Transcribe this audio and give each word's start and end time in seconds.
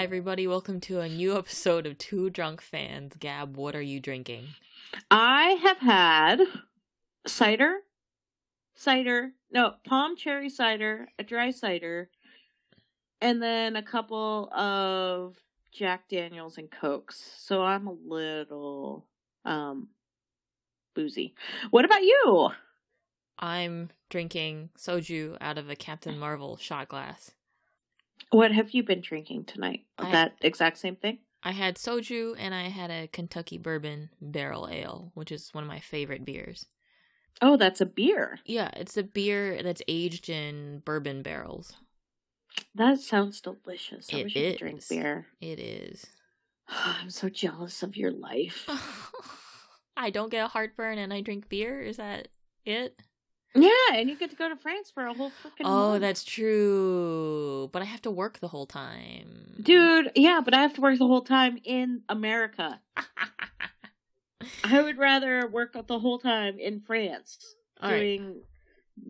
Hi, 0.00 0.04
everybody. 0.04 0.46
Welcome 0.46 0.80
to 0.80 1.00
a 1.00 1.10
new 1.10 1.36
episode 1.36 1.84
of 1.84 1.98
Two 1.98 2.30
Drunk 2.30 2.62
Fans. 2.62 3.12
Gab, 3.20 3.54
what 3.54 3.76
are 3.76 3.82
you 3.82 4.00
drinking? 4.00 4.46
I 5.10 5.58
have 5.62 5.76
had 5.76 6.40
cider, 7.26 7.80
cider, 8.74 9.32
no, 9.52 9.74
palm 9.86 10.16
cherry 10.16 10.48
cider, 10.48 11.08
a 11.18 11.22
dry 11.22 11.50
cider, 11.50 12.08
and 13.20 13.42
then 13.42 13.76
a 13.76 13.82
couple 13.82 14.50
of 14.54 15.36
Jack 15.70 16.08
Daniels 16.08 16.56
and 16.56 16.70
Cokes. 16.70 17.34
So 17.36 17.62
I'm 17.62 17.86
a 17.86 17.92
little 17.92 19.04
um 19.44 19.88
boozy. 20.94 21.34
What 21.70 21.84
about 21.84 22.04
you? 22.04 22.48
I'm 23.38 23.90
drinking 24.08 24.70
soju 24.78 25.36
out 25.42 25.58
of 25.58 25.68
a 25.68 25.76
Captain 25.76 26.18
Marvel 26.18 26.56
shot 26.56 26.88
glass. 26.88 27.32
What 28.30 28.52
have 28.52 28.70
you 28.70 28.82
been 28.82 29.00
drinking 29.00 29.44
tonight? 29.44 29.84
I- 29.98 30.10
that 30.12 30.36
exact 30.40 30.78
same 30.78 30.96
thing? 30.96 31.18
I 31.42 31.52
had 31.52 31.76
soju 31.76 32.36
and 32.38 32.54
I 32.54 32.64
had 32.64 32.90
a 32.90 33.08
Kentucky 33.08 33.56
bourbon 33.56 34.10
barrel 34.20 34.68
ale, 34.70 35.10
which 35.14 35.32
is 35.32 35.54
one 35.54 35.64
of 35.64 35.68
my 35.68 35.80
favorite 35.80 36.24
beers. 36.24 36.66
Oh, 37.40 37.56
that's 37.56 37.80
a 37.80 37.86
beer. 37.86 38.40
Yeah, 38.44 38.70
it's 38.76 38.98
a 38.98 39.02
beer 39.02 39.62
that's 39.62 39.80
aged 39.88 40.28
in 40.28 40.80
bourbon 40.84 41.22
barrels. 41.22 41.72
That 42.74 43.00
sounds 43.00 43.40
delicious. 43.40 44.12
I 44.12 44.18
It 44.18 44.24
wish 44.24 44.36
I 44.36 44.40
could 44.50 44.58
drink 44.58 44.88
beer. 44.88 45.26
It 45.40 45.58
is. 45.58 46.06
I'm 46.68 47.08
so 47.08 47.30
jealous 47.30 47.82
of 47.82 47.96
your 47.96 48.10
life. 48.10 48.66
I 49.96 50.10
don't 50.10 50.30
get 50.30 50.44
a 50.44 50.48
heartburn 50.48 50.98
and 50.98 51.12
I 51.12 51.22
drink 51.22 51.48
beer. 51.48 51.80
Is 51.80 51.96
that 51.96 52.28
it? 52.66 53.00
Yeah, 53.54 53.70
and 53.94 54.08
you 54.08 54.16
get 54.16 54.30
to 54.30 54.36
go 54.36 54.48
to 54.48 54.56
France 54.56 54.90
for 54.92 55.04
a 55.06 55.12
whole 55.14 55.30
freaking 55.30 55.64
Oh, 55.64 55.88
month. 55.90 56.00
that's 56.02 56.24
true. 56.24 57.68
But 57.72 57.82
I 57.82 57.84
have 57.84 58.02
to 58.02 58.10
work 58.10 58.38
the 58.38 58.48
whole 58.48 58.66
time. 58.66 59.56
Dude, 59.60 60.12
yeah, 60.14 60.40
but 60.44 60.54
I 60.54 60.62
have 60.62 60.74
to 60.74 60.80
work 60.80 60.98
the 60.98 61.06
whole 61.06 61.22
time 61.22 61.58
in 61.64 62.02
America. 62.08 62.80
I 64.64 64.80
would 64.82 64.98
rather 64.98 65.46
work 65.48 65.72
the 65.86 65.98
whole 65.98 66.18
time 66.18 66.58
in 66.58 66.80
France 66.80 67.54
All 67.80 67.90
right. 67.90 67.98
doing 68.18 68.36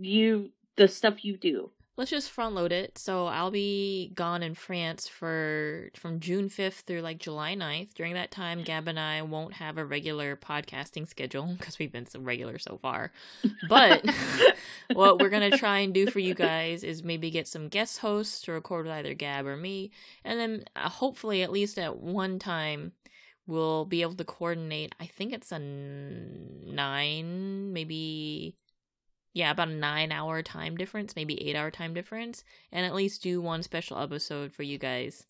you 0.01 0.51
the 0.77 0.89
stuff 0.89 1.25
you 1.25 1.37
do. 1.37 1.71
Let's 2.01 2.11
just 2.11 2.31
front 2.31 2.55
load 2.55 2.73
it. 2.73 2.97
So 2.97 3.27
I'll 3.27 3.51
be 3.51 4.11
gone 4.15 4.43
in 4.43 4.55
France 4.55 5.06
for 5.06 5.91
from 5.95 6.19
June 6.19 6.48
5th 6.48 6.84
through 6.87 7.03
like 7.03 7.19
July 7.19 7.55
9th. 7.55 7.93
During 7.93 8.15
that 8.15 8.31
time, 8.31 8.62
Gab 8.62 8.89
and 8.89 8.98
I 8.98 9.20
won't 9.20 9.53
have 9.53 9.77
a 9.77 9.84
regular 9.84 10.34
podcasting 10.34 11.06
schedule 11.06 11.55
because 11.59 11.78
we've 11.78 11.93
been 11.93 12.06
so 12.06 12.21
regular 12.21 12.59
so 12.59 12.78
far. 12.78 13.12
But 13.69 14.03
what 14.95 15.19
we're 15.19 15.28
going 15.28 15.51
to 15.51 15.59
try 15.59 15.81
and 15.81 15.93
do 15.93 16.06
for 16.06 16.21
you 16.21 16.33
guys 16.33 16.84
is 16.84 17.05
maybe 17.05 17.31
get 17.31 17.47
some 17.47 17.69
guest 17.69 17.98
hosts 17.98 18.41
to 18.45 18.53
record 18.53 18.87
with 18.87 18.95
either 18.95 19.12
Gab 19.12 19.47
or 19.47 19.59
me. 19.59 19.91
And 20.25 20.41
then 20.41 20.65
uh, 20.75 20.89
hopefully, 20.89 21.43
at 21.43 21.53
least 21.53 21.78
at 21.78 21.98
one 21.98 22.39
time, 22.39 22.93
we'll 23.47 23.84
be 23.84 24.01
able 24.01 24.15
to 24.15 24.25
coordinate. 24.25 24.95
I 24.98 25.05
think 25.05 25.34
it's 25.34 25.53
a 25.53 25.59
nine, 25.59 27.75
maybe. 27.75 28.56
Yeah, 29.33 29.50
about 29.53 29.69
a 29.69 29.73
nine 29.73 30.11
hour 30.12 30.42
time 30.42 30.77
difference, 30.77 31.14
maybe 31.14 31.41
eight 31.48 31.55
hour 31.56 31.70
time 31.70 31.95
difference, 31.95 32.42
and 32.73 32.84
at 32.84 32.95
least 32.95 33.23
do 33.23 33.41
one 33.41 33.62
special 33.62 33.98
episode 33.98 34.53
for 34.53 34.62
you 34.64 34.77
guys 34.78 35.27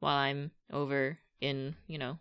while 0.00 0.16
I'm 0.16 0.50
over 0.72 1.18
in, 1.40 1.76
you 1.86 1.98
know, 1.98 2.18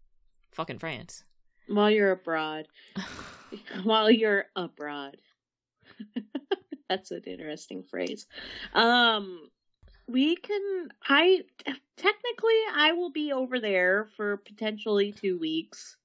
fucking 0.52 0.80
France. 0.80 1.24
While 1.68 1.90
you're 1.90 2.12
abroad. 2.12 2.68
While 3.84 4.10
you're 4.12 4.46
abroad. 4.56 5.18
That's 6.90 7.12
an 7.12 7.22
interesting 7.26 7.84
phrase. 7.84 8.28
Um 8.74 9.50
we 10.08 10.36
can 10.36 10.90
I 11.08 11.44
technically 11.96 12.60
I 12.76 12.92
will 12.94 13.12
be 13.12 13.32
over 13.32 13.60
there 13.60 14.10
for 14.18 14.38
potentially 14.38 15.12
2 15.14 15.38
weeks. 15.40 15.96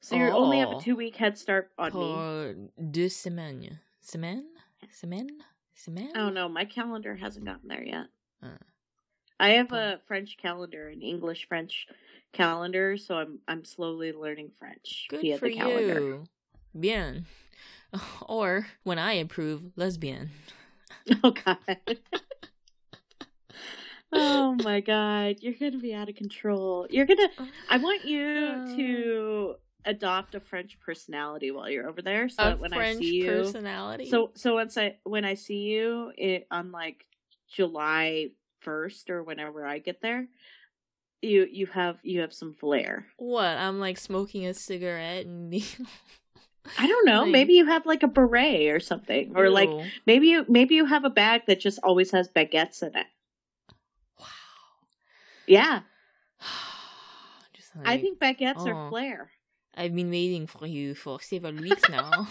So 0.00 0.16
you 0.16 0.24
only 0.24 0.58
have 0.58 0.68
Oh. 0.70 0.78
a 0.78 0.82
2 0.82 0.96
week 0.96 1.16
head 1.16 1.38
start 1.38 1.70
on 1.78 1.86
me. 1.86 1.90
Pour 1.92 2.54
deux 2.90 3.08
semaines. 3.08 3.78
Semaine? 4.02 4.44
Semaine? 4.90 5.30
Semaine? 5.74 6.10
I 6.14 6.18
don't 6.18 6.34
know. 6.34 6.48
My 6.48 6.64
calendar 6.64 7.14
hasn't 7.16 7.44
gotten 7.46 7.68
there 7.68 7.82
yet. 7.84 8.06
Uh. 8.42 8.48
I 9.40 9.50
have 9.50 9.72
a 9.72 10.00
French 10.06 10.36
calendar, 10.40 10.88
an 10.88 11.00
English 11.02 11.48
French 11.48 11.86
calendar, 12.32 12.96
so 12.96 13.16
I'm 13.16 13.38
I'm 13.48 13.64
slowly 13.64 14.12
learning 14.12 14.50
French 14.58 15.06
Good 15.08 15.20
via 15.22 15.38
for 15.38 15.48
the 15.48 15.56
calendar. 15.56 16.00
you. 16.00 16.24
Bien. 16.78 17.26
Or, 18.26 18.66
when 18.84 18.98
I 18.98 19.12
improve, 19.14 19.62
lesbian. 19.76 20.30
Oh 21.24 21.32
god. 21.32 21.58
oh 24.12 24.54
my 24.62 24.80
god, 24.80 25.36
you're 25.40 25.54
gonna 25.54 25.78
be 25.82 25.92
out 25.94 26.08
of 26.08 26.14
control. 26.14 26.86
You're 26.90 27.06
gonna. 27.06 27.28
I 27.68 27.78
want 27.78 28.04
you 28.04 28.24
Uh. 28.24 28.76
to 28.76 29.54
adopt 29.84 30.34
a 30.34 30.40
French 30.40 30.78
personality 30.80 31.50
while 31.50 31.68
you're 31.68 31.88
over 31.88 32.02
there, 32.02 32.28
so 32.28 32.42
that 32.42 32.60
when 32.60 32.70
French 32.70 32.96
I 32.96 33.00
see 33.00 33.14
you, 33.14 33.30
personality. 33.30 34.08
so 34.08 34.30
so 34.34 34.54
once 34.54 34.76
I 34.78 34.96
when 35.04 35.24
I 35.24 35.34
see 35.34 35.58
you 35.58 36.12
it, 36.16 36.46
on 36.50 36.72
like 36.72 37.04
July 37.52 38.28
first 38.60 39.10
or 39.10 39.22
whenever 39.22 39.66
I 39.66 39.78
get 39.78 40.00
there, 40.00 40.26
you 41.20 41.46
you 41.50 41.66
have 41.66 41.98
you 42.02 42.20
have 42.20 42.32
some 42.32 42.54
flair. 42.54 43.06
what? 43.16 43.44
I'm 43.44 43.80
like 43.80 43.98
smoking 43.98 44.46
a 44.46 44.54
cigarette 44.54 45.26
and 45.26 45.52
I 46.78 46.86
don't 46.86 47.06
know. 47.06 47.22
Like- 47.22 47.32
maybe 47.32 47.54
you 47.54 47.66
have 47.66 47.86
like 47.86 48.02
a 48.02 48.08
beret 48.08 48.68
or 48.68 48.80
something, 48.80 49.32
or 49.36 49.50
like 49.50 49.68
maybe 50.06 50.28
you 50.28 50.44
maybe 50.48 50.74
you 50.74 50.86
have 50.86 51.04
a 51.04 51.10
bag 51.10 51.42
that 51.46 51.60
just 51.60 51.80
always 51.82 52.12
has 52.12 52.28
baguettes 52.28 52.82
in 52.82 52.96
it. 52.96 53.06
wow. 54.18 54.26
Yeah, 55.46 55.80
Just 57.52 57.70
I 57.84 57.98
think 57.98 58.18
baguettes 58.18 58.58
oh. 58.58 58.70
are 58.70 58.88
flair. 58.88 59.30
I've 59.74 59.94
been 59.94 60.10
waiting 60.10 60.46
for 60.46 60.66
you 60.66 60.94
for 60.94 61.20
several 61.20 61.54
weeks 61.54 61.88
now. 61.88 62.28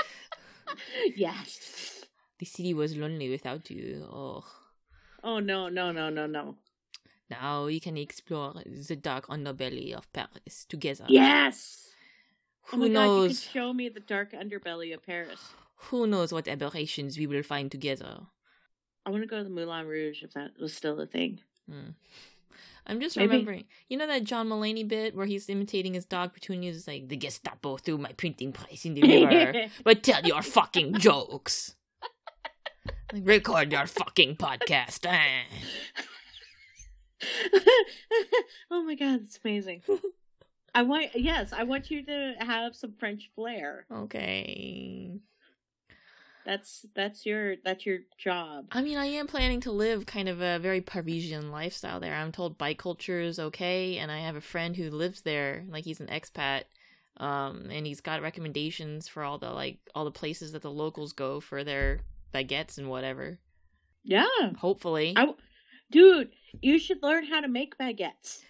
yes. 1.16 2.04
the 2.38 2.46
city 2.46 2.74
was 2.74 2.96
lonely 2.96 3.30
without 3.30 3.70
you. 3.70 4.06
Oh. 4.10 4.44
Oh 5.22 5.38
no 5.38 5.68
no 5.68 5.92
no 5.92 6.10
no 6.10 6.26
no. 6.26 6.56
Now 7.30 7.66
we 7.66 7.80
can 7.80 7.96
explore 7.96 8.54
the 8.66 8.96
dark 8.96 9.26
underbelly 9.28 9.92
of 9.92 10.12
Paris 10.12 10.66
together. 10.68 11.04
Yes. 11.08 11.88
Who 12.64 12.76
oh 12.76 12.80
my 12.80 12.88
god, 12.88 13.22
you 13.22 13.28
can 13.28 13.36
show 13.36 13.72
me 13.72 13.88
the 13.88 14.00
dark 14.00 14.32
underbelly 14.32 14.92
of 14.94 15.04
Paris. 15.04 15.40
Who 15.88 16.06
knows 16.06 16.32
what 16.32 16.48
aberrations 16.48 17.18
we 17.18 17.26
will 17.26 17.42
find 17.42 17.70
together? 17.70 18.20
I 19.06 19.10
want 19.10 19.22
to 19.22 19.26
go 19.26 19.38
to 19.38 19.44
the 19.44 19.50
Moulin 19.50 19.86
Rouge 19.86 20.22
if 20.22 20.34
that 20.34 20.52
was 20.60 20.74
still 20.74 21.00
a 21.00 21.06
thing. 21.06 21.40
Hmm. 21.68 21.90
I'm 22.86 23.00
just 23.00 23.16
Maybe- 23.16 23.28
remembering. 23.28 23.64
You 23.88 23.98
know 23.98 24.06
that 24.06 24.24
John 24.24 24.48
Mulaney 24.48 24.86
bit 24.86 25.14
where 25.14 25.26
he's 25.26 25.48
imitating 25.48 25.94
his 25.94 26.04
dog 26.04 26.32
Petunia 26.32 26.70
is 26.70 26.86
like 26.88 27.08
the 27.08 27.16
Gestapo 27.16 27.76
threw 27.76 27.98
my 27.98 28.12
printing 28.12 28.52
press 28.52 28.84
in 28.84 28.94
the 28.94 29.02
river. 29.26 29.66
but 29.84 30.02
tell 30.02 30.22
your 30.22 30.42
fucking 30.42 30.94
jokes. 30.94 31.74
Like, 33.12 33.26
record 33.26 33.72
your 33.72 33.86
fucking 33.86 34.36
podcast. 34.36 35.06
eh. 35.06 35.42
oh 38.70 38.82
my 38.82 38.94
god, 38.94 39.20
it's 39.22 39.38
amazing. 39.44 39.82
I 40.74 40.82
want 40.82 41.08
yes, 41.14 41.52
I 41.52 41.64
want 41.64 41.90
you 41.90 42.04
to 42.06 42.34
have 42.40 42.76
some 42.76 42.94
French 42.98 43.30
flair. 43.34 43.86
Okay. 43.92 45.18
That's 46.44 46.86
that's 46.94 47.26
your 47.26 47.56
that's 47.64 47.84
your 47.84 47.98
job. 48.18 48.66
I 48.72 48.82
mean, 48.82 48.96
I 48.96 49.06
am 49.06 49.26
planning 49.26 49.60
to 49.62 49.72
live 49.72 50.06
kind 50.06 50.28
of 50.28 50.40
a 50.40 50.58
very 50.58 50.80
Parisian 50.80 51.50
lifestyle 51.50 52.00
there. 52.00 52.14
I'm 52.14 52.32
told 52.32 52.58
bike 52.58 52.78
culture 52.78 53.20
is 53.20 53.38
okay, 53.38 53.98
and 53.98 54.10
I 54.10 54.20
have 54.20 54.36
a 54.36 54.40
friend 54.40 54.76
who 54.76 54.90
lives 54.90 55.20
there. 55.22 55.64
Like 55.68 55.84
he's 55.84 56.00
an 56.00 56.06
expat, 56.06 56.62
um, 57.18 57.68
and 57.70 57.86
he's 57.86 58.00
got 58.00 58.22
recommendations 58.22 59.06
for 59.06 59.22
all 59.22 59.38
the 59.38 59.50
like 59.50 59.78
all 59.94 60.04
the 60.04 60.10
places 60.10 60.52
that 60.52 60.62
the 60.62 60.70
locals 60.70 61.12
go 61.12 61.40
for 61.40 61.62
their 61.62 62.00
baguettes 62.34 62.78
and 62.78 62.88
whatever. 62.88 63.38
Yeah. 64.02 64.26
Hopefully, 64.58 65.14
I 65.16 65.28
dude, 65.90 66.30
you 66.60 66.78
should 66.78 67.02
learn 67.02 67.26
how 67.26 67.40
to 67.40 67.48
make 67.48 67.76
baguettes. 67.78 68.42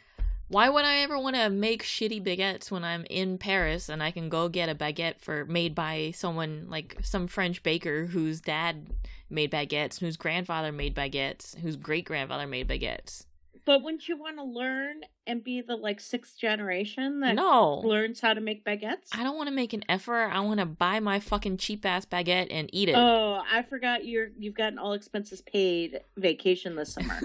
Why 0.50 0.68
would 0.68 0.84
I 0.84 0.96
ever 0.98 1.16
want 1.16 1.36
to 1.36 1.48
make 1.48 1.84
shitty 1.84 2.22
baguettes 2.24 2.70
when 2.72 2.82
I'm 2.82 3.04
in 3.08 3.38
Paris 3.38 3.88
and 3.88 4.02
I 4.02 4.10
can 4.10 4.28
go 4.28 4.48
get 4.48 4.68
a 4.68 4.74
baguette 4.74 5.20
for 5.20 5.44
made 5.44 5.74
by 5.76 6.10
someone 6.14 6.66
like 6.68 6.96
some 7.02 7.28
French 7.28 7.62
baker 7.62 8.06
whose 8.06 8.40
dad 8.40 8.88
made 9.30 9.52
baguettes, 9.52 10.00
whose 10.00 10.16
grandfather 10.16 10.72
made 10.72 10.94
baguettes, 10.94 11.56
whose 11.58 11.76
great 11.76 12.04
grandfather 12.04 12.48
made 12.48 12.66
baguettes. 12.68 13.26
But 13.64 13.82
wouldn't 13.84 14.08
you 14.08 14.16
want 14.16 14.38
to 14.38 14.42
learn 14.42 15.02
and 15.24 15.44
be 15.44 15.60
the 15.60 15.76
like 15.76 16.00
sixth 16.00 16.36
generation 16.36 17.20
that 17.20 17.36
No. 17.36 17.74
learns 17.84 18.20
how 18.20 18.34
to 18.34 18.40
make 18.40 18.64
baguettes? 18.64 19.10
I 19.12 19.22
don't 19.22 19.36
want 19.36 19.48
to 19.50 19.54
make 19.54 19.72
an 19.72 19.84
effort. 19.88 20.30
I 20.32 20.40
want 20.40 20.58
to 20.58 20.66
buy 20.66 20.98
my 20.98 21.20
fucking 21.20 21.58
cheap 21.58 21.86
ass 21.86 22.06
baguette 22.06 22.48
and 22.50 22.68
eat 22.72 22.88
it. 22.88 22.96
Oh, 22.96 23.40
I 23.48 23.62
forgot 23.62 24.04
you're 24.04 24.30
you've 24.36 24.54
got 24.54 24.72
an 24.72 24.78
all 24.78 24.94
expenses 24.94 25.42
paid 25.42 26.00
vacation 26.16 26.74
this 26.74 26.94
summer. 26.94 27.20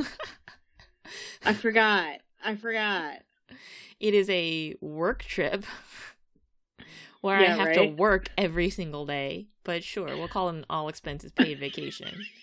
I 1.44 1.54
forgot. 1.54 2.20
I 2.46 2.56
forgot. 2.56 3.20
it 4.00 4.14
is 4.14 4.30
a 4.30 4.76
work 4.82 5.24
trip 5.24 5.66
where 7.22 7.38
I 7.38 7.44
Yeah, 7.44 7.56
have 7.56 7.74
to 7.74 7.86
work 7.86 8.30
every 8.38 8.70
single 8.70 9.06
day. 9.06 9.48
But 9.64 9.84
sure, 9.84 10.16
we'll 10.16 10.28
call 10.28 10.50
it 10.50 10.56
an 10.56 10.66
all 10.70 10.88
expenses 10.90 11.32
paid 11.32 11.60
vacation. 11.60 12.26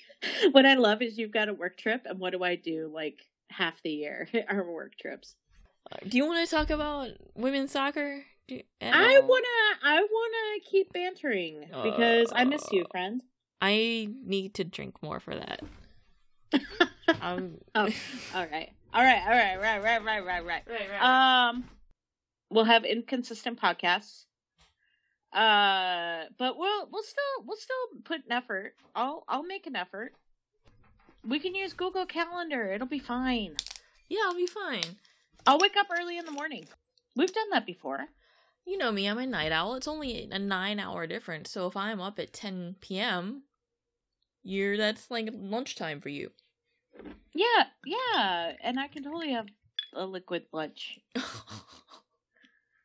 What 0.53 0.65
I 0.67 0.75
love 0.75 1.03
is 1.03 1.19
you've 1.19 1.33
got 1.33 1.49
a 1.49 1.53
work 1.53 1.77
trip, 1.77 2.03
and 2.05 2.21
what 2.21 2.31
do 2.31 2.45
I 2.45 2.55
do? 2.55 2.89
Like 2.95 3.19
half 3.51 3.83
the 3.83 3.91
year 3.91 4.29
are 4.49 4.63
work 4.65 4.93
trips. 4.97 5.35
Do 6.09 6.17
you 6.17 6.25
want 6.27 6.49
to 6.49 6.55
talk 6.55 6.71
about 6.71 7.09
women's 7.35 7.73
soccer? 7.73 8.23
Do 8.47 8.55
you- 8.55 8.63
I 8.81 9.21
wanna 9.25 9.47
I 9.83 10.01
wanna 10.01 10.61
keep 10.71 10.93
bantering 10.93 11.69
because 11.83 12.33
I 12.37 12.45
miss 12.45 12.71
you, 12.73 12.83
Uh, 12.85 12.89
friend. 12.93 13.23
I 13.61 14.09
need 14.25 14.55
to 14.55 14.65
drink 14.65 15.03
more 15.03 15.19
for 15.19 15.35
that. 15.35 15.61
Um, 17.21 17.59
Oh, 17.75 17.89
all 18.35 18.47
right, 18.47 18.71
all 18.95 19.03
right, 19.03 19.23
all 19.25 19.31
right, 19.31 19.57
right, 19.61 19.83
right, 19.83 20.05
right, 20.05 20.25
right, 20.25 20.45
right. 20.47 20.63
right, 20.69 20.89
right. 20.91 21.49
Um, 21.49 21.65
we'll 22.51 22.65
have 22.65 22.85
inconsistent 22.85 23.61
podcasts. 23.61 24.25
Uh, 25.33 26.25
but 26.39 26.59
we'll 26.59 26.89
we'll 26.93 27.03
still 27.03 27.45
we'll 27.47 27.57
still 27.57 27.75
put 28.05 28.27
an 28.27 28.33
effort. 28.33 28.75
I'll 28.95 29.25
I'll 29.29 29.45
make 29.45 29.67
an 29.67 29.77
effort. 29.77 30.13
We 31.27 31.39
can 31.39 31.55
use 31.55 31.73
Google 31.73 32.05
Calendar. 32.05 32.73
It'll 32.73 32.87
be 32.87 32.99
fine. 32.99 33.57
yeah, 34.09 34.21
I'll 34.27 34.37
be 34.37 34.47
fine. 34.47 34.99
I'll 35.47 35.59
wake 35.59 35.77
up 35.77 35.87
early 35.91 36.19
in 36.19 36.27
the 36.27 36.33
morning. 36.33 36.67
We've 37.17 37.33
done 37.33 37.51
that 37.51 37.65
before. 37.65 38.09
You 38.65 38.79
know 38.79 38.93
me, 38.93 39.09
I'm 39.09 39.19
a 39.19 39.27
night 39.27 39.53
owl. 39.53 39.75
It's 39.75 39.89
only 39.89 40.29
a 40.31 40.39
nine 40.39 40.79
hour 40.79 41.07
difference. 41.07 41.51
So 41.51 41.67
if 41.67 41.77
I'm 41.77 42.01
up 42.01 42.19
at 42.19 42.33
10 42.33 42.77
p.m., 42.81 43.43
you're 44.43 44.77
that's 44.77 45.11
like 45.11 45.31
lunchtime 45.33 46.01
for 46.01 46.11
you. 46.11 46.31
Yeah, 47.35 47.65
yeah, 47.87 48.53
and 48.63 48.79
I 48.79 48.89
can 48.89 49.03
totally 49.03 49.33
have 49.33 49.47
a 49.95 50.05
liquid 50.05 50.45
lunch. 50.53 50.99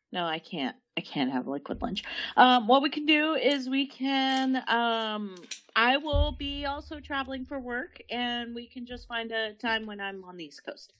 No, 0.10 0.24
I 0.26 0.40
can't. 0.40 0.76
I 0.98 1.02
can't 1.02 1.32
have 1.34 1.48
a 1.48 1.52
liquid 1.52 1.82
lunch. 1.82 2.02
Um, 2.38 2.66
what 2.68 2.82
we 2.82 2.90
can 2.90 3.06
do 3.06 3.34
is 3.36 3.68
we 3.68 3.88
can. 3.88 4.64
Um, 4.70 5.36
I 5.76 5.98
will 5.98 6.32
be 6.32 6.66
also 6.66 7.02
traveling 7.02 7.44
for 7.44 7.60
work, 7.60 8.02
and 8.10 8.56
we 8.56 8.68
can 8.68 8.86
just 8.86 9.06
find 9.08 9.34
a 9.34 9.52
time 9.54 9.86
when 9.86 10.00
I'm 10.00 10.24
on 10.24 10.38
the 10.38 10.46
East 10.46 10.64
Coast, 10.66 10.94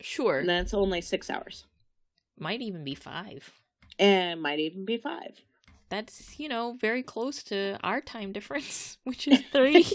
sure. 0.00 0.38
and 0.38 0.48
then 0.48 0.62
it's 0.62 0.72
only 0.72 1.02
six 1.02 1.28
hours, 1.28 1.66
Might 2.38 2.62
even 2.62 2.82
be 2.82 2.94
five. 2.94 3.52
and 3.98 4.40
might 4.40 4.58
even 4.58 4.86
be 4.86 4.96
five. 4.96 5.38
That's, 5.88 6.38
you 6.38 6.48
know, 6.48 6.76
very 6.80 7.02
close 7.02 7.42
to 7.44 7.78
our 7.82 8.00
time 8.00 8.32
difference, 8.32 8.98
which 9.04 9.28
is 9.28 9.40
three. 9.52 9.86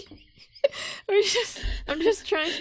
We're 1.08 1.22
just, 1.22 1.60
I'm 1.88 2.00
just 2.00 2.26
trying. 2.26 2.52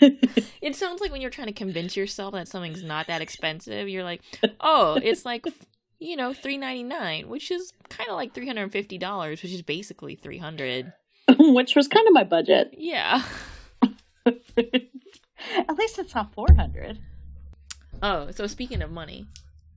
It 0.60 0.74
sounds 0.74 1.00
like 1.00 1.12
when 1.12 1.20
you're 1.20 1.30
trying 1.30 1.46
to 1.46 1.52
convince 1.52 1.94
yourself 1.96 2.32
that 2.32 2.48
something's 2.48 2.82
not 2.82 3.06
that 3.06 3.20
expensive, 3.20 3.88
you're 3.88 4.02
like, 4.02 4.22
oh, 4.60 4.98
it's 5.00 5.24
like, 5.24 5.44
you 6.00 6.16
know, 6.16 6.32
three 6.32 6.56
ninety 6.56 6.82
nine, 6.82 7.28
which 7.28 7.50
is 7.50 7.70
kind 7.90 8.08
of 8.08 8.16
like 8.16 8.34
three 8.34 8.46
hundred 8.46 8.62
and 8.62 8.72
fifty 8.72 8.98
dollars, 8.98 9.42
which 9.42 9.52
is 9.52 9.62
basically 9.62 10.16
three 10.16 10.38
hundred. 10.38 10.92
Which 11.38 11.76
was 11.76 11.86
kind 11.86 12.08
of 12.08 12.14
my 12.14 12.24
budget. 12.24 12.74
Yeah. 12.76 13.22
At 14.26 15.76
least 15.76 15.98
it's 15.98 16.14
not 16.14 16.32
four 16.32 16.48
hundred. 16.56 16.98
Oh, 18.02 18.30
so 18.30 18.46
speaking 18.46 18.82
of 18.82 18.90
money, 18.90 19.26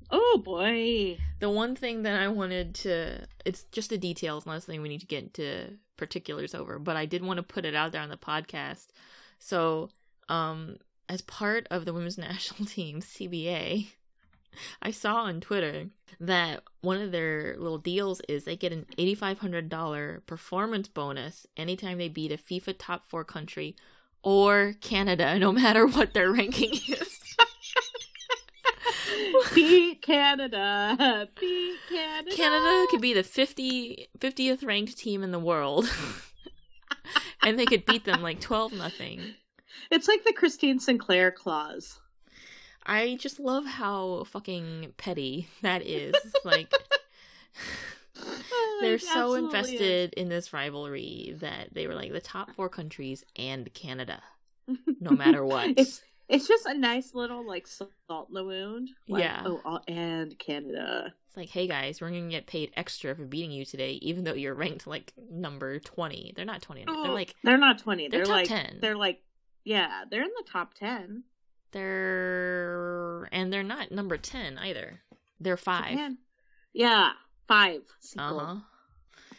Oh 0.09 0.42
boy. 0.44 1.18
the 1.39 1.50
one 1.50 1.75
thing 1.75 2.04
that 2.04 2.19
I 2.19 2.27
wanted 2.27 2.75
to, 2.75 3.25
it's 3.45 3.63
just 3.71 3.89
the 3.89 3.98
details, 3.98 4.45
not 4.45 4.63
something 4.63 4.81
we 4.81 4.89
need 4.89 5.01
to 5.01 5.07
get 5.07 5.24
into 5.24 5.77
particulars 5.98 6.56
over, 6.56 6.80
but 6.80 6.95
I 6.95 7.06
did 7.06 7.24
want 7.24 7.38
to 7.38 7.44
put 7.44 7.65
it 7.65 7.75
out 7.75 7.92
there 7.92 8.01
on 8.01 8.09
the 8.09 8.18
podcast. 8.18 8.88
So, 9.39 9.89
um, 10.30 10.77
as 11.09 11.21
part 11.21 11.68
of 11.69 11.86
the 11.86 11.94
women's 11.94 12.18
national 12.18 12.65
team, 12.65 13.01
CBA, 13.01 13.88
I 14.81 14.92
saw 14.92 15.24
on 15.24 15.42
Twitter 15.42 15.88
that 16.19 16.63
one 16.81 17.01
of 17.01 17.12
their 17.12 17.56
little 17.57 17.77
deals 17.77 18.21
is 18.27 18.44
they 18.44 18.56
get 18.56 18.74
an 18.74 18.86
$8,500 18.98 20.25
performance 20.25 20.88
bonus 20.88 21.45
anytime 21.56 21.98
they 21.98 22.09
beat 22.09 22.31
a 22.31 22.38
FIFA 22.38 22.75
top 22.77 23.06
four 23.07 23.24
country 23.24 23.75
or 24.24 24.74
Canada, 24.81 25.38
no 25.39 25.51
matter 25.51 25.86
what 25.86 26.13
their 26.13 26.31
ranking 26.31 26.71
is. 26.71 27.19
Beat 29.55 30.01
Canada. 30.01 31.27
Beat 31.39 31.77
Canada. 31.89 32.35
Canada 32.35 32.85
could 32.89 33.01
be 33.01 33.13
the 33.13 33.23
50, 33.23 34.07
50th 34.19 34.65
ranked 34.65 34.97
team 34.97 35.23
in 35.23 35.31
the 35.31 35.39
world. 35.39 35.89
and 37.43 37.57
they 37.57 37.65
could 37.65 37.85
beat 37.85 38.05
them 38.05 38.21
like 38.21 38.39
12 38.39 38.73
nothing. 38.73 39.21
It's 39.91 40.07
like 40.07 40.23
the 40.23 40.33
Christine 40.33 40.79
Sinclair 40.79 41.31
clause. 41.31 41.99
I 42.85 43.17
just 43.19 43.39
love 43.39 43.65
how 43.65 44.23
fucking 44.25 44.93
petty 44.97 45.49
that 45.61 45.85
is. 45.85 46.15
Like 46.45 46.71
they're 48.79 48.95
It 48.95 49.01
so 49.01 49.33
invested 49.33 50.13
in 50.13 50.29
this 50.29 50.53
rivalry 50.53 51.35
that 51.39 51.73
they 51.73 51.87
were 51.87 51.95
like 51.95 52.13
the 52.13 52.21
top 52.21 52.51
four 52.55 52.69
countries 52.69 53.25
and 53.35 53.71
Canada, 53.73 54.21
no 55.01 55.11
matter 55.11 55.43
what. 55.43 55.71
It's 55.77 56.01
it's 56.29 56.47
just 56.47 56.65
a 56.65 56.74
nice 56.74 57.13
little 57.13 57.45
like 57.47 57.68
salt 57.68 57.91
in 58.29 58.33
the 58.33 58.44
wound. 58.44 58.89
Like, 59.07 59.24
Yeah. 59.24 59.44
Oh, 59.45 59.79
and 59.88 60.38
Canada. 60.39 61.13
It's 61.27 61.38
like, 61.38 61.50
hey 61.50 61.68
guys, 61.68 62.01
we're 62.01 62.09
gonna 62.09 62.29
get 62.29 62.47
paid 62.47 62.71
extra 62.75 63.15
for 63.15 63.24
beating 63.25 63.51
you 63.51 63.63
today, 63.65 63.94
even 64.01 64.24
though 64.24 64.33
you're 64.33 64.53
ranked 64.56 64.88
like 64.88 65.13
number 65.31 65.79
twenty. 65.79 66.33
They're 66.35 66.45
not 66.45 66.62
twenty. 66.62 66.83
They're 66.85 66.95
Oh, 66.95 67.13
like 67.13 67.33
they're 67.44 67.57
not 67.57 67.79
twenty. 67.79 68.07
they're 68.09 68.25
They're, 68.25 68.35
like 68.35 68.47
10. 68.47 68.79
They're 68.81 68.95
like 68.97 69.21
yeah. 69.63 70.03
They're 70.09 70.24
in 70.24 70.31
the 70.38 70.45
top 70.51 70.74
ten. 70.74 71.24
they're 71.71 73.27
and 73.31 73.51
they're 73.51 73.63
not 73.63 73.91
number 73.91 74.18
ten 74.18 74.57
either. 74.57 75.00
They're 75.39 75.57
five. 75.57 75.91
Japan. 75.91 76.18
Yeah, 76.73 77.12
five. 77.47 77.81
Uh-huh. 78.18 78.57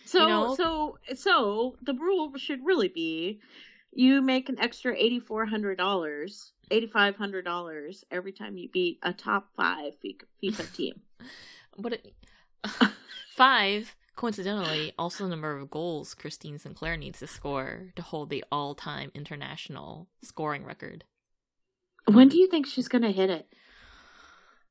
So 0.05 0.23
You 0.23 0.29
know- 0.29 0.55
so 0.57 0.99
so 1.15 1.77
the 1.83 1.95
rule 1.95 2.33
should 2.37 2.65
really 2.65 2.89
be 2.89 3.41
you 3.93 4.21
make 4.23 4.49
an 4.49 4.59
extra 4.59 4.95
eighty 4.97 5.21
four 5.21 5.47
hundred 5.47 5.79
dollars, 5.79 6.53
eighty 6.71 6.87
five 6.87 7.17
hundred 7.17 7.45
dollars 7.45 8.05
every 8.11 8.33
time 8.33 8.57
you 8.57 8.69
beat 8.69 8.99
a 9.03 9.13
top 9.13 9.49
five 9.55 9.95
FIFA 10.03 10.73
team. 10.75 11.01
But 11.79 11.95
it, 11.95 12.15
five, 13.35 13.95
coincidentally, 14.17 14.93
also 14.99 15.25
the 15.25 15.31
number 15.31 15.57
of 15.57 15.71
goals 15.71 16.15
Christine 16.15 16.59
Sinclair 16.59 16.97
needs 16.97 17.21
to 17.21 17.27
score 17.27 17.93
to 17.97 18.03
hold 18.03 18.31
the 18.31 18.45
all-time 18.51 19.11
international 19.15 20.09
scoring 20.23 20.65
record. 20.65 21.05
when 22.07 22.29
do 22.29 22.39
you 22.39 22.49
think 22.49 22.67
she's 22.67 22.89
gonna 22.89 23.13
hit 23.13 23.31
it? 23.31 23.53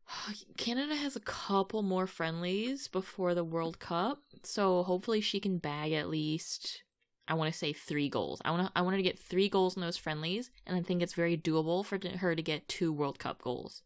Canada 0.57 0.95
has 0.95 1.15
a 1.15 1.21
couple 1.21 1.81
more 1.81 2.07
friendlies 2.07 2.87
before 2.87 3.33
the 3.33 3.43
World 3.43 3.79
Cup, 3.79 4.21
so 4.43 4.83
hopefully 4.83 5.21
she 5.21 5.39
can 5.39 5.57
bag 5.57 5.93
at 5.93 6.09
least. 6.09 6.83
I 7.27 7.33
want 7.33 7.51
to 7.51 7.57
say 7.57 7.73
three 7.73 8.09
goals. 8.09 8.41
I 8.45 8.51
want 8.51 8.67
to. 8.67 8.71
I 8.75 8.81
want 8.81 8.93
her 8.93 8.97
to 8.97 9.03
get 9.03 9.19
three 9.19 9.49
goals 9.49 9.75
in 9.75 9.81
those 9.81 9.97
friendlies, 9.97 10.49
and 10.65 10.77
I 10.77 10.81
think 10.81 11.01
it's 11.01 11.13
very 11.13 11.37
doable 11.37 11.85
for 11.85 11.99
her 12.19 12.35
to 12.35 12.41
get 12.41 12.67
two 12.67 12.93
World 12.93 13.19
Cup 13.19 13.41
goals. 13.41 13.83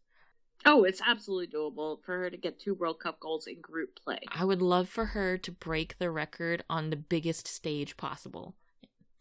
Oh, 0.64 0.84
it's 0.84 1.02
absolutely 1.04 1.48
doable 1.48 2.02
for 2.04 2.18
her 2.18 2.30
to 2.30 2.36
get 2.36 2.60
two 2.60 2.74
World 2.74 3.00
Cup 3.00 3.18
goals 3.18 3.46
in 3.46 3.60
group 3.60 3.98
play. 4.04 4.20
I 4.28 4.44
would 4.44 4.62
love 4.62 4.88
for 4.88 5.06
her 5.06 5.36
to 5.38 5.50
break 5.50 5.98
the 5.98 6.10
record 6.10 6.62
on 6.70 6.90
the 6.90 6.96
biggest 6.96 7.48
stage 7.48 7.96
possible. 7.96 8.54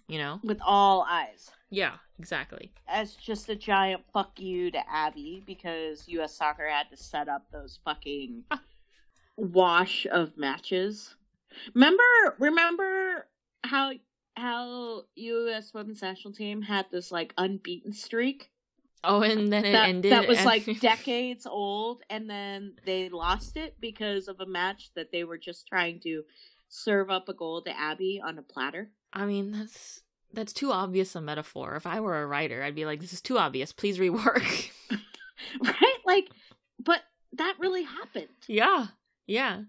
You 0.07 0.19
know? 0.19 0.39
With 0.43 0.59
all 0.63 1.05
eyes. 1.09 1.49
Yeah, 1.69 1.93
exactly. 2.19 2.73
As 2.87 3.15
just 3.15 3.49
a 3.49 3.55
giant 3.55 4.03
fuck 4.13 4.39
you 4.39 4.69
to 4.71 4.89
Abby 4.89 5.41
because 5.45 6.03
US 6.07 6.35
soccer 6.35 6.67
had 6.67 6.89
to 6.91 6.97
set 6.97 7.29
up 7.29 7.45
those 7.51 7.79
fucking 7.85 8.43
ah. 8.51 8.61
wash 9.37 10.05
of 10.11 10.37
matches. 10.37 11.15
Remember 11.73 12.03
remember 12.39 13.27
how 13.63 13.93
how 14.35 15.03
US 15.15 15.73
women's 15.73 16.01
national 16.01 16.33
team 16.33 16.61
had 16.61 16.85
this 16.91 17.11
like 17.11 17.33
unbeaten 17.37 17.93
streak? 17.93 18.51
Oh, 19.03 19.21
and 19.21 19.51
then 19.51 19.65
it 19.65 19.71
that, 19.71 19.89
ended. 19.89 20.11
that 20.11 20.27
was 20.27 20.43
like 20.45 20.65
decades 20.79 21.47
old 21.47 22.03
and 22.09 22.29
then 22.29 22.73
they 22.85 23.09
lost 23.09 23.57
it 23.57 23.75
because 23.79 24.27
of 24.27 24.39
a 24.39 24.45
match 24.45 24.91
that 24.95 25.11
they 25.11 25.23
were 25.23 25.39
just 25.39 25.67
trying 25.67 25.99
to 26.01 26.23
serve 26.69 27.09
up 27.09 27.27
a 27.27 27.33
goal 27.33 27.61
to 27.63 27.77
Abby 27.77 28.21
on 28.23 28.37
a 28.37 28.43
platter. 28.43 28.91
I 29.13 29.25
mean, 29.25 29.51
that's 29.51 30.01
that's 30.33 30.53
too 30.53 30.71
obvious 30.71 31.15
a 31.15 31.21
metaphor. 31.21 31.75
If 31.75 31.85
I 31.85 31.99
were 31.99 32.21
a 32.21 32.27
writer, 32.27 32.63
I'd 32.63 32.75
be 32.75 32.85
like, 32.85 33.01
"This 33.01 33.13
is 33.13 33.21
too 33.21 33.37
obvious. 33.37 33.73
Please 33.73 33.97
rework." 33.97 34.71
right? 35.61 35.97
Like, 36.05 36.29
but 36.79 37.01
that 37.33 37.55
really 37.59 37.83
happened. 37.83 38.27
yeah, 38.47 38.87
yeah. 39.27 39.63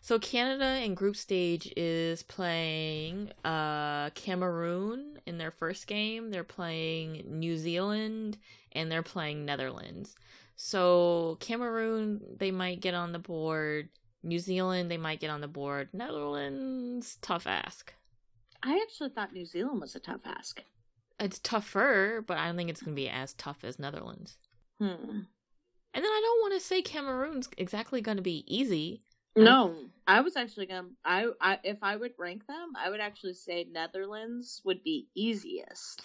So 0.00 0.18
Canada 0.18 0.82
in 0.82 0.94
group 0.94 1.14
stage 1.16 1.72
is 1.76 2.22
playing 2.22 3.32
uh 3.44 4.10
Cameroon 4.10 5.18
in 5.26 5.38
their 5.38 5.50
first 5.50 5.86
game. 5.86 6.30
They're 6.30 6.44
playing 6.44 7.24
New 7.26 7.56
Zealand 7.56 8.38
and 8.72 8.90
they're 8.90 9.02
playing 9.02 9.44
Netherlands. 9.44 10.16
So 10.56 11.36
Cameroon 11.40 12.20
they 12.38 12.50
might 12.50 12.80
get 12.80 12.94
on 12.94 13.12
the 13.12 13.18
board. 13.18 13.90
New 14.22 14.38
Zealand 14.38 14.90
they 14.90 14.96
might 14.96 15.20
get 15.20 15.30
on 15.30 15.40
the 15.40 15.48
board. 15.48 15.90
Netherlands 15.92 17.18
tough 17.20 17.46
ask. 17.46 17.92
I 18.62 18.78
actually 18.82 19.10
thought 19.10 19.32
New 19.32 19.46
Zealand 19.46 19.80
was 19.80 19.94
a 19.94 20.00
tough 20.00 20.20
ask. 20.24 20.62
It's 21.18 21.38
tougher, 21.38 22.24
but 22.26 22.38
I 22.38 22.46
don't 22.46 22.56
think 22.56 22.70
it's 22.70 22.82
going 22.82 22.94
to 22.94 23.00
be 23.00 23.08
as 23.08 23.34
tough 23.34 23.58
as 23.62 23.78
Netherlands. 23.78 24.36
Hmm. 24.78 25.20
And 25.92 26.04
then 26.04 26.10
I 26.10 26.20
don't 26.22 26.40
want 26.42 26.54
to 26.54 26.66
say 26.66 26.82
Cameroon's 26.82 27.48
exactly 27.58 28.00
going 28.00 28.16
to 28.16 28.22
be 28.22 28.44
easy. 28.46 29.02
No, 29.36 29.74
I 30.06 30.20
was 30.22 30.36
actually 30.36 30.66
gonna. 30.66 30.88
I, 31.04 31.26
I 31.40 31.58
if 31.62 31.78
I 31.82 31.96
would 31.96 32.12
rank 32.18 32.46
them, 32.46 32.72
I 32.76 32.90
would 32.90 33.00
actually 33.00 33.34
say 33.34 33.66
Netherlands 33.70 34.60
would 34.64 34.82
be 34.82 35.06
easiest. 35.14 36.02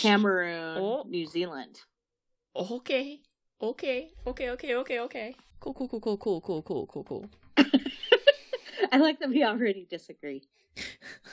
Cameroon, 0.00 0.76
Oh. 0.78 1.04
New 1.08 1.26
Zealand. 1.26 1.80
Okay. 2.56 3.20
Okay. 3.62 4.10
Okay. 4.26 4.50
Okay. 4.50 4.74
Okay. 4.76 5.00
Okay. 5.00 5.36
Cool. 5.60 5.74
Cool. 5.74 5.88
Cool. 5.88 6.00
Cool. 6.00 6.16
Cool. 6.18 6.40
Cool. 6.40 6.62
Cool. 6.62 6.86
Cool. 6.86 7.04
Cool. 7.04 7.30
I 8.92 8.96
like 8.98 9.18
that 9.20 9.28
we 9.28 9.44
already 9.44 9.86
disagree. 9.88 10.48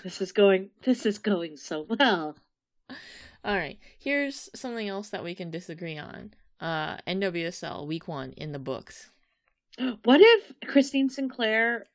This 0.04 0.22
is 0.22 0.32
going. 0.32 0.70
This 0.84 1.06
is 1.06 1.18
going 1.18 1.58
so 1.58 1.86
well. 1.90 2.36
All 3.44 3.56
right. 3.56 3.78
Here's 4.00 4.50
something 4.56 4.88
else 4.88 5.10
that 5.10 5.24
we 5.24 5.36
can 5.36 5.50
disagree 5.52 5.98
on. 5.98 6.34
Uh, 6.60 6.98
NWSL 7.08 7.86
week 7.88 8.08
one 8.08 8.32
in 8.34 8.52
the 8.52 8.60
books. 8.60 9.12
What 10.04 10.22
if 10.22 10.54
Christine 10.68 11.10
Sinclair 11.10 11.88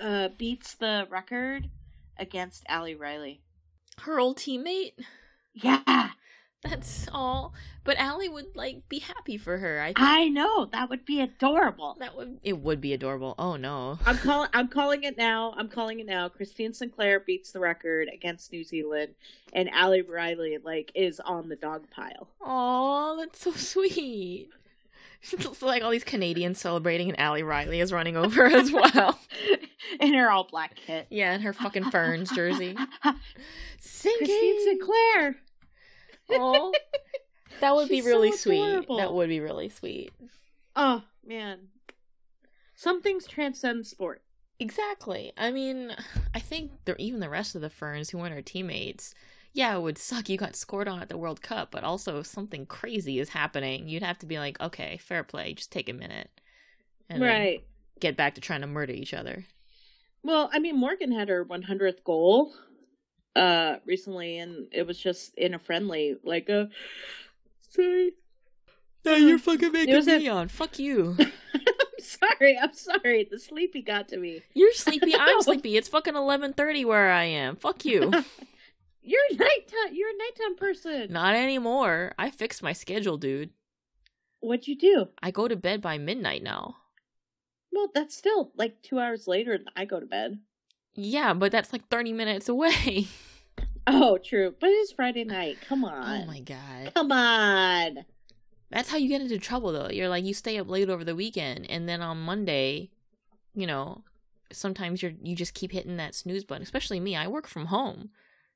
uh, 0.00 0.28
beats 0.38 0.74
the 0.74 1.06
record 1.10 1.68
against 2.16 2.64
Ali 2.68 2.94
Riley? 2.94 3.40
Her 3.98 4.20
old 4.20 4.38
teammate. 4.38 4.92
Yeah, 5.54 6.10
That's 6.62 7.06
all. 7.12 7.54
But 7.84 7.98
Ali 8.00 8.28
would 8.28 8.56
like 8.56 8.88
be 8.88 8.98
happy 8.98 9.36
for 9.38 9.58
her. 9.58 9.80
I 9.80 9.86
think 9.88 10.00
I 10.00 10.28
know 10.28 10.66
that 10.66 10.90
would 10.90 11.04
be 11.04 11.20
adorable. 11.20 11.96
that 12.00 12.16
would 12.16 12.38
it 12.42 12.58
would 12.58 12.80
be 12.80 12.92
adorable. 12.92 13.34
Oh 13.38 13.56
no. 13.56 13.98
I'm 14.04 14.18
calling. 14.18 14.50
I'm 14.52 14.68
calling 14.68 15.04
it 15.04 15.16
now. 15.16 15.54
I'm 15.56 15.68
calling 15.68 16.00
it 16.00 16.06
now. 16.06 16.28
Christine 16.28 16.74
Sinclair 16.74 17.20
beats 17.20 17.52
the 17.52 17.60
record 17.60 18.08
against 18.12 18.52
New 18.52 18.64
Zealand, 18.64 19.14
and 19.52 19.70
Ali 19.74 20.02
Riley 20.02 20.58
like 20.62 20.90
is 20.94 21.20
on 21.20 21.48
the 21.48 21.56
dog 21.56 21.88
pile. 21.90 22.28
Oh, 22.40 23.16
that's 23.18 23.40
so 23.40 23.52
sweet. 23.52 24.50
It's 25.22 25.62
like 25.62 25.82
all 25.82 25.90
these 25.90 26.04
Canadians 26.04 26.60
celebrating, 26.60 27.10
and 27.10 27.20
Ali 27.20 27.42
Riley 27.42 27.80
is 27.80 27.92
running 27.92 28.16
over 28.16 28.44
as 28.44 28.70
well. 28.72 29.18
in 30.00 30.14
her 30.14 30.30
all 30.30 30.44
black 30.44 30.76
kit. 30.76 31.06
Yeah, 31.10 31.34
in 31.34 31.40
her 31.42 31.52
fucking 31.52 31.90
Ferns 31.90 32.30
jersey. 32.30 32.76
Singing. 33.80 34.18
Christine 34.18 34.64
Sinclair. 34.64 35.36
Oh, 36.30 36.72
that 37.60 37.74
would 37.74 37.88
be 37.88 38.02
really 38.02 38.32
so 38.32 38.36
sweet. 38.36 38.86
That 38.98 39.12
would 39.14 39.28
be 39.28 39.40
really 39.40 39.68
sweet. 39.68 40.12
Oh 40.76 41.02
man, 41.26 41.68
some 42.74 43.00
things 43.02 43.26
transcend 43.26 43.86
sport. 43.86 44.22
Exactly. 44.60 45.32
I 45.36 45.50
mean, 45.52 45.94
I 46.34 46.40
think 46.40 46.72
the, 46.84 47.00
even 47.00 47.20
the 47.20 47.28
rest 47.30 47.54
of 47.54 47.60
the 47.60 47.70
Ferns 47.70 48.10
who 48.10 48.18
weren't 48.18 48.34
our 48.34 48.42
teammates, 48.42 49.14
yeah, 49.52 49.76
it 49.76 49.80
would 49.80 49.98
suck 49.98 50.28
you 50.28 50.36
got 50.36 50.56
scored 50.56 50.88
on 50.88 51.00
at 51.00 51.08
the 51.08 51.16
World 51.16 51.42
Cup, 51.42 51.70
but 51.70 51.84
also 51.84 52.18
if 52.18 52.26
something 52.26 52.66
crazy 52.66 53.18
is 53.18 53.30
happening, 53.30 53.88
you'd 53.88 54.02
have 54.02 54.18
to 54.18 54.26
be 54.26 54.38
like, 54.38 54.60
okay, 54.60 54.98
fair 54.98 55.24
play, 55.24 55.54
just 55.54 55.72
take 55.72 55.88
a 55.88 55.92
minute. 55.92 56.30
And 57.08 57.22
right. 57.22 57.64
get 58.00 58.16
back 58.16 58.34
to 58.34 58.40
trying 58.40 58.60
to 58.60 58.66
murder 58.66 58.92
each 58.92 59.14
other. 59.14 59.46
Well, 60.22 60.50
I 60.52 60.58
mean, 60.58 60.76
Morgan 60.76 61.12
had 61.12 61.28
her 61.28 61.44
100th 61.44 62.04
goal 62.04 62.52
uh 63.36 63.76
recently, 63.86 64.38
and 64.38 64.66
it 64.72 64.86
was 64.86 64.98
just 64.98 65.34
in 65.36 65.54
a 65.54 65.58
friendly, 65.58 66.16
like 66.24 66.48
a. 66.48 66.68
Sorry. 67.70 68.12
No, 69.04 69.14
you're 69.14 69.38
fucking 69.38 69.72
making 69.72 69.94
was 69.94 70.08
a- 70.08 70.18
me 70.18 70.28
on. 70.28 70.48
Fuck 70.48 70.78
you. 70.78 71.16
I'm 71.54 72.00
sorry. 72.00 72.58
I'm 72.58 72.74
sorry. 72.74 73.28
The 73.30 73.38
sleepy 73.38 73.82
got 73.82 74.08
to 74.08 74.16
me. 74.16 74.42
You're 74.54 74.72
sleepy. 74.72 75.14
I'm 75.18 75.40
sleepy. 75.42 75.76
It's 75.76 75.88
fucking 75.88 76.16
eleven 76.16 76.52
thirty 76.52 76.84
where 76.84 77.10
I 77.10 77.24
am. 77.24 77.56
Fuck 77.56 77.84
you. 77.84 78.12
You're 79.02 79.20
a 79.30 79.34
nighttime. 79.34 79.94
You're 79.94 80.10
a 80.10 80.18
nighttime 80.18 80.56
person. 80.56 81.12
Not 81.12 81.34
anymore. 81.34 82.14
I 82.18 82.30
fixed 82.30 82.62
my 82.62 82.72
schedule, 82.72 83.16
dude. 83.16 83.50
What'd 84.40 84.68
you 84.68 84.76
do? 84.76 85.08
I 85.22 85.30
go 85.30 85.48
to 85.48 85.56
bed 85.56 85.80
by 85.80 85.98
midnight 85.98 86.42
now. 86.42 86.76
Well, 87.72 87.90
that's 87.94 88.16
still 88.16 88.52
like 88.56 88.82
two 88.82 88.98
hours 88.98 89.26
later 89.26 89.56
than 89.56 89.66
I 89.76 89.84
go 89.84 90.00
to 90.00 90.06
bed. 90.06 90.38
Yeah, 90.94 91.34
but 91.34 91.52
that's 91.52 91.72
like 91.72 91.88
thirty 91.88 92.12
minutes 92.12 92.48
away. 92.48 93.08
Oh, 93.90 94.18
true. 94.18 94.54
But 94.60 94.68
it's 94.70 94.92
Friday 94.92 95.24
night. 95.24 95.58
Come 95.66 95.82
oh 95.84 95.88
on. 95.88 96.22
Oh 96.22 96.26
my 96.26 96.40
god. 96.40 96.92
Come 96.94 97.10
on. 97.10 98.04
That's 98.70 98.90
how 98.90 98.98
you 98.98 99.08
get 99.08 99.22
into 99.22 99.38
trouble 99.38 99.72
though. 99.72 99.88
You're 99.88 100.10
like 100.10 100.24
you 100.24 100.34
stay 100.34 100.58
up 100.58 100.68
late 100.68 100.90
over 100.90 101.04
the 101.04 101.16
weekend 101.16 101.70
and 101.70 101.88
then 101.88 102.02
on 102.02 102.18
Monday, 102.18 102.90
you 103.54 103.66
know, 103.66 104.04
sometimes 104.52 105.02
you're 105.02 105.14
you 105.22 105.34
just 105.34 105.54
keep 105.54 105.72
hitting 105.72 105.96
that 105.96 106.14
snooze 106.14 106.44
button. 106.44 106.62
Especially 106.62 107.00
me. 107.00 107.16
I 107.16 107.28
work 107.28 107.46
from 107.46 107.66
home. 107.66 108.10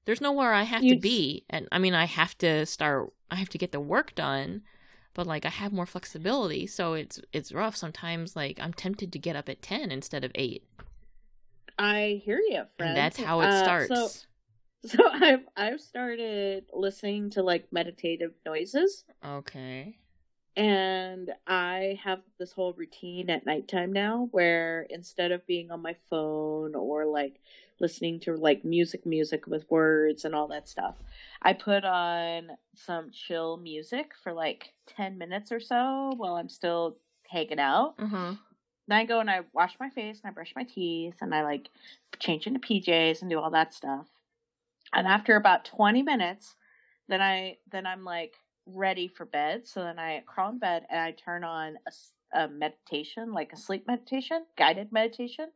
There's 0.05 0.21
nowhere 0.21 0.53
I 0.53 0.63
have 0.65 0.81
to 0.83 0.87
You'd- 0.89 1.01
be. 1.01 1.45
And 1.51 1.69
I 1.73 1.79
mean 1.79 1.95
I 1.95 2.07
have 2.07 2.37
to 2.39 2.67
start 2.67 3.13
I 3.31 3.37
have 3.37 3.49
to 3.51 3.59
get 3.59 3.73
the 3.73 3.81
work 3.81 4.15
done, 4.15 4.63
but 5.15 5.27
like 5.27 5.45
I 5.47 5.51
have 5.51 5.73
more 5.73 5.87
flexibility. 5.87 6.67
So 6.67 6.95
it's 6.95 7.21
it's 7.33 7.53
rough 7.53 7.77
sometimes 7.77 8.35
like 8.37 8.59
I'm 8.61 8.73
tempted 8.73 9.13
to 9.13 9.19
get 9.19 9.37
up 9.37 9.49
at 9.49 9.63
10 9.63 9.91
instead 9.93 10.25
of 10.25 10.33
8. 10.35 10.63
I 11.79 12.21
hear 12.25 12.39
you, 12.39 12.65
friend. 12.77 12.91
And 12.91 12.97
that's 12.97 13.17
how 13.19 13.41
it 13.41 13.47
Uh, 13.47 13.63
starts. 13.63 14.27
So, 14.85 14.89
so 14.97 15.09
I've 15.11 15.45
I've 15.57 15.81
started 15.81 16.65
listening 16.73 17.31
to 17.31 17.43
like 17.43 17.73
meditative 17.73 18.33
noises, 18.45 19.05
okay. 19.25 19.97
and 20.57 21.31
I 21.47 21.99
have 22.05 22.21
this 22.39 22.53
whole 22.53 22.73
routine 22.75 23.31
at 23.31 23.47
nighttime 23.47 23.93
now, 23.93 24.29
where 24.33 24.83
instead 24.91 25.33
of 25.33 25.47
being 25.47 25.71
on 25.71 25.81
my 25.83 25.97
phone 26.11 26.75
or 26.75 27.07
like 27.07 27.41
listening 27.83 28.21
to 28.21 28.35
like 28.37 28.65
music, 28.65 29.05
music 29.05 29.47
with 29.47 29.71
words 29.71 30.25
and 30.25 30.35
all 30.35 30.49
that 30.49 30.69
stuff, 30.69 30.97
I 31.43 31.53
put 31.53 31.85
on 31.85 32.53
some 32.75 33.11
chill 33.11 33.57
music 33.59 34.13
for 34.23 34.33
like 34.33 34.73
ten 34.87 35.19
minutes 35.19 35.53
or 35.53 35.61
so 35.61 36.13
while 36.17 36.37
I'm 36.37 36.49
still 36.49 36.97
hanging 37.29 37.59
out. 37.59 37.95
Uh-huh. 37.99 38.35
Then 38.89 38.99
I 38.99 39.05
go 39.05 39.21
and 39.21 39.31
I 39.31 39.41
wash 39.53 39.75
my 39.79 39.91
face 39.91 40.21
and 40.23 40.31
I 40.31 40.35
brush 40.35 40.53
my 40.57 40.65
teeth 40.65 41.17
and 41.21 41.35
I 41.35 41.43
like 41.43 41.69
change 42.19 42.47
into 42.47 42.61
PJs 42.61 43.21
and 43.21 43.31
do 43.31 43.39
all 43.39 43.51
that 43.51 43.75
stuff. 43.75 44.07
And 44.93 45.07
after 45.07 45.37
about 45.37 45.65
20 45.65 46.03
minutes, 46.03 46.57
then 47.09 47.21
I 47.21 47.59
then 47.71 47.87
I'm 47.87 48.05
like 48.05 48.35
ready 48.67 49.09
for 49.09 49.25
bed. 49.25 49.67
So 49.67 49.83
then 49.83 49.99
I 49.99 50.23
crawl 50.27 50.51
in 50.51 50.59
bed 50.59 50.85
and 50.91 51.01
I 51.01 51.13
turn 51.13 51.45
on 51.45 51.77
a 52.33 52.49
meditation, 52.49 53.33
like 53.33 53.53
a 53.53 53.57
sleep 53.57 53.87
meditation, 53.87 54.45
guided 54.57 54.93
meditation, 54.93 55.49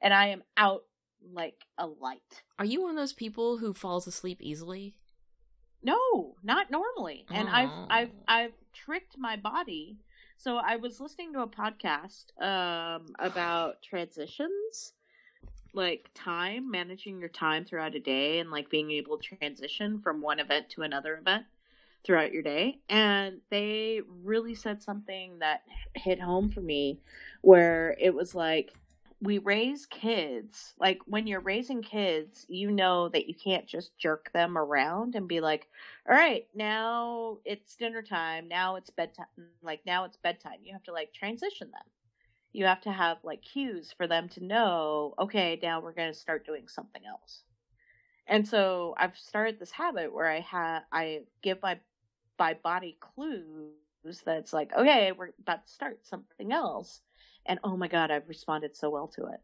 and 0.00 0.12
I 0.12 0.28
am 0.28 0.42
out 0.56 0.84
like 1.32 1.64
a 1.78 1.86
light. 1.86 2.42
Are 2.58 2.64
you 2.64 2.82
one 2.82 2.90
of 2.90 2.96
those 2.96 3.12
people 3.12 3.58
who 3.58 3.72
falls 3.72 4.06
asleep 4.06 4.38
easily? 4.40 4.94
No, 5.82 6.36
not 6.42 6.70
normally. 6.70 7.26
And 7.30 7.48
I've 7.48 7.70
I've 7.90 8.10
Oh. 8.10 8.24
I've 8.28 8.52
tricked 8.72 9.18
my 9.18 9.36
body. 9.36 9.98
So 10.36 10.56
I 10.56 10.76
was 10.76 11.00
listening 11.00 11.32
to 11.34 11.42
a 11.42 11.46
podcast 11.48 12.26
um 12.40 13.06
about 13.18 13.82
transitions, 13.82 14.92
like 15.72 16.10
time, 16.14 16.70
managing 16.70 17.18
your 17.18 17.28
time 17.28 17.64
throughout 17.64 17.94
a 17.94 18.00
day 18.00 18.38
and 18.38 18.50
like 18.50 18.70
being 18.70 18.90
able 18.92 19.18
to 19.18 19.36
transition 19.36 20.00
from 20.00 20.20
one 20.20 20.38
event 20.38 20.70
to 20.70 20.82
another 20.82 21.16
event 21.16 21.46
throughout 22.04 22.32
your 22.32 22.42
day. 22.42 22.78
And 22.88 23.40
they 23.50 24.00
really 24.24 24.54
said 24.54 24.82
something 24.82 25.38
that 25.38 25.62
hit 25.94 26.20
home 26.20 26.50
for 26.50 26.60
me 26.60 27.00
where 27.42 27.96
it 28.00 28.14
was 28.14 28.34
like 28.34 28.72
we 29.22 29.38
raise 29.38 29.86
kids. 29.86 30.74
Like 30.78 30.98
when 31.06 31.28
you're 31.28 31.40
raising 31.40 31.80
kids 31.80 32.44
you 32.48 32.70
know 32.70 33.08
that 33.10 33.28
you 33.28 33.34
can't 33.34 33.66
just 33.66 33.96
jerk 33.96 34.32
them 34.32 34.58
around 34.58 35.14
and 35.14 35.28
be 35.28 35.40
like 35.40 35.68
all 36.08 36.16
right 36.16 36.46
now 36.54 37.38
it's 37.44 37.76
dinner 37.76 38.02
time. 38.02 38.48
Now 38.48 38.76
it's 38.76 38.90
bedtime 38.90 39.26
like 39.62 39.80
now 39.86 40.04
it's 40.04 40.16
bedtime. 40.16 40.58
You 40.64 40.72
have 40.72 40.82
to 40.84 40.92
like 40.92 41.14
transition 41.14 41.70
them. 41.70 41.86
You 42.52 42.66
have 42.66 42.80
to 42.82 42.92
have 42.92 43.18
like 43.22 43.42
cues 43.42 43.94
for 43.96 44.06
them 44.06 44.28
to 44.30 44.44
know 44.44 45.14
okay 45.18 45.58
now 45.62 45.80
we're 45.80 45.92
going 45.92 46.12
to 46.12 46.18
start 46.18 46.44
doing 46.44 46.66
something 46.66 47.02
else. 47.06 47.44
And 48.26 48.46
so 48.46 48.94
i've 48.98 49.16
started 49.16 49.58
this 49.58 49.70
habit 49.70 50.12
where 50.12 50.28
i 50.28 50.40
have 50.40 50.82
i 50.92 51.20
give 51.42 51.58
my 51.62 51.78
my 52.38 52.54
body 52.54 52.96
clues 53.00 53.72
that 54.24 54.38
it's 54.38 54.52
like 54.52 54.72
okay 54.76 55.12
we're 55.12 55.30
about 55.40 55.66
to 55.66 55.72
start 55.72 56.04
something 56.04 56.52
else 56.52 57.00
and 57.46 57.58
oh 57.64 57.76
my 57.76 57.88
god 57.88 58.10
i've 58.10 58.28
responded 58.28 58.76
so 58.76 58.90
well 58.90 59.08
to 59.08 59.26
it 59.26 59.40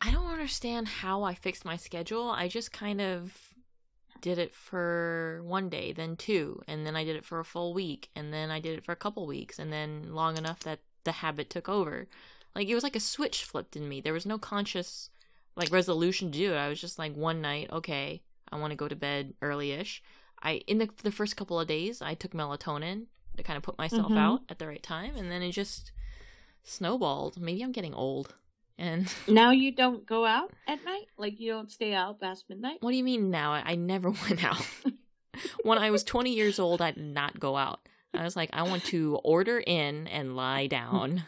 I 0.00 0.12
don't 0.12 0.30
understand 0.30 0.86
how 0.86 1.24
I 1.24 1.34
fixed 1.34 1.64
my 1.64 1.76
schedule. 1.76 2.30
I 2.30 2.46
just 2.46 2.70
kind 2.70 3.00
of 3.00 3.36
did 4.20 4.38
it 4.38 4.54
for 4.54 5.40
one 5.44 5.68
day, 5.68 5.92
then 5.92 6.14
two, 6.16 6.62
and 6.68 6.86
then 6.86 6.94
I 6.94 7.02
did 7.02 7.16
it 7.16 7.24
for 7.24 7.40
a 7.40 7.44
full 7.44 7.74
week, 7.74 8.08
and 8.14 8.32
then 8.32 8.48
I 8.48 8.60
did 8.60 8.78
it 8.78 8.84
for 8.84 8.92
a 8.92 8.96
couple 8.96 9.26
weeks, 9.26 9.58
and 9.58 9.72
then 9.72 10.14
long 10.14 10.36
enough 10.38 10.60
that 10.60 10.78
the 11.02 11.10
habit 11.10 11.50
took 11.50 11.68
over. 11.68 12.06
Like 12.54 12.68
it 12.68 12.76
was 12.76 12.84
like 12.84 12.94
a 12.94 13.00
switch 13.00 13.42
flipped 13.42 13.74
in 13.74 13.88
me. 13.88 14.00
There 14.00 14.12
was 14.12 14.24
no 14.24 14.38
conscious 14.38 15.10
like 15.56 15.72
resolution 15.72 16.30
to 16.30 16.38
do 16.38 16.52
it. 16.54 16.58
I 16.58 16.68
was 16.68 16.80
just 16.80 16.96
like 16.98 17.16
one 17.16 17.40
night, 17.40 17.68
okay, 17.72 18.22
I 18.52 18.56
want 18.60 18.70
to 18.70 18.76
go 18.76 18.86
to 18.86 18.94
bed 18.94 19.34
early-ish. 19.42 20.00
I 20.40 20.62
in 20.68 20.78
the 20.78 20.88
the 21.02 21.10
first 21.10 21.36
couple 21.36 21.58
of 21.58 21.66
days, 21.66 22.00
I 22.00 22.14
took 22.14 22.32
melatonin 22.34 23.06
to 23.36 23.42
kind 23.42 23.56
of 23.56 23.64
put 23.64 23.78
myself 23.78 24.12
Mhm. 24.12 24.16
out 24.18 24.40
at 24.48 24.60
the 24.60 24.68
right 24.68 24.82
time, 24.82 25.16
and 25.16 25.28
then 25.28 25.42
it 25.42 25.50
just 25.50 25.90
snowballed. 26.68 27.40
Maybe 27.40 27.62
I'm 27.62 27.72
getting 27.72 27.94
old. 27.94 28.34
And 28.78 29.12
now 29.28 29.50
you 29.50 29.72
don't 29.72 30.06
go 30.06 30.24
out 30.24 30.52
at 30.66 30.84
night 30.84 31.06
like 31.16 31.40
you 31.40 31.50
don't 31.50 31.70
stay 31.70 31.94
out 31.94 32.20
past 32.20 32.44
midnight 32.48 32.78
What 32.80 32.92
do 32.92 32.96
you 32.96 33.04
mean 33.04 33.30
now? 33.30 33.52
I 33.52 33.62
I 33.64 33.74
never 33.74 34.10
went 34.28 34.44
out. 34.44 34.66
when 35.62 35.78
I 35.78 35.90
was 35.90 36.04
20 36.04 36.32
years 36.32 36.58
old, 36.58 36.80
I 36.80 36.92
did 36.92 37.04
not 37.04 37.38
go 37.40 37.56
out. 37.56 37.80
I 38.14 38.24
was 38.24 38.36
like, 38.36 38.50
I 38.52 38.62
want 38.62 38.84
to 38.86 39.16
order 39.22 39.58
in 39.58 40.06
and 40.08 40.34
lie 40.34 40.66
down. 40.66 41.24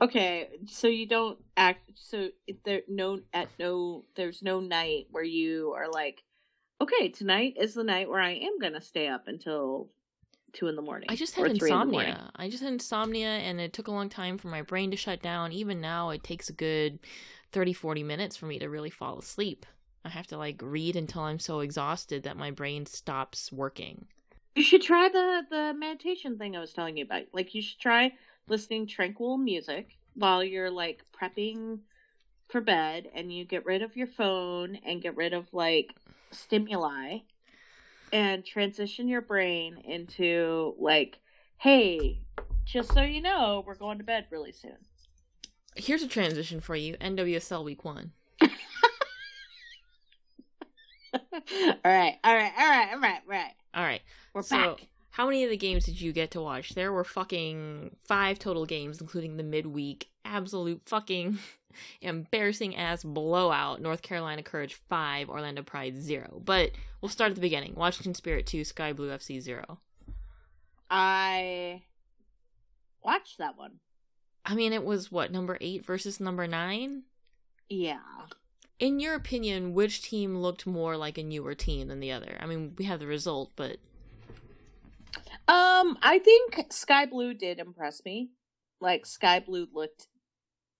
okay, 0.00 0.48
so 0.66 0.88
you 0.88 1.06
don't 1.06 1.38
act. 1.56 1.90
So 1.94 2.30
there 2.64 2.82
no 2.88 3.20
at 3.34 3.48
no 3.58 4.04
there's 4.14 4.42
no 4.42 4.60
night 4.60 5.08
where 5.10 5.24
you 5.24 5.74
are 5.76 5.90
like, 5.90 6.22
okay, 6.80 7.08
tonight 7.08 7.56
is 7.60 7.74
the 7.74 7.84
night 7.84 8.08
where 8.08 8.20
I 8.20 8.32
am 8.32 8.58
gonna 8.58 8.80
stay 8.80 9.08
up 9.08 9.28
until 9.28 9.90
two 10.56 10.68
in 10.68 10.76
the 10.76 10.82
morning. 10.82 11.08
I 11.10 11.16
just 11.16 11.34
had 11.34 11.46
insomnia. 11.50 12.30
I 12.34 12.48
just 12.48 12.62
had 12.62 12.72
insomnia, 12.72 13.28
and 13.28 13.60
it 13.60 13.72
took 13.72 13.88
a 13.88 13.92
long 13.92 14.08
time 14.08 14.38
for 14.38 14.48
my 14.48 14.62
brain 14.62 14.90
to 14.90 14.96
shut 14.96 15.22
down. 15.22 15.52
Even 15.52 15.80
now, 15.80 16.10
it 16.10 16.24
takes 16.24 16.48
a 16.48 16.52
good 16.52 16.98
30, 17.52 17.72
40 17.72 18.02
minutes 18.02 18.36
for 18.36 18.46
me 18.46 18.58
to 18.58 18.68
really 18.68 18.90
fall 18.90 19.18
asleep. 19.18 19.66
I 20.04 20.08
have 20.08 20.26
to 20.28 20.38
like 20.38 20.60
read 20.62 20.96
until 20.96 21.22
I'm 21.22 21.38
so 21.38 21.60
exhausted 21.60 22.22
that 22.22 22.36
my 22.36 22.50
brain 22.50 22.86
stops 22.86 23.52
working. 23.52 24.06
You 24.54 24.62
should 24.62 24.82
try 24.82 25.08
the 25.08 25.42
the 25.50 25.74
meditation 25.76 26.38
thing 26.38 26.56
I 26.56 26.60
was 26.60 26.72
telling 26.72 26.96
you 26.96 27.04
about. 27.04 27.24
Like 27.32 27.54
you 27.54 27.60
should 27.60 27.78
try 27.80 28.12
listening 28.48 28.86
tranquil 28.86 29.36
music 29.36 29.98
while 30.14 30.42
you're 30.42 30.70
like 30.70 31.02
prepping 31.12 31.80
for 32.48 32.60
bed 32.60 33.08
and 33.14 33.32
you 33.32 33.44
get 33.44 33.66
rid 33.66 33.82
of 33.82 33.96
your 33.96 34.06
phone 34.06 34.78
and 34.86 35.02
get 35.02 35.16
rid 35.16 35.32
of 35.32 35.52
like 35.52 35.94
stimuli 36.30 37.18
and 38.12 38.44
transition 38.44 39.08
your 39.08 39.22
brain 39.22 39.78
into 39.84 40.74
like 40.78 41.18
hey 41.58 42.20
just 42.64 42.92
so 42.92 43.02
you 43.02 43.20
know 43.20 43.62
we're 43.66 43.74
going 43.74 43.98
to 43.98 44.04
bed 44.04 44.26
really 44.30 44.52
soon. 44.52 44.76
Here's 45.76 46.02
a 46.02 46.08
transition 46.08 46.60
for 46.60 46.74
you. 46.74 46.96
Nwsl 46.96 47.64
week 47.64 47.84
one. 47.84 48.12
All 51.14 51.92
right 51.92 52.16
all 52.24 52.34
right 52.34 52.52
all 52.58 52.68
right 52.68 52.88
all 52.92 53.00
right 53.00 53.20
all 53.26 53.32
right. 53.32 53.52
All 53.74 53.82
right. 53.82 54.00
We're 54.32 54.42
so, 54.42 54.56
back. 54.56 54.86
how 55.10 55.26
many 55.26 55.44
of 55.44 55.50
the 55.50 55.56
games 55.56 55.84
did 55.84 56.00
you 56.00 56.12
get 56.12 56.30
to 56.32 56.40
watch? 56.40 56.70
There 56.70 56.92
were 56.92 57.04
fucking 57.04 57.94
five 58.08 58.38
total 58.38 58.64
games, 58.64 59.00
including 59.00 59.36
the 59.36 59.42
midweek. 59.42 60.08
Absolute 60.24 60.80
fucking 60.86 61.38
embarrassing 62.00 62.76
ass 62.76 63.04
blowout. 63.04 63.80
North 63.80 64.02
Carolina 64.02 64.42
Courage 64.42 64.74
5, 64.88 65.28
Orlando 65.28 65.62
Pride 65.62 65.96
0. 65.96 66.42
But 66.44 66.72
we'll 67.00 67.08
start 67.08 67.30
at 67.30 67.34
the 67.34 67.40
beginning. 67.40 67.74
Washington 67.74 68.14
Spirit 68.14 68.46
2, 68.46 68.64
Sky 68.64 68.92
Blue 68.92 69.10
FC 69.10 69.40
0. 69.40 69.78
I 70.90 71.82
watched 73.02 73.38
that 73.38 73.56
one. 73.56 73.80
I 74.44 74.54
mean, 74.54 74.72
it 74.72 74.84
was 74.84 75.10
what, 75.10 75.32
number 75.32 75.58
8 75.60 75.84
versus 75.84 76.20
number 76.20 76.46
9? 76.46 77.02
Yeah. 77.68 77.98
In 78.78 79.00
your 79.00 79.14
opinion, 79.14 79.74
which 79.74 80.02
team 80.02 80.38
looked 80.38 80.66
more 80.66 80.96
like 80.96 81.18
a 81.18 81.22
newer 81.22 81.54
team 81.54 81.88
than 81.88 82.00
the 82.00 82.12
other? 82.12 82.36
I 82.38 82.46
mean, 82.46 82.74
we 82.78 82.84
have 82.84 83.00
the 83.00 83.06
result, 83.06 83.50
but 83.56 83.78
um, 85.48 85.96
I 86.02 86.18
think 86.18 86.72
Sky 86.72 87.06
Blue 87.06 87.32
did 87.32 87.58
impress 87.58 88.04
me. 88.04 88.30
Like 88.80 89.06
Sky 89.06 89.40
Blue 89.40 89.68
looked 89.72 90.08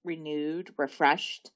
renewed, 0.06 0.72
refreshed. 0.76 1.50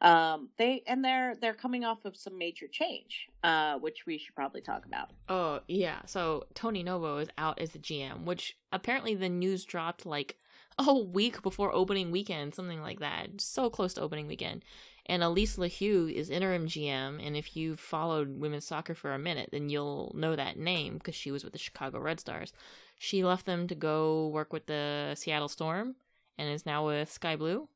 Um, 0.00 0.50
they 0.58 0.82
and 0.86 1.02
they're 1.04 1.34
they're 1.40 1.54
coming 1.54 1.84
off 1.84 2.04
of 2.04 2.16
some 2.16 2.36
major 2.36 2.66
change, 2.70 3.28
uh, 3.42 3.78
which 3.78 4.04
we 4.06 4.18
should 4.18 4.34
probably 4.34 4.60
talk 4.60 4.84
about. 4.84 5.10
Oh 5.28 5.60
yeah, 5.66 6.00
so 6.04 6.44
Tony 6.52 6.82
Novo 6.82 7.18
is 7.18 7.28
out 7.38 7.58
as 7.58 7.70
the 7.70 7.78
GM, 7.78 8.24
which 8.24 8.56
apparently 8.72 9.14
the 9.14 9.28
news 9.28 9.64
dropped 9.64 10.04
like 10.04 10.36
a 10.78 10.94
week 10.94 11.40
before 11.42 11.72
opening 11.72 12.10
weekend, 12.10 12.54
something 12.54 12.82
like 12.82 13.00
that. 13.00 13.40
So 13.40 13.70
close 13.70 13.94
to 13.94 14.02
opening 14.02 14.26
weekend. 14.26 14.64
And 15.06 15.22
Alyse 15.22 15.58
LaHue 15.58 16.10
is 16.12 16.30
interim 16.30 16.66
GM, 16.66 17.24
and 17.24 17.36
if 17.36 17.54
you've 17.56 17.78
followed 17.78 18.40
women's 18.40 18.64
soccer 18.64 18.94
for 18.94 19.12
a 19.12 19.18
minute, 19.18 19.50
then 19.52 19.68
you'll 19.68 20.12
know 20.14 20.34
that 20.34 20.58
name 20.58 20.94
because 20.94 21.14
she 21.14 21.30
was 21.30 21.44
with 21.44 21.52
the 21.52 21.58
Chicago 21.58 21.98
Red 21.98 22.20
Stars. 22.20 22.54
She 22.98 23.22
left 23.22 23.44
them 23.44 23.68
to 23.68 23.74
go 23.74 24.28
work 24.28 24.50
with 24.50 24.64
the 24.64 25.14
Seattle 25.14 25.48
Storm 25.48 25.96
and 26.38 26.48
is 26.48 26.64
now 26.64 26.86
with 26.86 27.12
Sky 27.12 27.36
Blue. 27.36 27.68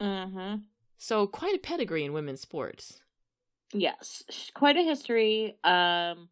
Mm-hmm. 0.00 0.56
So 0.98 1.26
quite 1.26 1.54
a 1.54 1.58
pedigree 1.58 2.04
in 2.04 2.12
women's 2.12 2.40
sports. 2.40 3.00
Yes, 3.72 4.22
quite 4.54 4.76
a 4.76 4.82
history. 4.82 5.56
Um, 5.64 6.28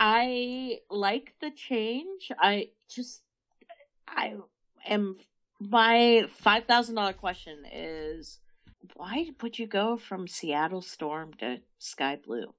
I 0.00 0.80
like 0.90 1.34
the 1.40 1.50
change. 1.50 2.30
I 2.38 2.70
just, 2.88 3.22
I 4.08 4.34
am. 4.86 5.16
My 5.58 6.26
five 6.30 6.64
thousand 6.64 6.96
dollar 6.96 7.14
question 7.14 7.64
is 7.72 8.40
why 8.94 9.30
would 9.42 9.58
you 9.58 9.66
go 9.66 9.96
from 9.96 10.28
Seattle 10.28 10.82
Storm 10.82 11.32
to 11.34 11.60
Sky 11.78 12.18
Blue? 12.22 12.54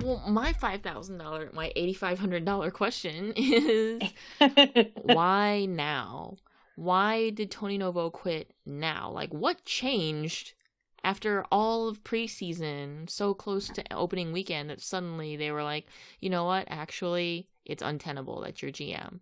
Well, 0.00 0.22
my 0.28 0.52
five 0.52 0.82
thousand 0.82 1.18
dollar, 1.18 1.50
my 1.52 1.72
eighty 1.76 1.94
five 1.94 2.18
hundred 2.18 2.44
dollar 2.44 2.70
question 2.70 3.32
is 3.36 4.02
why 5.02 5.66
now? 5.66 6.36
Why 6.78 7.30
did 7.30 7.50
Tony 7.50 7.76
Novo 7.76 8.08
quit 8.08 8.52
now? 8.64 9.10
Like, 9.10 9.34
what 9.34 9.64
changed 9.64 10.54
after 11.02 11.44
all 11.50 11.88
of 11.88 12.04
preseason, 12.04 13.10
so 13.10 13.34
close 13.34 13.68
to 13.70 13.82
opening 13.92 14.30
weekend, 14.30 14.70
that 14.70 14.80
suddenly 14.80 15.34
they 15.34 15.50
were 15.50 15.64
like, 15.64 15.88
you 16.20 16.30
know 16.30 16.44
what? 16.44 16.66
Actually, 16.68 17.48
it's 17.64 17.82
untenable 17.82 18.40
that 18.42 18.62
you're 18.62 18.70
GM. 18.70 19.18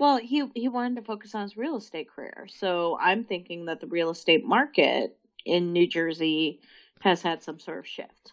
Well, 0.00 0.16
he 0.16 0.50
he 0.56 0.68
wanted 0.68 0.96
to 0.96 1.02
focus 1.02 1.36
on 1.36 1.42
his 1.42 1.56
real 1.56 1.76
estate 1.76 2.10
career, 2.10 2.48
so 2.50 2.98
I'm 3.00 3.22
thinking 3.22 3.66
that 3.66 3.80
the 3.80 3.86
real 3.86 4.10
estate 4.10 4.44
market 4.44 5.16
in 5.44 5.72
New 5.72 5.86
Jersey 5.86 6.58
has 7.02 7.22
had 7.22 7.44
some 7.44 7.60
sort 7.60 7.78
of 7.78 7.86
shift. 7.86 8.32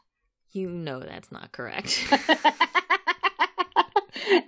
You 0.49 0.71
know 0.71 1.01
that's 1.01 1.31
not 1.31 1.51
correct. 1.51 1.91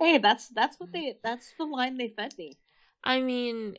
hey, 0.00 0.18
that's 0.18 0.48
that's 0.48 0.80
what 0.80 0.90
they 0.92 1.18
that's 1.22 1.54
the 1.56 1.66
line 1.66 1.98
they 1.98 2.08
fed 2.08 2.34
me. 2.36 2.58
I 3.04 3.20
mean, 3.20 3.76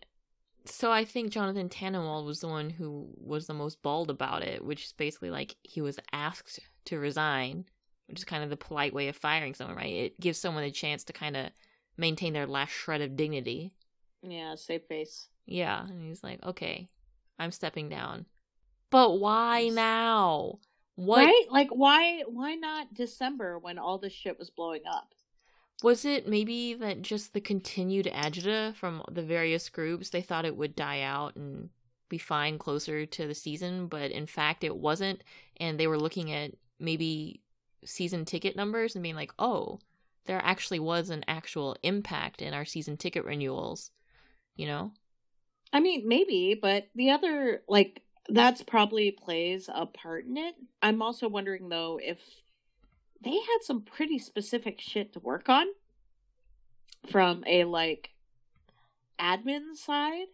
so 0.66 0.92
I 0.92 1.06
think 1.06 1.32
Jonathan 1.32 1.70
Tannenwald 1.70 2.26
was 2.26 2.42
the 2.42 2.48
one 2.48 2.70
who 2.70 3.10
was 3.16 3.48
the 3.48 3.54
most 3.54 3.82
bald 3.82 4.10
about 4.10 4.44
it, 4.44 4.64
which 4.64 4.86
is 4.86 4.94
basically 4.94 5.32
like 5.32 5.56
he 5.64 5.82
was 5.82 6.00
asked 6.12 6.60
to 6.86 7.00
resign, 7.00 7.66
which 8.08 8.20
is 8.20 8.26
kind 8.26 8.44
of 8.44 8.50
the 8.50 8.58
polite 8.58 8.94
way 8.94 9.08
of 9.08 9.16
firing 9.16 9.54
someone, 9.54 9.78
right? 9.78 9.94
It 9.94 10.20
gives 10.20 10.40
someone 10.40 10.64
a 10.64 10.72
chance 10.72 11.04
to 11.06 11.14
kind 11.14 11.38
of 11.38 11.48
maintain 11.98 12.34
their 12.34 12.48
last 12.48 12.72
shred 12.72 13.02
of 13.02 13.16
dignity. 13.16 13.74
Yeah, 14.22 14.56
save 14.56 14.84
face. 14.84 15.30
Yeah, 15.46 15.86
and 15.88 16.08
he's 16.08 16.24
like, 16.24 16.44
"Okay, 16.44 16.90
I'm 17.38 17.52
stepping 17.52 17.90
down." 17.90 18.26
But 18.90 19.20
why 19.20 19.70
now? 19.70 20.60
What? 20.96 21.26
Right? 21.26 21.46
Like 21.50 21.70
why 21.70 22.24
why 22.28 22.56
not 22.56 22.94
December 22.94 23.58
when 23.58 23.78
all 23.78 23.98
this 23.98 24.14
shit 24.14 24.38
was 24.38 24.50
blowing 24.50 24.82
up? 24.90 25.14
Was 25.82 26.04
it 26.04 26.28
maybe 26.28 26.74
that 26.74 27.02
just 27.02 27.34
the 27.34 27.40
continued 27.40 28.06
agita 28.08 28.76
from 28.76 29.02
the 29.10 29.22
various 29.22 29.70
groups, 29.70 30.10
they 30.10 30.22
thought 30.22 30.46
it 30.46 30.58
would 30.58 30.76
die 30.76 31.02
out 31.02 31.36
and 31.36 31.70
be 32.10 32.18
fine 32.18 32.58
closer 32.58 33.06
to 33.06 33.28
the 33.28 33.36
season, 33.36 33.88
but 33.88 34.12
in 34.12 34.26
fact 34.26 34.64
it 34.64 34.76
wasn't, 34.76 35.24
and 35.58 35.80
they 35.80 35.88
were 35.88 36.00
looking 36.00 36.32
at 36.34 36.52
maybe 36.80 37.42
season 37.86 38.26
ticket 38.26 38.56
numbers 38.56 38.96
and 38.96 39.04
being 39.04 39.16
like, 39.16 39.32
oh, 39.40 39.80
there 40.26 40.42
actually 40.44 40.80
was 40.80 41.10
an 41.10 41.24
actual 41.28 41.78
impact 41.82 42.42
in 42.42 42.54
our 42.54 42.66
season 42.66 42.98
ticket 42.98 43.24
renewals, 43.24 43.92
you 44.56 44.66
know? 44.66 44.92
I 45.72 45.80
mean, 45.80 46.08
maybe, 46.08 46.60
but 46.62 46.88
the 46.96 47.12
other, 47.12 47.62
like, 47.70 48.02
that's 48.28 48.62
probably 48.64 49.12
plays 49.12 49.70
a 49.74 49.86
part 49.86 50.26
in 50.26 50.38
it. 50.38 50.56
I'm 50.82 51.02
also 51.02 51.28
wondering 51.28 51.70
though 51.70 52.00
if 52.02 52.20
they 53.22 53.32
had 53.32 53.60
some 53.62 53.82
pretty 53.82 54.20
specific 54.20 54.80
shit 54.80 55.14
to 55.14 55.20
work 55.20 55.50
on 55.50 55.68
from 57.10 57.44
a 57.48 57.64
like 57.66 58.12
admin 59.20 59.76
side. 59.76 60.28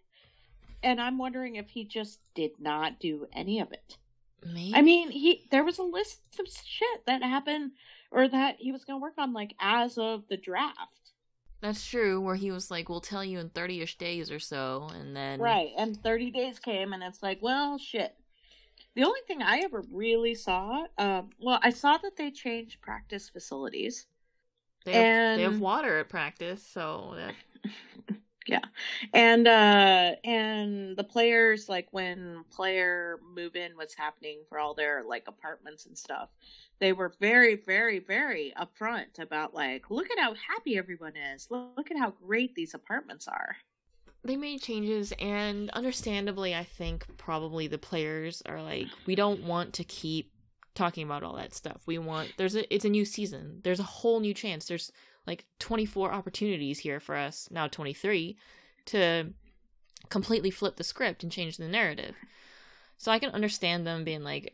And 0.83 1.01
I'm 1.01 1.17
wondering 1.17 1.55
if 1.55 1.69
he 1.69 1.83
just 1.83 2.19
did 2.35 2.51
not 2.59 2.99
do 2.99 3.27
any 3.33 3.59
of 3.59 3.71
it. 3.71 3.97
Maybe. 4.45 4.73
I 4.75 4.81
mean, 4.81 5.09
he 5.09 5.47
there 5.49 5.63
was 5.63 5.79
a 5.79 5.83
list 5.83 6.21
of 6.39 6.47
shit 6.47 7.05
that 7.07 7.23
happened 7.23 7.71
or 8.11 8.27
that 8.27 8.57
he 8.59 8.71
was 8.71 8.85
going 8.85 8.99
to 8.99 9.01
work 9.01 9.15
on 9.17 9.33
like 9.33 9.55
as 9.59 9.97
of 9.97 10.27
the 10.29 10.37
draft. 10.37 11.05
That's 11.61 11.85
true, 11.87 12.21
where 12.21 12.35
he 12.35 12.51
was 12.51 12.69
like, 12.69 12.89
We'll 12.89 13.01
tell 13.01 13.23
you 13.23 13.39
in 13.39 13.49
30 13.49 13.81
ish 13.81 13.97
days 13.97 14.29
or 14.29 14.39
so. 14.39 14.87
And 14.93 15.15
then. 15.15 15.39
Right. 15.39 15.71
And 15.77 16.01
30 16.01 16.29
days 16.31 16.59
came, 16.59 16.93
and 16.93 17.01
it's 17.01 17.23
like, 17.23 17.41
Well, 17.41 17.77
shit. 17.79 18.15
The 18.95 19.03
only 19.03 19.19
thing 19.27 19.41
I 19.41 19.59
ever 19.59 19.83
really 19.91 20.35
saw, 20.35 20.85
um, 20.97 21.29
well, 21.39 21.59
I 21.61 21.69
saw 21.69 21.97
that 21.97 22.15
they 22.17 22.31
changed 22.31 22.81
practice 22.81 23.29
facilities. 23.29 24.07
They 24.85 24.93
have, 24.93 25.03
and... 25.03 25.39
they 25.39 25.43
have 25.43 25.59
water 25.59 25.99
at 25.99 26.09
practice, 26.09 26.65
so 26.65 27.15
that. 27.15 27.35
yeah 28.47 28.59
and 29.11 29.47
uh 29.47 30.11
and 30.23 30.95
the 30.95 31.03
players 31.03 31.67
like 31.67 31.87
when 31.89 32.45
player 32.51 33.17
move 33.35 33.55
in 33.55 33.75
was 33.75 33.95
happening 33.95 34.37
for 34.47 34.59
all 34.59 34.75
their 34.75 35.03
like 35.03 35.23
apartments 35.27 35.87
and 35.87 35.97
stuff 35.97 36.29
they 36.79 36.93
were 36.93 37.13
very, 37.19 37.55
very, 37.55 37.99
very 37.99 38.53
upfront 38.57 39.19
about 39.19 39.53
like, 39.53 39.89
look 39.89 40.11
at 40.11 40.19
how 40.19 40.33
happy 40.33 40.77
everyone 40.77 41.15
is. 41.15 41.47
Look 41.49 41.89
at 41.91 41.97
how 41.97 42.11
great 42.11 42.55
these 42.55 42.73
apartments 42.73 43.27
are. 43.27 43.55
They 44.25 44.35
made 44.35 44.61
changes, 44.61 45.13
and 45.19 45.69
understandably, 45.69 46.55
I 46.55 46.63
think 46.63 47.05
probably 47.17 47.67
the 47.67 47.77
players 47.77 48.41
are 48.47 48.61
like, 48.61 48.87
we 49.05 49.13
don't 49.15 49.43
want 49.43 49.73
to 49.73 49.83
keep 49.83 50.31
talking 50.73 51.05
about 51.05 51.23
all 51.23 51.35
that 51.35 51.53
stuff. 51.53 51.81
We 51.85 51.97
want 51.99 52.33
there's 52.37 52.55
a 52.55 52.73
it's 52.73 52.85
a 52.85 52.89
new 52.89 53.05
season. 53.05 53.61
There's 53.63 53.79
a 53.79 53.83
whole 53.83 54.19
new 54.19 54.33
chance. 54.33 54.65
There's 54.65 54.91
like 55.27 55.45
24 55.59 56.11
opportunities 56.11 56.79
here 56.79 56.99
for 56.99 57.15
us 57.15 57.47
now 57.49 57.67
23 57.67 58.35
to 58.87 59.33
completely 60.09 60.51
flip 60.51 60.75
the 60.75 60.83
script 60.83 61.23
and 61.23 61.31
change 61.31 61.57
the 61.57 61.67
narrative. 61.67 62.15
So 62.97 63.11
I 63.11 63.19
can 63.19 63.29
understand 63.31 63.87
them 63.87 64.03
being 64.03 64.23
like, 64.23 64.53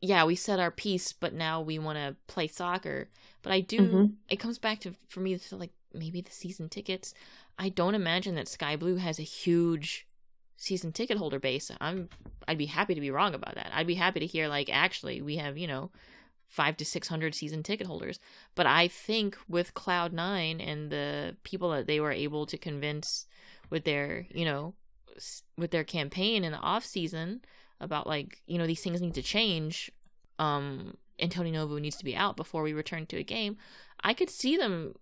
yeah, 0.00 0.24
we 0.24 0.34
said 0.36 0.58
our 0.58 0.70
piece, 0.70 1.12
but 1.12 1.34
now 1.34 1.60
we 1.60 1.78
want 1.78 1.98
to 1.98 2.16
play 2.26 2.48
soccer. 2.48 3.08
But 3.42 3.52
I 3.52 3.60
do, 3.60 3.78
Mhm. 3.80 4.12
it 4.28 4.36
comes 4.36 4.58
back 4.58 4.80
to, 4.80 4.94
for 5.08 5.20
me, 5.20 5.36
to 5.38 5.56
like 5.56 5.72
maybe 5.92 6.20
the 6.20 6.30
season 6.32 6.68
tickets. 6.68 7.14
I 7.58 7.68
don't 7.68 7.94
imagine 7.94 8.34
that 8.36 8.48
Sky 8.48 8.76
Blue 8.76 8.96
has 8.96 9.18
a 9.18 9.24
huge 9.24 10.06
season 10.56 10.92
ticket 10.92 11.18
holder 11.18 11.38
base. 11.38 11.70
I'm, 11.80 12.08
I'd 12.46 12.58
be 12.58 12.66
happy 12.66 12.94
to 12.94 13.00
be 13.00 13.10
wrong 13.10 13.34
about 13.34 13.54
that. 13.54 13.70
I'd 13.74 13.86
be 13.86 13.94
happy 13.94 14.20
to 14.20 14.26
hear, 14.26 14.48
like, 14.48 14.68
actually, 14.70 15.20
we 15.20 15.36
have, 15.36 15.58
you 15.58 15.66
know, 15.66 15.90
five 16.48 16.76
to 16.78 16.84
600 16.84 17.34
season 17.34 17.62
ticket 17.62 17.86
holders. 17.86 18.18
But 18.54 18.66
I 18.66 18.88
think 18.88 19.36
with 19.48 19.74
Cloud9 19.74 20.66
and 20.66 20.90
the 20.90 21.36
people 21.44 21.70
that 21.70 21.86
they 21.86 22.00
were 22.00 22.12
able 22.12 22.46
to 22.46 22.58
convince 22.58 23.26
with 23.70 23.84
their, 23.84 24.26
you 24.30 24.44
know, 24.44 24.74
with 25.56 25.70
their 25.70 25.84
campaign 25.84 26.44
in 26.44 26.52
the 26.52 26.58
off 26.58 26.84
season 26.84 27.42
about 27.80 28.06
like 28.06 28.40
you 28.46 28.58
know 28.58 28.66
these 28.66 28.80
things 28.80 29.00
need 29.00 29.14
to 29.14 29.22
change 29.22 29.90
um 30.38 30.96
and 31.18 31.30
Tony 31.30 31.50
Novo 31.50 31.78
needs 31.78 31.96
to 31.96 32.04
be 32.04 32.16
out 32.16 32.36
before 32.36 32.62
we 32.62 32.72
return 32.72 33.06
to 33.06 33.18
a 33.18 33.22
game 33.22 33.56
I 34.02 34.14
could 34.14 34.30
see 34.30 34.56
them 34.56 34.94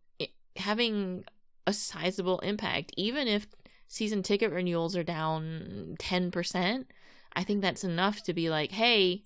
having 0.56 1.24
a 1.70 1.74
sizable 1.74 2.38
impact 2.40 2.92
even 2.96 3.26
if 3.28 3.46
season 3.87 4.22
ticket 4.22 4.52
renewals 4.52 4.96
are 4.96 5.02
down 5.02 5.96
10% 5.98 6.85
I 7.33 7.44
think 7.44 7.62
that's 7.62 7.85
enough 7.85 8.22
to 8.24 8.35
be 8.35 8.50
like 8.50 8.72
hey 8.72 9.22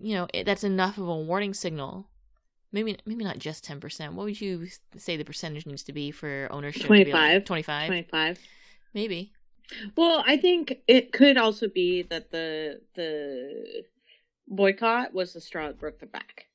you 0.00 0.14
know 0.14 0.26
it, 0.34 0.44
that's 0.44 0.64
enough 0.64 0.98
of 0.98 1.08
a 1.08 1.16
warning 1.16 1.54
signal 1.54 2.06
maybe 2.72 2.96
maybe 3.06 3.24
not 3.24 3.38
just 3.38 3.64
10% 3.64 4.12
what 4.12 4.24
would 4.24 4.40
you 4.40 4.66
say 4.96 5.16
the 5.16 5.24
percentage 5.24 5.66
needs 5.66 5.82
to 5.84 5.92
be 5.92 6.10
for 6.10 6.48
ownership 6.50 6.82
to 6.82 6.88
be 6.88 7.12
like 7.12 7.44
25. 7.44 7.44
25 7.44 7.86
25. 7.86 8.38
maybe 8.94 9.32
Well, 9.96 10.22
I 10.26 10.36
think 10.36 10.78
it 10.86 11.12
could 11.12 11.36
also 11.36 11.68
be 11.68 12.02
that 12.02 12.30
the 12.30 12.80
the 12.94 13.84
boycott 14.48 15.12
was 15.12 15.32
the 15.32 15.40
straw 15.40 15.66
that 15.66 15.78
broke 15.78 15.98
the 15.98 16.06
back. 16.06 16.45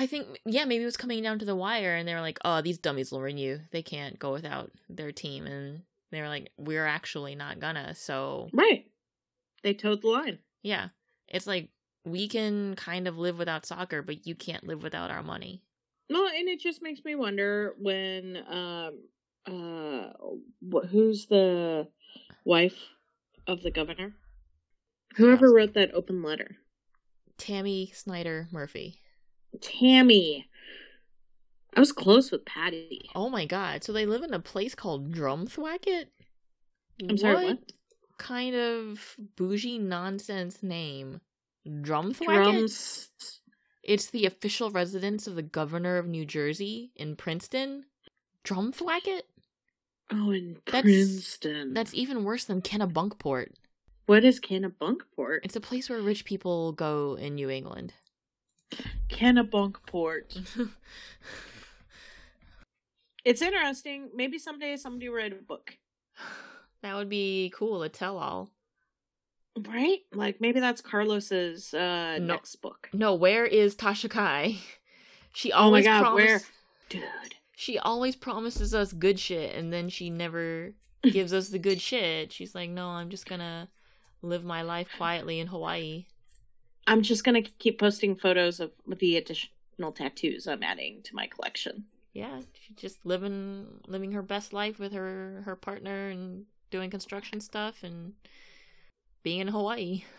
I 0.00 0.06
think 0.06 0.40
yeah, 0.46 0.64
maybe 0.64 0.82
it 0.82 0.86
was 0.86 0.96
coming 0.96 1.22
down 1.22 1.38
to 1.40 1.44
the 1.44 1.54
wire, 1.54 1.94
and 1.94 2.08
they 2.08 2.14
were 2.14 2.22
like, 2.22 2.38
"Oh, 2.42 2.62
these 2.62 2.78
dummies 2.78 3.12
will 3.12 3.20
renew. 3.20 3.58
They 3.70 3.82
can't 3.82 4.18
go 4.18 4.32
without 4.32 4.70
their 4.88 5.12
team," 5.12 5.46
and 5.46 5.82
they 6.10 6.22
were 6.22 6.28
like, 6.28 6.50
"We're 6.56 6.86
actually 6.86 7.34
not 7.34 7.60
gonna." 7.60 7.94
So 7.94 8.48
Right. 8.54 8.90
They 9.62 9.74
towed 9.74 10.00
the 10.00 10.08
line. 10.08 10.38
yeah, 10.62 10.88
it's 11.28 11.46
like 11.46 11.68
we 12.06 12.28
can 12.28 12.76
kind 12.76 13.06
of 13.06 13.18
live 13.18 13.36
without 13.36 13.66
soccer, 13.66 14.00
but 14.00 14.26
you 14.26 14.34
can't 14.34 14.66
live 14.66 14.82
without 14.82 15.10
our 15.10 15.22
money. 15.22 15.62
No, 16.08 16.26
and 16.26 16.48
it 16.48 16.60
just 16.60 16.80
makes 16.80 17.04
me 17.04 17.14
wonder 17.14 17.74
when 17.78 18.38
um 18.48 19.02
uh 19.46 20.12
wh- 20.72 20.88
who's 20.88 21.26
the 21.26 21.88
wife 22.46 22.78
of 23.46 23.62
the 23.62 23.70
governor? 23.70 24.14
Whoever 25.16 25.52
wrote 25.52 25.74
that 25.74 25.92
open 25.92 26.22
letter. 26.22 26.56
Tammy 27.36 27.90
Snyder 27.94 28.48
Murphy. 28.50 28.98
Tammy. 29.60 30.46
I 31.74 31.80
was 31.80 31.92
close 31.92 32.30
with 32.30 32.44
Patty. 32.44 33.08
Oh 33.14 33.28
my 33.30 33.46
god! 33.46 33.84
So 33.84 33.92
they 33.92 34.06
live 34.06 34.22
in 34.22 34.34
a 34.34 34.40
place 34.40 34.74
called 34.74 35.12
Drumthwacket. 35.12 36.06
I'm 37.08 37.16
sorry, 37.16 37.46
what? 37.46 37.72
kind 38.18 38.54
of 38.54 39.16
bougie 39.36 39.78
nonsense 39.78 40.62
name? 40.62 41.20
Drumthwacket. 41.66 42.26
Drums. 42.26 43.10
It's 43.82 44.10
the 44.10 44.26
official 44.26 44.70
residence 44.70 45.26
of 45.26 45.36
the 45.36 45.42
governor 45.42 45.96
of 45.96 46.06
New 46.06 46.24
Jersey 46.26 46.92
in 46.96 47.16
Princeton. 47.16 47.84
Drumthwacket? 48.44 49.22
Oh, 50.12 50.30
in 50.32 50.58
That's- 50.66 50.82
Princeton. 50.82 51.72
That's 51.72 51.94
even 51.94 52.24
worse 52.24 52.44
than 52.44 52.62
Kennebunkport. 52.62 53.52
what 54.06 54.24
is 54.24 54.40
Kennebunkport? 54.40 55.38
It's 55.44 55.56
a 55.56 55.60
place 55.60 55.88
where 55.88 56.00
rich 56.00 56.24
people 56.24 56.72
go 56.72 57.14
in 57.14 57.36
New 57.36 57.48
England. 57.48 57.94
Kennebunkport. 59.08 60.68
It's 63.24 63.42
interesting. 63.42 64.08
Maybe 64.14 64.38
someday 64.38 64.76
somebody 64.76 65.08
will 65.10 65.16
write 65.16 65.32
a 65.32 65.36
book. 65.36 65.76
that 66.82 66.96
would 66.96 67.10
be 67.10 67.52
cool, 67.54 67.82
a 67.82 67.88
tell 67.90 68.16
all. 68.18 68.50
Right? 69.68 69.98
Like 70.14 70.40
maybe 70.40 70.60
that's 70.60 70.80
Carlos's 70.80 71.74
uh 71.74 72.16
No. 72.18 72.24
next 72.34 72.56
book. 72.56 72.88
No, 72.94 73.14
where 73.14 73.44
is 73.44 73.76
Tasha 73.76 74.08
Kai? 74.10 74.56
She 75.32 75.52
Oh 75.52 75.70
my 75.70 75.82
God, 75.82 76.00
promise- 76.00 76.24
where? 76.24 76.40
Dude. 76.88 77.04
She 77.54 77.78
always 77.78 78.16
promises 78.16 78.74
us 78.74 78.92
good 78.92 79.20
shit 79.20 79.54
and 79.54 79.72
then 79.72 79.88
she 79.88 80.10
never 80.10 80.72
gives 81.04 81.32
us 81.32 81.50
the 81.50 81.58
good 81.58 81.80
shit. 81.80 82.32
She's 82.32 82.52
like, 82.54 82.70
"No, 82.70 82.88
I'm 82.88 83.10
just 83.10 83.26
going 83.26 83.40
to 83.40 83.68
live 84.22 84.44
my 84.44 84.62
life 84.62 84.88
quietly 84.96 85.38
in 85.40 85.46
Hawaii." 85.46 86.06
I'm 86.90 87.02
just 87.02 87.22
gonna 87.22 87.42
keep 87.42 87.78
posting 87.78 88.16
photos 88.16 88.58
of 88.58 88.72
the 88.86 89.16
additional 89.16 89.92
tattoos 89.94 90.46
I'm 90.48 90.62
adding 90.62 91.02
to 91.04 91.14
my 91.14 91.26
collection. 91.28 91.84
yeah, 92.12 92.40
she's 92.66 92.76
just 92.76 93.06
living 93.06 93.80
living 93.86 94.12
her 94.12 94.22
best 94.22 94.52
life 94.52 94.78
with 94.80 94.92
her 94.92 95.42
her 95.44 95.54
partner 95.54 96.08
and 96.08 96.46
doing 96.70 96.90
construction 96.90 97.40
stuff 97.40 97.82
and 97.82 98.14
being 99.22 99.40
in 99.40 99.48
Hawaii. 99.48 100.02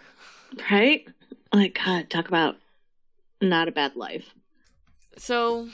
Right? 0.70 1.08
Like 1.54 1.80
God, 1.84 2.10
talk 2.10 2.28
about 2.28 2.58
not 3.42 3.70
a 3.70 3.72
bad 3.72 3.96
life. 3.96 4.34
So 5.18 5.70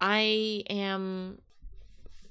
I 0.00 0.64
am 0.68 1.38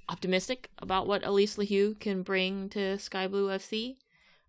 optimistic 0.07 0.69
about 0.77 1.07
what 1.07 1.23
Alyse 1.23 1.57
LaHue 1.57 1.99
can 1.99 2.21
bring 2.21 2.69
to 2.69 2.99
Sky 2.99 3.27
Blue 3.27 3.47
FC. 3.49 3.95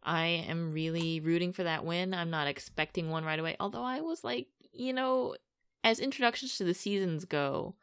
I 0.03 0.27
am 0.49 0.73
really 0.73 1.21
rooting 1.21 1.53
for 1.53 1.63
that 1.63 1.85
win. 1.85 2.15
I'm 2.15 2.31
not 2.31 2.47
expecting 2.47 3.11
one 3.11 3.25
right 3.25 3.39
away. 3.39 3.57
Although 3.61 3.85
I 3.85 4.01
was 4.01 4.25
like, 4.25 4.49
you 4.73 4.93
know, 4.93 5.37
as 5.85 6.01
introductions 6.01 6.57
to 6.59 6.65
the 6.65 6.75
seasons 6.75 7.25
go, 7.25 7.77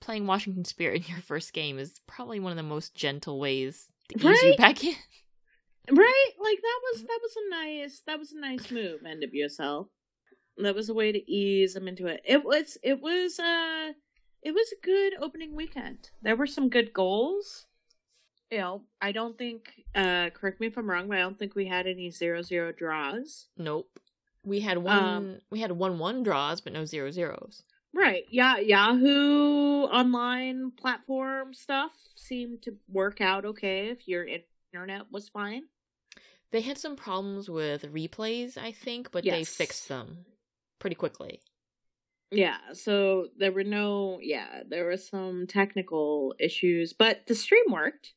playing 0.00 0.26
Washington 0.26 0.64
Spirit 0.64 1.02
in 1.08 1.14
your 1.14 1.22
first 1.22 1.52
game 1.52 1.78
is 1.78 2.00
probably 2.06 2.40
one 2.40 2.52
of 2.52 2.56
the 2.56 2.62
most 2.62 2.94
gentle 2.94 3.38
ways 3.38 3.88
to 4.10 4.28
ease 4.28 4.42
you 4.42 4.56
back 4.56 4.84
in. 4.84 4.94
Right? 5.90 6.30
Like 6.40 6.62
that 6.62 6.80
was 6.82 7.02
that 7.02 7.18
was 7.20 7.36
a 7.36 7.50
nice 7.50 8.02
that 8.06 8.18
was 8.18 8.32
a 8.32 8.40
nice 8.40 8.70
move, 8.70 9.02
NWSL. 9.02 9.88
That 10.56 10.74
was 10.74 10.88
a 10.88 10.94
way 10.94 11.12
to 11.12 11.30
ease 11.30 11.74
them 11.74 11.88
into 11.88 12.06
it. 12.06 12.22
It 12.24 12.42
was 12.42 12.78
it 12.82 13.02
was 13.02 13.38
uh 13.38 13.92
it 14.42 14.52
was 14.52 14.72
a 14.72 14.82
good 14.82 15.12
opening 15.20 15.54
weekend. 15.54 16.08
There 16.22 16.36
were 16.36 16.46
some 16.46 16.70
good 16.70 16.94
goals. 16.94 17.66
You 18.50 18.58
know, 18.58 18.82
I 19.00 19.12
don't 19.12 19.36
think 19.36 19.84
uh 19.94 20.30
correct 20.30 20.60
me 20.60 20.68
if 20.68 20.76
I'm 20.76 20.88
wrong, 20.88 21.08
but 21.08 21.16
I 21.16 21.20
don't 21.20 21.38
think 21.38 21.54
we 21.54 21.66
had 21.66 21.86
any 21.86 22.10
zero 22.10 22.42
zero 22.42 22.72
draws. 22.72 23.46
Nope. 23.56 23.98
We 24.44 24.60
had 24.60 24.78
one 24.78 24.98
Um, 24.98 25.38
we 25.50 25.60
had 25.60 25.72
one 25.72 25.98
one 25.98 26.22
draws 26.22 26.60
but 26.60 26.72
no 26.72 26.84
zero 26.84 27.10
zeros. 27.10 27.62
Right. 27.92 28.24
Yeah, 28.28 28.58
Yahoo 28.58 29.84
online 29.84 30.72
platform 30.72 31.54
stuff 31.54 31.92
seemed 32.16 32.62
to 32.62 32.76
work 32.88 33.20
out 33.20 33.44
okay 33.44 33.88
if 33.88 34.08
your 34.08 34.26
internet 34.26 35.12
was 35.12 35.28
fine. 35.28 35.64
They 36.50 36.60
had 36.60 36.78
some 36.78 36.96
problems 36.96 37.48
with 37.48 37.92
replays, 37.92 38.56
I 38.56 38.72
think, 38.72 39.10
but 39.10 39.24
they 39.24 39.44
fixed 39.44 39.88
them 39.88 40.24
pretty 40.78 40.96
quickly. 40.96 41.40
Yeah, 42.30 42.58
so 42.72 43.28
there 43.38 43.52
were 43.52 43.64
no 43.64 44.18
yeah, 44.20 44.62
there 44.68 44.84
were 44.84 44.96
some 44.96 45.46
technical 45.46 46.34
issues, 46.38 46.92
but 46.92 47.26
the 47.26 47.34
stream 47.34 47.64
worked. 47.70 48.12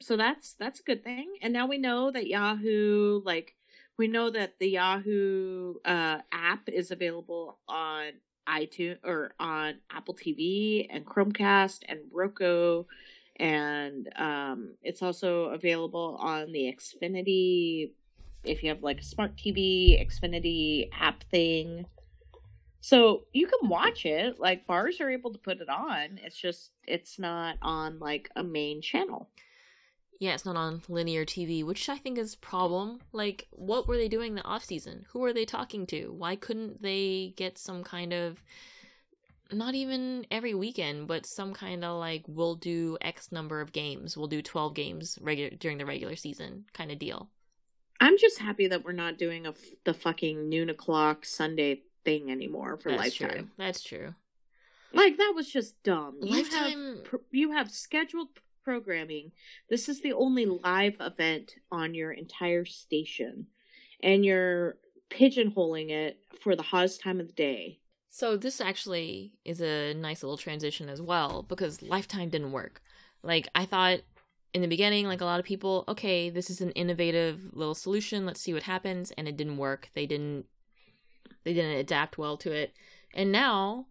So 0.00 0.16
that's 0.16 0.54
that's 0.54 0.80
a 0.80 0.84
good 0.84 1.02
thing. 1.02 1.34
And 1.42 1.52
now 1.52 1.66
we 1.66 1.78
know 1.78 2.10
that 2.10 2.26
Yahoo 2.26 3.20
like 3.24 3.54
we 3.96 4.06
know 4.08 4.30
that 4.30 4.58
the 4.58 4.68
Yahoo 4.70 5.74
uh 5.84 6.18
app 6.32 6.68
is 6.68 6.90
available 6.90 7.58
on 7.68 8.12
iTunes 8.48 8.98
or 9.04 9.34
on 9.38 9.74
Apple 9.90 10.14
TV 10.14 10.86
and 10.90 11.04
Chromecast 11.04 11.80
and 11.88 12.00
Roku 12.12 12.84
and 13.36 14.08
um 14.16 14.74
it's 14.82 15.02
also 15.02 15.46
available 15.46 16.16
on 16.20 16.52
the 16.52 16.72
Xfinity 16.72 17.90
if 18.44 18.62
you 18.62 18.68
have 18.70 18.82
like 18.82 19.00
a 19.00 19.04
smart 19.04 19.36
TV, 19.36 20.00
Xfinity 20.06 20.88
app 20.98 21.24
thing. 21.24 21.86
So 22.80 23.24
you 23.32 23.46
can 23.46 23.68
watch 23.68 24.06
it. 24.06 24.38
Like 24.38 24.66
bars 24.66 25.00
are 25.00 25.10
able 25.10 25.32
to 25.32 25.38
put 25.38 25.60
it 25.60 25.68
on. 25.68 26.20
It's 26.22 26.36
just 26.36 26.70
it's 26.86 27.18
not 27.18 27.56
on 27.62 27.98
like 27.98 28.30
a 28.36 28.44
main 28.44 28.80
channel. 28.80 29.28
Yeah, 30.18 30.34
it's 30.34 30.44
not 30.44 30.56
on 30.56 30.82
linear 30.88 31.24
TV, 31.24 31.64
which 31.64 31.88
I 31.88 31.96
think 31.96 32.18
is 32.18 32.34
a 32.34 32.38
problem. 32.38 33.00
Like, 33.12 33.46
what 33.50 33.86
were 33.86 33.96
they 33.96 34.08
doing 34.08 34.34
the 34.34 34.42
off 34.42 34.64
season? 34.64 35.06
Who 35.12 35.22
are 35.24 35.32
they 35.32 35.44
talking 35.44 35.86
to? 35.88 36.12
Why 36.12 36.34
couldn't 36.34 36.82
they 36.82 37.34
get 37.36 37.56
some 37.56 37.84
kind 37.84 38.12
of 38.12 38.42
not 39.52 39.74
even 39.74 40.26
every 40.30 40.54
weekend, 40.54 41.06
but 41.06 41.24
some 41.24 41.54
kind 41.54 41.84
of 41.84 41.98
like 41.98 42.24
we'll 42.26 42.54
do 42.56 42.98
X 43.00 43.32
number 43.32 43.60
of 43.60 43.72
games. 43.72 44.16
We'll 44.16 44.26
do 44.26 44.42
12 44.42 44.74
games 44.74 45.18
regular 45.22 45.50
during 45.50 45.78
the 45.78 45.86
regular 45.86 46.16
season 46.16 46.64
kind 46.72 46.90
of 46.90 46.98
deal. 46.98 47.30
I'm 48.00 48.18
just 48.18 48.38
happy 48.38 48.68
that 48.68 48.84
we're 48.84 48.92
not 48.92 49.18
doing 49.18 49.46
a 49.46 49.50
f- 49.50 49.56
the 49.84 49.94
fucking 49.94 50.48
noon 50.48 50.70
o'clock 50.70 51.24
Sunday 51.24 51.82
thing 52.04 52.30
anymore 52.30 52.76
for 52.76 52.90
That's 52.90 53.02
Lifetime. 53.20 53.30
true. 53.30 53.48
That's 53.56 53.82
true. 53.82 54.14
Like 54.92 55.16
that 55.16 55.32
was 55.34 55.48
just 55.50 55.82
dumb. 55.82 56.16
You 56.22 56.34
have 56.36 56.52
Lifetime 56.52 57.02
you 57.30 57.52
have 57.52 57.70
scheduled 57.70 58.28
programming. 58.68 59.32
This 59.70 59.88
is 59.88 60.02
the 60.02 60.12
only 60.12 60.44
live 60.44 60.96
event 61.00 61.54
on 61.72 61.94
your 61.94 62.12
entire 62.12 62.66
station, 62.66 63.46
and 64.02 64.26
you're 64.26 64.76
pigeonholing 65.08 65.88
it 65.88 66.18
for 66.42 66.54
the 66.54 66.62
hottest 66.62 67.00
time 67.00 67.18
of 67.18 67.28
the 67.28 67.32
day. 67.32 67.78
So 68.10 68.36
this 68.36 68.60
actually 68.60 69.32
is 69.42 69.62
a 69.62 69.94
nice 69.94 70.22
little 70.22 70.36
transition 70.36 70.90
as 70.90 71.00
well 71.00 71.46
because 71.48 71.80
Lifetime 71.80 72.28
didn't 72.28 72.52
work. 72.52 72.82
Like 73.22 73.48
I 73.54 73.64
thought 73.64 74.00
in 74.52 74.60
the 74.60 74.68
beginning, 74.68 75.06
like 75.06 75.22
a 75.22 75.24
lot 75.24 75.40
of 75.40 75.46
people, 75.46 75.84
okay, 75.88 76.28
this 76.28 76.50
is 76.50 76.60
an 76.60 76.72
innovative 76.72 77.40
little 77.54 77.74
solution. 77.74 78.26
Let's 78.26 78.42
see 78.42 78.52
what 78.52 78.64
happens, 78.64 79.12
and 79.12 79.26
it 79.26 79.38
didn't 79.38 79.56
work. 79.56 79.88
They 79.94 80.04
didn't 80.04 80.44
they 81.44 81.54
didn't 81.54 81.78
adapt 81.78 82.18
well 82.18 82.36
to 82.36 82.52
it, 82.52 82.74
and 83.14 83.32
now 83.32 83.86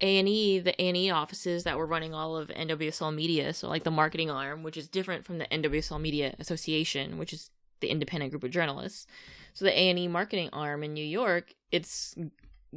A 0.00 0.18
and 0.18 0.28
E, 0.28 0.58
the 0.58 0.80
A 0.80 0.88
and 0.88 0.96
E 0.96 1.10
offices 1.10 1.64
that 1.64 1.76
were 1.76 1.86
running 1.86 2.14
all 2.14 2.36
of 2.36 2.48
NWSL 2.48 3.14
Media, 3.14 3.52
so 3.52 3.68
like 3.68 3.84
the 3.84 3.90
marketing 3.90 4.30
arm, 4.30 4.62
which 4.62 4.76
is 4.76 4.88
different 4.88 5.24
from 5.24 5.38
the 5.38 5.46
NWSL 5.46 6.00
Media 6.00 6.34
Association, 6.38 7.18
which 7.18 7.32
is 7.32 7.50
the 7.80 7.88
independent 7.88 8.30
group 8.30 8.44
of 8.44 8.50
journalists. 8.50 9.06
So 9.54 9.64
the 9.64 9.76
A 9.76 9.90
and 9.90 9.98
E 9.98 10.08
marketing 10.08 10.50
arm 10.52 10.84
in 10.84 10.92
New 10.92 11.04
York, 11.04 11.54
it's 11.72 12.14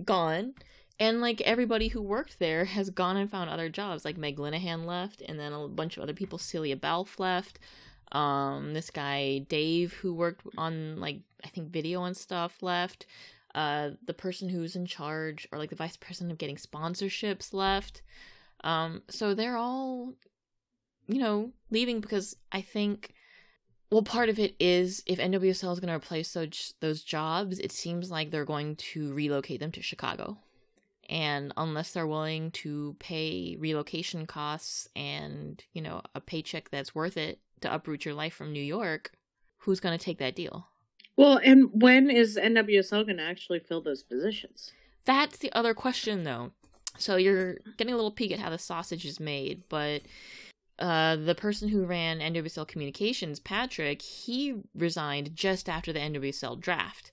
gone 0.04 0.54
and 1.02 1.20
like 1.20 1.42
everybody 1.42 1.88
who 1.88 2.00
worked 2.00 2.38
there 2.38 2.66
has 2.66 2.92
gone 2.92 3.18
and 3.18 3.30
found 3.30 3.50
other 3.50 3.70
jobs. 3.70 4.06
Like 4.06 4.18
Meg 4.18 4.38
Linehan 4.38 4.86
left, 4.86 5.24
and 5.28 5.40
then 5.40 5.52
a 5.52 5.68
bunch 5.68 5.98
of 5.98 6.04
other 6.04 6.14
people. 6.14 6.38
Celia 6.38 6.78
Balfe 6.78 7.20
left. 7.20 7.58
Um, 8.12 8.76
this 8.76 8.92
guy 8.92 9.40
Dave, 9.50 9.94
who 9.94 10.14
worked 10.14 10.46
on 10.60 11.00
like 11.00 11.22
I 11.44 11.48
think 11.48 11.72
video 11.72 12.04
and 12.04 12.16
stuff, 12.16 12.62
left. 12.62 13.08
Uh, 13.54 13.92
the 14.06 14.14
person 14.14 14.50
who's 14.50 14.76
in 14.76 14.86
charge, 14.86 15.48
or 15.52 15.58
like 15.58 15.70
the 15.70 15.76
vice 15.76 15.98
president 15.98 16.32
of 16.32 16.38
getting 16.38 16.56
sponsorships, 16.56 17.54
left. 17.54 18.02
Um, 18.64 19.04
so 19.10 19.34
they're 19.34 19.58
all, 19.58 20.14
you 21.08 21.20
know, 21.20 21.52
leaving 21.70 22.00
because 22.00 22.36
I 22.52 22.62
think 22.62 23.14
well, 23.90 24.04
part 24.04 24.30
of 24.30 24.40
it 24.40 24.56
is 24.58 25.04
if 25.06 25.20
NWSL 25.20 25.74
is 25.74 25.80
going 25.80 25.90
to 25.90 25.94
replace 25.96 26.34
those 26.34 26.74
those 26.80 27.04
jobs, 27.04 27.60
it 27.60 27.72
seems 27.72 28.10
like 28.10 28.32
they're 28.32 28.46
going 28.46 28.78
to 28.78 29.14
relocate 29.14 29.60
them 29.60 29.72
to 29.74 29.82
Chicago 29.82 30.38
and 31.12 31.52
unless 31.58 31.92
they're 31.92 32.08
willing 32.08 32.50
to 32.52 32.96
pay 33.00 33.58
relocation 33.60 34.26
costs 34.26 34.88
and 34.96 35.64
you 35.74 35.82
know 35.82 36.02
a 36.16 36.22
paycheck 36.22 36.70
that's 36.70 36.96
worth 36.96 37.18
it 37.18 37.40
to 37.60 37.72
uproot 37.72 38.06
your 38.06 38.14
life 38.14 38.34
from 38.34 38.54
new 38.54 38.64
york 38.64 39.12
who's 39.60 39.82
going 39.82 39.96
to 39.96 40.04
take 40.04 40.18
that 40.18 40.36
deal 40.36 40.68
well 41.17 41.39
and 41.43 41.69
when 41.74 42.10
is 42.10 42.38
nwsl 42.38 43.06
going 43.06 43.17
to 43.17 43.24
actually 43.24 43.60
fill 43.60 43.82
those 43.82 44.04
positions 44.04 44.71
that's 45.06 45.38
the 45.38 45.52
other 45.54 45.74
question 45.74 46.24
though 46.24 46.52
so 46.97 47.15
you're 47.15 47.56
getting 47.78 47.93
a 47.93 47.97
little 47.97 48.12
peek 48.12 48.32
at 48.32 48.39
how 48.39 48.50
the 48.50 48.58
sausage 48.58 49.06
is 49.06 49.19
made 49.19 49.63
but 49.69 50.02
uh, 50.82 51.15
the 51.15 51.36
person 51.36 51.69
who 51.69 51.86
ran 51.86 52.19
NWSL 52.19 52.67
Communications, 52.67 53.39
Patrick, 53.39 54.02
he 54.02 54.56
resigned 54.74 55.36
just 55.36 55.69
after 55.69 55.93
the 55.93 56.00
NWSL 56.00 56.60
draft. 56.60 57.12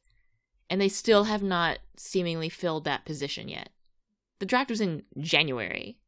And 0.71 0.81
they 0.81 0.89
still 0.89 1.25
have 1.25 1.43
not 1.43 1.79
seemingly 1.97 2.49
filled 2.49 2.85
that 2.85 3.05
position 3.05 3.47
yet. 3.49 3.69
The 4.41 4.47
draft 4.47 4.71
was 4.71 4.81
in 4.81 5.03
January. 5.19 5.99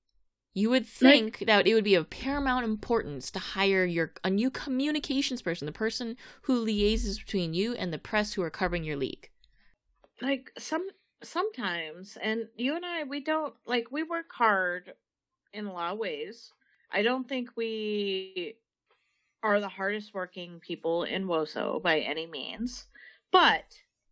You 0.53 0.69
would 0.71 0.87
think 0.87 1.45
that 1.47 1.67
it 1.67 1.75
would 1.75 1.85
be 1.85 1.95
of 1.95 2.11
paramount 2.11 2.65
importance 2.65 3.31
to 3.31 3.39
hire 3.39 3.85
your 3.85 4.13
a 4.25 4.31
new 4.31 4.51
communications 4.51 5.43
person, 5.43 5.67
the 5.67 5.73
person 5.73 6.17
who 6.43 6.65
liaises 6.65 7.25
between 7.25 7.55
you 7.55 7.75
and 7.75 7.93
the 7.93 7.99
press 7.99 8.33
who 8.33 8.43
are 8.43 8.51
covering 8.51 8.83
your 8.83 8.97
league. 8.97 9.31
Like 10.21 10.53
some 10.59 10.89
sometimes, 11.23 12.19
and 12.21 12.49
you 12.57 12.75
and 12.75 12.85
I, 12.85 13.05
we 13.05 13.21
don't 13.21 13.55
like 13.65 13.93
we 13.93 14.03
work 14.03 14.33
hard 14.33 14.95
in 15.53 15.67
a 15.67 15.73
lot 15.73 15.93
of 15.93 15.99
ways. 15.99 16.53
I 16.91 17.03
don't 17.03 17.29
think 17.29 17.51
we 17.57 18.57
are 19.43 19.61
the 19.61 19.69
hardest 19.69 20.13
working 20.13 20.59
people 20.61 21.05
in 21.05 21.27
WOSO 21.27 21.81
by 21.81 22.01
any 22.01 22.27
means, 22.27 22.87
but 23.31 23.65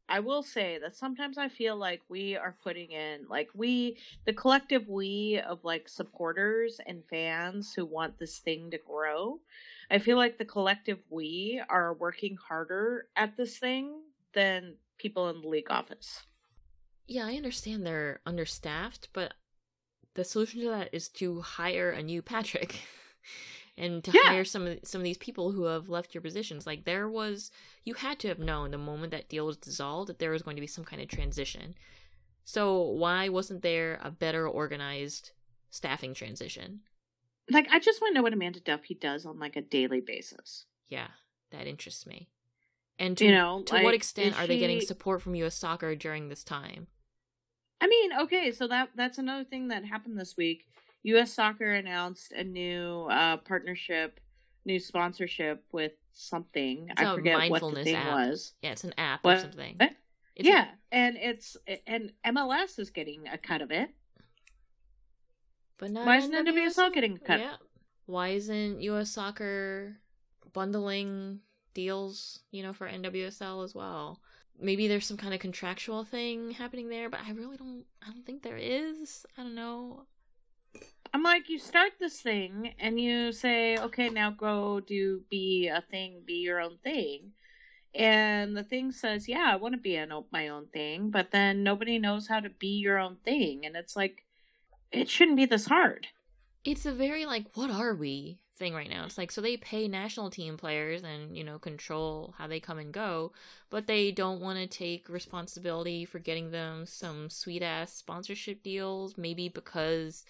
I 0.09 0.21
will 0.21 0.43
say 0.43 0.79
that 0.79 0.97
sometimes 0.97 1.37
I 1.37 1.49
feel 1.49 1.77
like 1.77 2.01
we 2.09 2.37
are 2.37 2.57
putting 2.63 2.93
in 2.93 3.27
like 3.29 3.51
we 3.55 3.99
the 4.25 4.33
collective 4.33 4.89
we 4.89 5.41
of 5.47 5.65
like 5.65 5.89
supporters 5.89 6.81
and 6.87 7.03
fans 7.11 7.75
who 7.75 7.85
want 7.85 8.19
this 8.19 8.39
thing 8.39 8.71
to 8.71 8.79
grow. 8.79 9.41
I 9.91 9.99
feel 9.99 10.17
like 10.17 10.39
the 10.39 10.45
collective 10.45 10.99
we 11.11 11.63
are 11.69 11.95
working 11.95 12.37
harder 12.37 13.09
at 13.17 13.37
this 13.37 13.59
thing 13.59 14.01
than 14.35 14.77
people 14.99 15.29
in 15.29 15.43
the 15.43 15.49
league 15.49 15.71
office. 15.71 16.23
Yeah, 17.07 17.27
I 17.27 17.37
understand 17.37 17.87
they're 17.87 18.21
understaffed, 18.27 19.09
but 19.13 19.35
the 20.15 20.25
solution 20.25 20.61
to 20.63 20.69
that 20.69 20.91
is 20.93 21.09
to 21.11 21.41
hire 21.41 21.91
a 21.91 22.03
new 22.03 22.23
Patrick. 22.23 22.81
and 23.79 24.03
to 24.05 24.11
yeah. 24.11 24.31
hire 24.31 24.45
some 24.45 24.67
of 24.67 24.79
some 24.83 25.01
of 25.01 25.05
these 25.05 25.19
people 25.19 25.53
who 25.53 25.65
have 25.65 25.89
left 25.89 26.15
your 26.15 26.21
positions. 26.21 26.67
Like 26.67 26.85
there 26.85 27.09
was, 27.09 27.51
you 27.85 27.95
had 27.95 28.19
to 28.21 28.29
have 28.29 28.39
known 28.39 28.73
the 28.73 28.79
moment 28.79 29.13
that 29.13 29.29
deal 29.29 29.47
was 29.47 29.57
dissolved 29.57 30.09
that 30.09 30.19
there 30.19 30.33
was 30.33 30.43
going 30.43 30.57
to 30.57 30.61
be 30.61 30.67
some 30.67 30.85
kind 30.85 31.01
of 31.01 31.09
transition. 31.09 31.75
So 32.45 32.81
why 32.83 33.29
wasn't 33.29 33.63
there 33.63 34.01
a 34.03 34.11
better 34.11 34.49
organized 34.49 35.31
staffing 35.71 36.15
transition? 36.15 36.81
Like 37.51 37.69
I 37.71 37.79
just 37.79 38.01
want 38.01 38.13
to 38.13 38.19
know 38.19 38.23
what 38.23 38.33
Amanda 38.33 38.61
Duffy 38.61 38.95
does 38.95 39.25
on 39.25 39.39
like 39.39 39.57
a 39.57 39.63
daily 39.63 40.01
basis. 40.01 40.67
Yeah, 40.89 41.09
that 41.53 41.67
interests 41.67 42.07
me. 42.07 42.29
And 42.99 43.17
to, 43.19 43.27
you 43.27 43.31
know, 43.31 43.63
to 43.67 43.75
like, 43.75 43.85
what 43.85 43.95
extent 43.95 44.37
are 44.37 44.43
she... 44.43 44.49
they 44.49 44.59
getting 44.59 44.81
support 44.81 45.23
from 45.23 45.37
U.S. 45.37 45.55
Soccer 45.55 45.95
during 45.95 46.29
this 46.29 46.43
time? 46.43 46.89
I 47.81 47.87
mean, 47.87 48.11
okay, 48.23 48.51
so 48.51 48.67
that 48.67 48.91
that's 48.97 49.19
another 49.19 49.45
thing 49.45 49.69
that 49.69 49.85
happened 49.85 50.19
this 50.19 50.37
week 50.37 50.65
U.S. 51.09 51.33
Soccer 51.33 51.73
announced 51.75 52.33
a 52.33 52.45
new 52.45 53.07
uh, 53.11 53.39
partnership, 53.39 54.21
new 54.65 54.79
sponsorship 54.79 55.65
with 55.73 55.93
something. 56.13 56.89
It's 56.91 57.01
I 57.01 57.15
forget 57.15 57.51
what 57.51 57.75
the 57.75 57.85
thing 57.85 57.95
app. 57.95 58.15
was. 58.15 58.53
Yeah, 58.63 58.73
it's 58.73 58.85
an 58.85 58.95
app 58.99 59.25
what? 59.25 59.37
or 59.37 59.41
something. 59.41 59.77
yeah, 60.37 60.67
a... 60.93 60.95
and 60.95 61.17
it's 61.17 61.57
and 61.87 62.13
MLS 62.27 62.79
is 62.79 62.91
getting 62.91 63.27
a 63.29 63.39
cut 63.39 63.63
of 63.63 63.71
it. 63.71 63.91
But 65.79 65.93
not 65.93 66.07
why 66.07 66.19
isn't 66.19 66.33
NWSL 66.33 66.93
getting 66.93 67.15
a 67.15 67.19
cut? 67.19 67.41
Yeah. 67.41 67.57
Why 68.07 68.29
isn't 68.31 68.81
U.S. 68.83 69.11
Soccer 69.11 69.97
bundling 70.53 71.41
deals, 71.75 72.41
you 72.51 72.63
know, 72.63 72.73
for 72.73 72.89
NWSL 72.89 73.65
as 73.65 73.75
well? 73.75 74.21
Maybe 74.61 74.89
there's 74.89 75.07
some 75.07 75.17
kind 75.17 75.35
of 75.35 75.41
contractual 75.41 76.05
thing 76.05 76.51
happening 76.51 76.89
there, 76.89 77.09
but 77.09 77.21
I 77.25 77.31
really 77.31 77.57
don't. 77.57 77.85
I 78.03 78.11
don't 78.11 78.27
think 78.27 78.43
there 78.43 78.57
is. 78.57 79.25
I 79.37 79.43
don't 79.43 79.55
know. 79.55 80.07
I'm 81.13 81.23
like, 81.23 81.49
you 81.49 81.59
start 81.59 81.93
this 81.99 82.21
thing 82.21 82.75
and 82.79 83.01
you 83.01 83.33
say, 83.33 83.77
okay, 83.79 84.09
now 84.09 84.31
go 84.31 84.81
do 84.81 85.23
be 85.31 85.69
a 85.69 85.83
thing, 85.91 86.23
be 86.27 86.35
your 86.35 86.61
own 86.61 86.79
thing. 86.83 87.33
And 87.95 88.57
the 88.57 88.65
thing 88.65 88.93
says, 88.93 89.29
yeah, 89.29 89.51
I 89.51 89.57
want 89.57 89.75
to 89.75 89.81
be 89.81 89.97
an, 89.97 90.13
my 90.31 90.49
own 90.49 90.67
thing, 90.67 91.11
but 91.11 91.31
then 91.31 91.63
nobody 91.63 91.99
knows 91.99 92.29
how 92.29 92.41
to 92.41 92.51
be 92.51 92.79
your 92.79 92.99
own 92.99 93.17
thing. 93.25 93.65
And 93.65 93.77
it's 93.77 93.97
like, 93.97 94.25
it 94.93 95.09
shouldn't 95.09 95.37
be 95.37 95.47
this 95.47 95.67
hard. 95.67 96.09
It's 96.65 96.87
a 96.87 96.93
very, 96.93 97.25
like, 97.25 97.47
what 97.55 97.71
are 97.71 97.95
we 97.95 98.39
thing 98.59 98.75
right 98.75 98.91
now. 98.91 99.05
It's 99.05 99.17
like, 99.17 99.31
so 99.31 99.41
they 99.41 99.57
pay 99.57 99.89
national 99.89 100.31
team 100.31 100.57
players 100.57 101.03
and, 101.03 101.37
you 101.37 101.45
know, 101.45 101.59
control 101.59 102.35
how 102.37 102.47
they 102.47 102.61
come 102.61 102.79
and 102.79 102.93
go, 102.93 103.33
but 103.71 103.87
they 103.87 104.11
don't 104.11 104.41
want 104.41 104.59
to 104.59 104.67
take 104.67 105.09
responsibility 105.09 106.05
for 106.05 106.19
getting 106.19 106.51
them 106.51 106.85
some 106.85 107.31
sweet 107.31 107.63
ass 107.63 107.95
sponsorship 107.95 108.63
deals, 108.63 109.17
maybe 109.17 109.49
because 109.49 110.25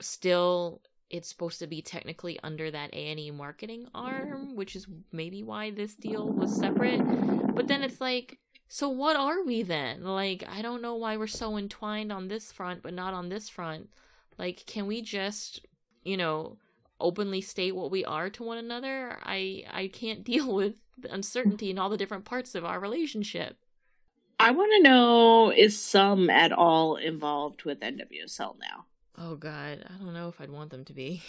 still 0.00 0.82
it's 1.10 1.28
supposed 1.28 1.58
to 1.58 1.66
be 1.66 1.82
technically 1.82 2.38
under 2.42 2.70
that 2.70 2.94
A&E 2.94 3.32
marketing 3.32 3.88
arm, 3.92 4.54
which 4.54 4.76
is 4.76 4.86
maybe 5.10 5.42
why 5.42 5.70
this 5.70 5.96
deal 5.96 6.28
was 6.28 6.54
separate. 6.54 7.00
But 7.54 7.66
then 7.66 7.82
it's 7.82 8.00
like, 8.00 8.38
so 8.68 8.88
what 8.88 9.16
are 9.16 9.42
we 9.44 9.64
then? 9.64 10.04
Like, 10.04 10.44
I 10.48 10.62
don't 10.62 10.80
know 10.80 10.94
why 10.94 11.16
we're 11.16 11.26
so 11.26 11.58
entwined 11.58 12.12
on 12.12 12.28
this 12.28 12.52
front, 12.52 12.84
but 12.84 12.94
not 12.94 13.12
on 13.12 13.28
this 13.28 13.48
front. 13.48 13.90
Like, 14.38 14.64
can 14.66 14.86
we 14.86 15.02
just, 15.02 15.66
you 16.04 16.16
know, 16.16 16.58
openly 17.00 17.40
state 17.40 17.74
what 17.74 17.90
we 17.90 18.04
are 18.04 18.30
to 18.30 18.44
one 18.44 18.58
another? 18.58 19.18
I 19.24 19.64
I 19.68 19.88
can't 19.88 20.22
deal 20.32 20.54
with 20.54 20.76
the 20.96 21.12
uncertainty 21.12 21.70
in 21.70 21.78
all 21.78 21.88
the 21.88 21.96
different 21.96 22.24
parts 22.24 22.54
of 22.54 22.64
our 22.64 22.78
relationship. 22.78 23.56
I 24.38 24.52
want 24.52 24.70
to 24.76 24.82
know 24.82 25.50
is 25.50 25.78
some 25.78 26.30
at 26.30 26.52
all 26.52 26.94
involved 26.94 27.64
with 27.64 27.80
NWSL 27.80 28.56
now? 28.60 28.86
Oh 29.18 29.36
god, 29.36 29.84
I 29.86 29.98
don't 30.02 30.14
know 30.14 30.28
if 30.28 30.40
I'd 30.40 30.50
want 30.50 30.70
them 30.70 30.84
to 30.86 30.92
be. 30.92 31.22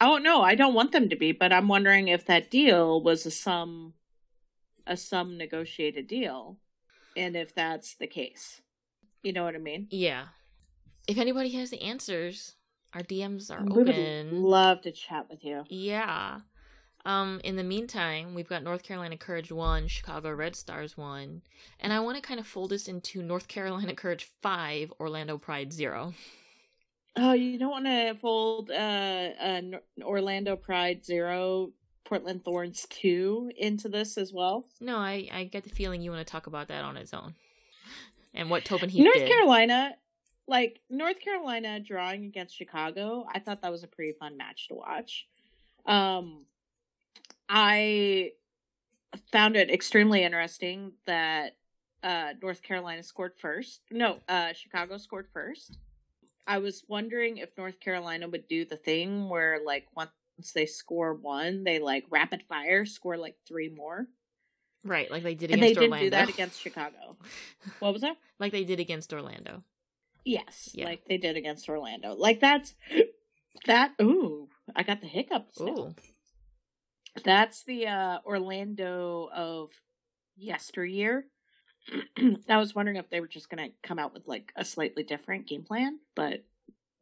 Oh 0.00 0.18
no, 0.18 0.42
I 0.42 0.54
don't 0.54 0.74
want 0.74 0.92
them 0.92 1.08
to 1.08 1.16
be, 1.16 1.32
but 1.32 1.52
I'm 1.52 1.68
wondering 1.68 2.08
if 2.08 2.26
that 2.26 2.50
deal 2.50 3.02
was 3.02 3.26
a 3.26 3.30
SUM 3.30 3.94
a 4.86 4.96
SUM 4.96 5.38
negotiated 5.38 6.06
deal 6.06 6.58
and 7.16 7.36
if 7.36 7.54
that's 7.54 7.94
the 7.94 8.06
case. 8.06 8.60
You 9.22 9.32
know 9.32 9.44
what 9.44 9.54
I 9.54 9.58
mean? 9.58 9.86
Yeah. 9.90 10.26
If 11.08 11.18
anybody 11.18 11.50
has 11.50 11.70
the 11.70 11.82
answers, 11.82 12.56
our 12.92 13.02
DMs 13.02 13.50
are 13.50 13.64
we 13.64 13.82
open. 13.82 14.42
Love 14.42 14.82
to 14.82 14.92
chat 14.92 15.26
with 15.30 15.44
you. 15.44 15.64
Yeah. 15.68 16.40
Um, 17.06 17.40
in 17.44 17.56
the 17.56 17.64
meantime, 17.64 18.34
we've 18.34 18.48
got 18.48 18.62
North 18.62 18.82
Carolina 18.82 19.16
Courage 19.18 19.52
1, 19.52 19.88
Chicago 19.88 20.32
Red 20.32 20.56
Stars 20.56 20.96
1, 20.96 21.42
and 21.80 21.92
I 21.92 22.00
want 22.00 22.16
to 22.16 22.22
kind 22.22 22.40
of 22.40 22.46
fold 22.46 22.70
this 22.70 22.88
into 22.88 23.22
North 23.22 23.46
Carolina 23.46 23.94
Courage 23.94 24.30
5, 24.40 24.94
Orlando 24.98 25.36
Pride 25.36 25.72
0. 25.72 26.14
Oh, 27.16 27.32
you 27.32 27.58
don't 27.58 27.70
want 27.70 27.86
to 27.86 28.14
fold 28.20 28.70
uh, 28.70 28.74
uh, 28.74 29.60
Orlando 30.02 30.56
Pride 30.56 31.04
zero, 31.04 31.70
Portland 32.04 32.44
Thorns 32.44 32.86
two 32.90 33.52
into 33.56 33.88
this 33.88 34.18
as 34.18 34.32
well. 34.32 34.66
No, 34.80 34.96
I 34.96 35.28
I 35.32 35.44
get 35.44 35.62
the 35.62 35.70
feeling 35.70 36.02
you 36.02 36.10
want 36.10 36.26
to 36.26 36.30
talk 36.30 36.48
about 36.48 36.68
that 36.68 36.84
on 36.84 36.96
its 36.96 37.14
own, 37.14 37.34
and 38.34 38.50
what 38.50 38.64
Tobin 38.64 38.88
Heath 38.88 39.04
North 39.04 39.14
did. 39.14 39.28
Carolina, 39.28 39.94
like 40.48 40.80
North 40.90 41.20
Carolina 41.20 41.78
drawing 41.78 42.24
against 42.24 42.56
Chicago. 42.56 43.26
I 43.32 43.38
thought 43.38 43.62
that 43.62 43.70
was 43.70 43.84
a 43.84 43.88
pretty 43.88 44.12
fun 44.18 44.36
match 44.36 44.66
to 44.68 44.74
watch. 44.74 45.28
Um, 45.86 46.46
I 47.48 48.32
found 49.30 49.54
it 49.54 49.70
extremely 49.70 50.24
interesting 50.24 50.94
that 51.06 51.56
uh, 52.02 52.32
North 52.42 52.62
Carolina 52.62 53.04
scored 53.04 53.34
first. 53.38 53.82
No, 53.92 54.18
uh, 54.28 54.52
Chicago 54.52 54.96
scored 54.98 55.28
first 55.32 55.78
I 56.46 56.58
was 56.58 56.84
wondering 56.88 57.38
if 57.38 57.56
North 57.56 57.80
Carolina 57.80 58.28
would 58.28 58.48
do 58.48 58.64
the 58.64 58.76
thing 58.76 59.28
where 59.28 59.60
like 59.64 59.86
once 59.96 60.10
they 60.54 60.66
score 60.66 61.14
one, 61.14 61.64
they 61.64 61.78
like 61.78 62.04
rapid 62.10 62.42
fire 62.48 62.84
score 62.84 63.16
like 63.16 63.36
three 63.46 63.68
more. 63.68 64.06
Right, 64.84 65.10
like 65.10 65.22
they 65.22 65.34
did 65.34 65.50
and 65.50 65.62
against 65.62 65.78
Orlando. 65.78 65.94
And 65.94 66.02
they 66.02 66.10
didn't 66.10 66.26
do 66.26 66.26
that 66.26 66.34
against 66.34 66.60
Chicago. 66.60 67.16
What 67.78 67.92
was 67.92 68.02
that? 68.02 68.16
like 68.38 68.52
they 68.52 68.64
did 68.64 68.80
against 68.80 69.12
Orlando. 69.12 69.62
Yes, 70.24 70.70
yeah. 70.74 70.86
like 70.86 71.04
they 71.06 71.18
did 71.18 71.36
against 71.36 71.68
Orlando. 71.68 72.14
Like 72.14 72.40
that's 72.40 72.74
that. 73.66 73.92
Ooh, 74.00 74.48
I 74.74 74.82
got 74.82 75.00
the 75.00 75.06
hiccups. 75.06 75.60
Ooh. 75.60 75.94
That's 77.24 77.62
the 77.64 77.86
uh 77.86 78.18
Orlando 78.26 79.28
of 79.34 79.70
yesteryear. 80.36 81.26
I 82.48 82.56
was 82.58 82.74
wondering 82.74 82.96
if 82.96 83.10
they 83.10 83.20
were 83.20 83.28
just 83.28 83.50
going 83.50 83.68
to 83.68 83.74
come 83.86 83.98
out 83.98 84.14
with 84.14 84.26
like 84.26 84.52
a 84.56 84.64
slightly 84.64 85.02
different 85.02 85.46
game 85.46 85.62
plan, 85.62 85.98
but 86.14 86.44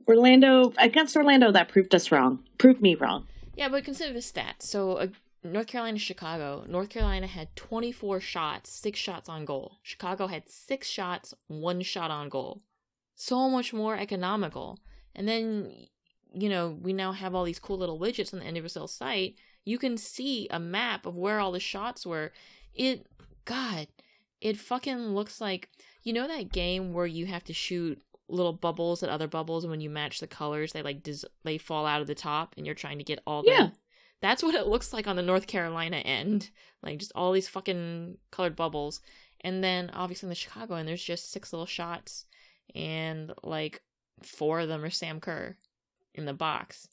Orlando 0.09 0.73
against 0.79 1.17
Orlando 1.17 1.53
that 1.53 1.69
proved 1.69 1.95
us 1.95 2.11
wrong. 2.11 2.43
Proved 2.59 2.81
me 2.81 2.95
wrong. 2.95 3.27
Yeah, 3.55 3.69
but 3.69 3.85
consider 3.85 4.13
the 4.13 4.21
stats. 4.21 4.63
So 4.63 4.93
uh, 4.95 5.07
North 5.45 5.67
Carolina, 5.67 5.99
Chicago. 5.99 6.65
North 6.69 6.89
Carolina 6.89 7.27
had 7.27 7.55
24 7.57 8.21
shots, 8.21 8.71
six 8.71 8.99
shots 8.99 9.29
on 9.29 9.45
goal. 9.45 9.79
Chicago 9.83 10.27
had 10.27 10.49
six 10.49 10.89
shots, 10.89 11.35
one 11.49 11.83
shot 11.83 12.11
on 12.11 12.29
goal. 12.29 12.63
So 13.15 13.49
much 13.49 13.73
more 13.73 13.97
economical. 13.97 14.79
And 15.15 15.29
then, 15.29 15.73
you 16.33 16.49
know, 16.49 16.77
we 16.81 16.93
now 16.93 17.13
have 17.13 17.35
all 17.35 17.45
these 17.45 17.59
cool 17.59 17.79
little 17.79 17.99
widgets 17.99 18.33
on 18.33 18.41
the 18.41 18.47
NWSL 18.47 18.89
site. 18.89 19.37
You 19.65 19.79
can 19.79 19.97
see 19.97 20.49
a 20.51 20.59
map 20.59 21.07
of 21.07 21.17
where 21.17 21.39
all 21.39 21.53
the 21.53 21.61
shots 21.61 22.07
were. 22.07 22.33
It, 22.75 23.07
God, 23.45 23.89
it 24.43 24.59
fucking 24.59 25.15
looks 25.15 25.41
like 25.41 25.71
you 26.03 26.13
know 26.13 26.27
that 26.27 26.53
game 26.53 26.93
where 26.93 27.07
you 27.07 27.27
have 27.27 27.45
to 27.45 27.55
shoot 27.55 28.03
little 28.29 28.53
bubbles 28.53 29.03
at 29.03 29.09
other 29.09 29.29
bubbles 29.29 29.63
and 29.65 29.71
when 29.71 29.81
you 29.81 29.89
match 29.89 30.21
the 30.21 30.27
colors 30.27 30.73
they 30.73 30.83
like 30.83 31.03
dis- 31.03 31.25
they 31.45 31.59
fall 31.59 31.87
out 31.87 32.01
of 32.01 32.07
the 32.07 32.15
top 32.15 32.55
and 32.57 32.67
you're 32.67 32.75
trying 32.75 32.99
to 32.99 33.05
get 33.05 33.21
all 33.27 33.43
the 33.43 33.51
yeah. 33.51 33.69
That's 34.21 34.43
what 34.43 34.55
it 34.55 34.69
looks 34.69 34.93
like 34.93 35.09
on 35.09 35.17
the 35.17 35.23
North 35.23 35.49
Carolina 35.49 35.97
end. 35.97 36.51
Like 36.81 37.01
just 37.01 37.11
all 37.17 37.33
these 37.33 37.49
fucking 37.49 38.19
colored 38.31 38.55
bubbles. 38.55 39.01
And 39.41 39.65
then 39.65 39.91
obviously 39.93 40.27
in 40.27 40.31
the 40.31 40.37
Chicago 40.37 40.77
end 40.77 40.87
there's 40.87 41.03
just 41.03 41.33
six 41.33 41.53
little 41.53 41.67
shots 41.67 42.25
and 42.75 43.33
like 43.43 43.83
four 44.23 44.61
of 44.61 44.69
them 44.69 44.85
are 44.85 44.91
Sam 44.91 45.19
Kerr 45.19 45.57
in 46.15 46.25
the 46.25 46.33
box. 46.33 46.87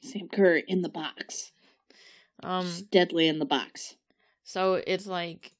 Sam 0.00 0.28
Kerr 0.32 0.56
in 0.56 0.82
the 0.82 0.88
box. 0.88 1.50
Um 2.40 2.66
just 2.66 2.90
deadly 2.90 3.26
in 3.26 3.40
the 3.40 3.44
box. 3.44 3.96
So 4.44 4.74
it's 4.86 5.08
like 5.08 5.52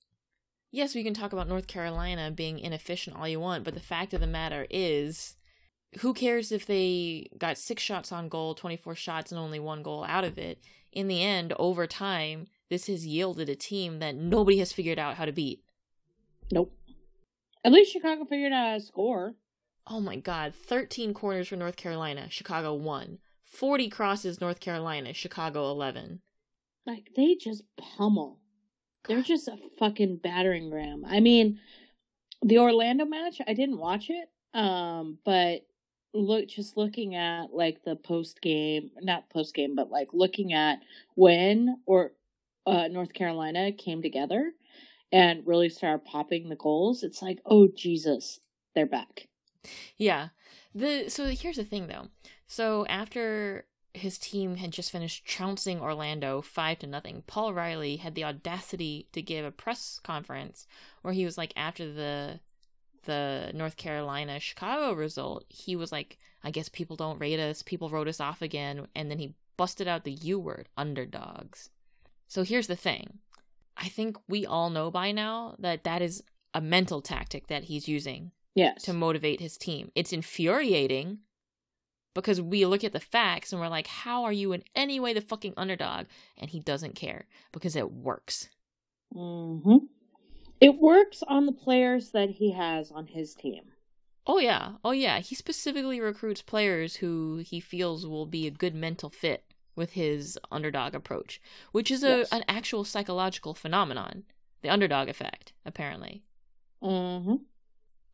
yes, 0.73 0.95
we 0.95 1.05
can 1.05 1.15
talk 1.15 1.33
about 1.33 1.49
North 1.49 1.69
Carolina 1.69 2.33
being 2.33 2.59
inefficient 2.59 3.17
all 3.17 3.29
you 3.29 3.39
want, 3.39 3.63
but 3.63 3.75
the 3.75 3.81
fact 3.81 4.13
of 4.13 4.21
the 4.21 4.27
matter 4.27 4.67
is, 4.71 5.37
who 6.01 6.15
cares 6.15 6.51
if 6.51 6.67
they 6.67 7.29
got 7.39 7.59
six 7.59 7.83
shots 7.83 8.11
on 8.11 8.29
goal, 8.29 8.55
24 8.55 8.95
shots, 8.97 9.31
and 9.31 9.39
only 9.39 9.61
one 9.61 9.83
goal 9.83 10.05
out 10.09 10.25
of 10.25 10.39
it? 10.39 10.59
In 10.91 11.07
the 11.07 11.23
end, 11.23 11.53
over 11.59 11.87
time, 11.87 12.47
this 12.71 12.87
has 12.87 13.07
yielded 13.07 13.49
a 13.49 13.55
team 13.55 13.99
that 14.01 14.17
nobody 14.17 14.59
has 14.59 14.73
figured 14.73 14.99
out 14.99 15.17
how 15.17 15.27
to 15.27 15.33
beat. 15.33 15.63
Nope. 16.51 16.73
At 17.65 17.73
least 17.73 17.93
Chicago 17.93 18.25
figured 18.25 18.53
out 18.53 18.67
how 18.67 18.75
to 18.75 18.81
score. 18.81 19.35
Oh 19.87 20.01
my 20.01 20.17
god, 20.17 20.55
13 20.55 21.13
corners 21.15 21.49
for 21.49 21.57
North 21.57 21.77
Carolina, 21.77 22.29
Chicago 22.31 22.75
1. 22.75 23.19
40 23.45 23.89
crosses, 23.91 24.41
North 24.41 24.61
Carolina, 24.61 25.13
Chicago 25.13 25.71
11. 25.71 26.21
Like, 26.87 27.11
they 27.15 27.35
just 27.35 27.65
pummel. 27.77 28.41
They're 29.09 29.23
just 29.23 29.49
a 29.49 29.57
fucking 29.79 30.19
battering 30.19 30.73
ram. 30.73 31.05
I 31.07 31.21
mean, 31.21 31.59
the 32.43 32.59
Orlando 32.59 33.05
match, 33.05 33.41
I 33.47 33.55
didn't 33.55 33.79
watch 33.79 34.11
it, 34.11 34.29
um, 34.55 35.19
but 35.25 35.67
look, 36.15 36.49
just 36.49 36.77
looking 36.77 37.15
at 37.15 37.53
like 37.53 37.85
the 37.85 37.97
post 37.97 38.41
game, 38.41 38.91
not 39.01 39.31
post 39.31 39.55
game, 39.55 39.75
but 39.75 39.91
like 39.91 40.09
looking 40.13 40.53
at 40.53 40.81
when 41.15 41.79
or 41.87 42.13
uh, 42.67 42.89
North 42.89 43.13
Carolina 43.13 43.73
came 43.73 44.03
together 44.03 44.53
and 45.11 45.47
really 45.47 45.69
started 45.69 46.05
popping 46.05 46.49
the 46.49 46.57
goals. 46.57 47.03
It's 47.03 47.23
like, 47.23 47.41
oh 47.47 47.69
Jesus, 47.75 48.41
they're 48.75 48.87
back. 48.87 49.29
Yeah. 49.97 50.29
The 50.75 51.09
so 51.09 51.27
here's 51.27 51.57
the 51.57 51.65
thing 51.65 51.87
though. 51.87 52.09
So 52.47 52.87
after 52.87 53.67
his 53.95 54.19
team 54.19 54.57
had 54.57 54.71
just 54.71 54.91
finished 54.91 55.25
trouncing 55.25 55.81
Orlando 55.81 56.41
five 56.41 56.79
to 56.81 56.87
nothing. 56.87 57.23
Paul 57.27 57.53
Riley 57.53 57.97
had 57.97 58.15
the 58.15 58.25
audacity 58.25 59.07
to 59.13 59.21
give 59.23 59.45
a 59.45 59.51
press 59.51 60.01
conference 60.03 60.67
where 61.03 61.15
he 61.15 61.25
was 61.25 61.37
like, 61.37 61.53
after 61.57 61.93
the 61.93 62.41
the 63.05 63.51
North 63.53 63.77
Carolina 63.77 64.39
Chicago 64.39 64.93
result, 64.93 65.45
he 65.49 65.75
was 65.75 65.91
like, 65.91 66.19
I 66.45 66.53
guess 66.53 66.69
people 66.69 66.97
don't 66.97 67.19
rate 67.19 67.41
us, 67.41 67.63
people 67.63 67.91
wrote 67.91 68.07
us 68.07 68.21
off 68.21 68.43
again, 68.43 68.87
and 68.95 69.11
then 69.11 69.19
he 69.19 69.35
busted 69.57 69.89
out 69.89 70.05
the 70.05 70.13
U 70.13 70.39
word, 70.39 70.69
underdogs. 70.77 71.69
So 72.29 72.45
here's 72.45 72.69
the 72.69 72.77
thing. 72.77 73.19
I 73.77 73.89
think 73.89 74.17
we 74.29 74.47
all 74.47 74.71
know 74.71 74.91
by 74.91 75.13
now 75.13 75.57
that 75.59 75.85
that 75.85 76.01
is 76.01 76.23
a 76.55 76.61
mental 76.61 77.03
tactic 77.03 77.49
that 77.49 77.65
he's 77.65 77.89
using 77.89 78.31
yes. 78.55 78.83
to 78.85 78.93
motivate 78.93 79.41
his 79.41 79.57
team. 79.57 79.91
It's 79.95 80.13
infuriating 80.13 81.19
because 82.15 82.41
we 82.41 82.67
look 82.67 82.85
at 82.85 82.93
the 82.93 83.01
facts 83.01 83.53
and 83.53 83.61
we're 83.61 83.69
like, 83.69 83.87
how 83.87 84.25
are 84.25 84.33
you 84.33 84.53
in 84.53 84.63
any 84.75 85.01
way 85.01 85.13
the 85.13 85.21
fucking 85.21 85.55
underdog? 85.57 86.07
And 86.39 86.51
he 86.51 86.61
doesn't 86.61 86.95
care 86.95 87.27
because 87.53 87.77
it 87.77 87.93
works. 87.93 88.49
Mm-hmm. 89.15 89.87
It 90.61 90.79
works 90.79 91.23
on 91.27 91.47
the 91.47 91.53
players 91.53 92.11
that 92.11 92.31
he 92.31 92.53
has 92.53 92.91
on 92.93 93.07
his 93.07 93.35
team. 93.35 93.65
Oh 94.27 94.39
yeah, 94.39 94.73
oh 94.85 94.93
yeah. 94.93 95.19
He 95.19 95.35
specifically 95.35 96.01
recruits 96.01 96.43
players 96.43 96.97
who 96.97 97.43
he 97.45 97.59
feels 97.59 98.07
will 98.07 98.27
be 98.27 98.47
a 98.47 98.53
good 98.53 98.75
mental 98.75 99.11
fit 99.11 99.45
with 99.75 99.93
his 99.93 100.39
underdog 100.51 100.95
approach, 100.95 101.41
which 101.73 101.91
is 101.91 102.05
a 102.05 102.19
yes. 102.19 102.33
an 102.33 102.45
actual 102.47 102.85
psychological 102.85 103.55
phenomenon, 103.55 104.23
the 104.61 104.69
underdog 104.69 105.09
effect, 105.09 105.53
apparently. 105.65 106.23
Mm-hmm. 106.83 107.37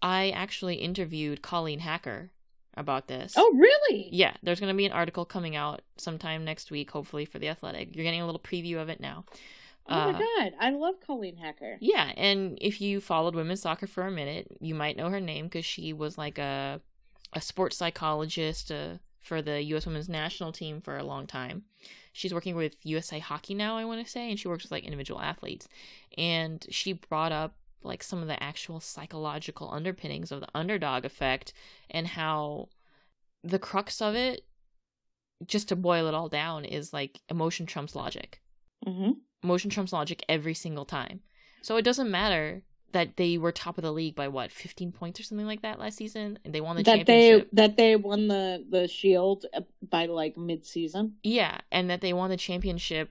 I 0.00 0.30
actually 0.30 0.76
interviewed 0.76 1.42
Colleen 1.42 1.80
Hacker 1.80 2.30
about 2.78 3.08
this. 3.08 3.34
Oh, 3.36 3.52
really? 3.54 4.08
Yeah, 4.12 4.34
there's 4.42 4.60
going 4.60 4.72
to 4.72 4.76
be 4.76 4.86
an 4.86 4.92
article 4.92 5.24
coming 5.24 5.56
out 5.56 5.82
sometime 5.96 6.44
next 6.44 6.70
week, 6.70 6.90
hopefully 6.90 7.24
for 7.24 7.38
the 7.38 7.48
Athletic. 7.48 7.94
You're 7.94 8.04
getting 8.04 8.20
a 8.20 8.26
little 8.26 8.40
preview 8.40 8.80
of 8.80 8.88
it 8.88 9.00
now. 9.00 9.24
Oh 9.88 9.94
uh, 9.94 10.12
my 10.12 10.18
god, 10.18 10.52
I 10.60 10.70
love 10.70 10.96
Colleen 11.06 11.36
Hacker. 11.36 11.78
Yeah, 11.80 12.12
and 12.16 12.58
if 12.60 12.80
you 12.80 13.00
followed 13.00 13.34
women's 13.34 13.62
soccer 13.62 13.86
for 13.86 14.06
a 14.06 14.10
minute, 14.10 14.48
you 14.60 14.74
might 14.74 14.96
know 14.96 15.08
her 15.08 15.20
name 15.20 15.46
because 15.46 15.64
she 15.64 15.92
was 15.92 16.18
like 16.18 16.38
a 16.38 16.80
a 17.32 17.40
sports 17.40 17.76
psychologist 17.76 18.70
uh, 18.70 18.94
for 19.20 19.42
the 19.42 19.62
U.S. 19.62 19.86
Women's 19.86 20.08
National 20.08 20.52
Team 20.52 20.80
for 20.80 20.96
a 20.96 21.04
long 21.04 21.26
time. 21.26 21.64
She's 22.12 22.34
working 22.34 22.56
with 22.56 22.76
USA 22.82 23.18
Hockey 23.18 23.54
now, 23.54 23.76
I 23.76 23.84
want 23.84 24.04
to 24.04 24.10
say, 24.10 24.30
and 24.30 24.38
she 24.38 24.48
works 24.48 24.64
with 24.64 24.72
like 24.72 24.84
individual 24.84 25.20
athletes. 25.20 25.68
And 26.16 26.64
she 26.70 26.94
brought 26.94 27.32
up 27.32 27.54
like 27.82 28.02
some 28.02 28.20
of 28.20 28.28
the 28.28 28.42
actual 28.42 28.80
psychological 28.80 29.70
underpinnings 29.72 30.32
of 30.32 30.40
the 30.40 30.48
underdog 30.54 31.04
effect 31.04 31.52
and 31.90 32.06
how 32.08 32.68
the 33.44 33.58
crux 33.58 34.00
of 34.02 34.14
it 34.14 34.44
just 35.46 35.68
to 35.68 35.76
boil 35.76 36.08
it 36.08 36.14
all 36.14 36.28
down 36.28 36.64
is 36.64 36.92
like 36.92 37.20
emotion 37.28 37.66
trumps 37.66 37.94
logic. 37.94 38.40
Mm-hmm. 38.86 39.10
emotion 39.42 39.70
trumps 39.70 39.92
logic 39.92 40.24
every 40.28 40.54
single 40.54 40.84
time. 40.84 41.20
So 41.62 41.76
it 41.76 41.82
doesn't 41.82 42.10
matter 42.10 42.62
that 42.92 43.16
they 43.16 43.36
were 43.36 43.52
top 43.52 43.76
of 43.76 43.82
the 43.82 43.92
league 43.92 44.14
by 44.14 44.28
what 44.28 44.50
15 44.50 44.92
points 44.92 45.20
or 45.20 45.22
something 45.22 45.46
like 45.46 45.62
that 45.62 45.78
last 45.78 45.96
season 45.96 46.38
and 46.44 46.54
they 46.54 46.60
won 46.60 46.76
the 46.76 46.82
that 46.84 46.98
championship. 46.98 47.50
they 47.50 47.62
that 47.62 47.76
they 47.76 47.96
won 47.96 48.28
the 48.28 48.64
the 48.68 48.88
shield 48.88 49.44
by 49.90 50.06
like 50.06 50.36
mid-season? 50.36 51.16
Yeah 51.22 51.58
and 51.70 51.90
that 51.90 52.00
they 52.00 52.12
won 52.12 52.30
the 52.30 52.36
championship 52.36 53.10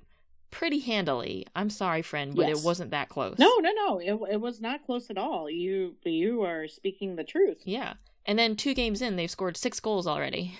pretty 0.52 0.80
handily. 0.80 1.46
I'm 1.56 1.70
sorry, 1.70 2.02
friend, 2.02 2.36
but 2.36 2.48
yes. 2.48 2.60
it 2.60 2.66
wasn't 2.66 2.92
that 2.92 3.10
close. 3.10 3.38
No, 3.38 3.58
no, 3.58 3.72
no. 3.72 4.00
It 4.00 4.34
it 4.34 4.42
was 4.42 4.62
not 4.62 4.86
close 4.86 5.10
at 5.10 5.18
all. 5.18 5.50
You 5.50 5.96
you 6.04 6.44
are 6.44 6.68
speaking 6.68 7.16
the 7.16 7.24
truth. 7.24 7.62
Yeah. 7.66 7.94
And 8.26 8.38
then 8.38 8.56
two 8.56 8.74
games 8.74 9.02
in, 9.02 9.16
they've 9.16 9.32
scored 9.32 9.56
six 9.56 9.80
goals 9.80 10.06
already. 10.06 10.58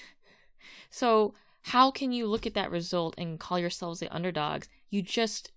so 0.90 1.34
how 1.62 1.90
can 1.90 2.12
you 2.12 2.26
look 2.26 2.46
at 2.46 2.54
that 2.54 2.70
result 2.70 3.14
and 3.16 3.40
call 3.40 3.58
yourselves 3.58 4.00
the 4.00 4.14
underdogs? 4.14 4.68
You 4.90 5.00
just 5.00 5.52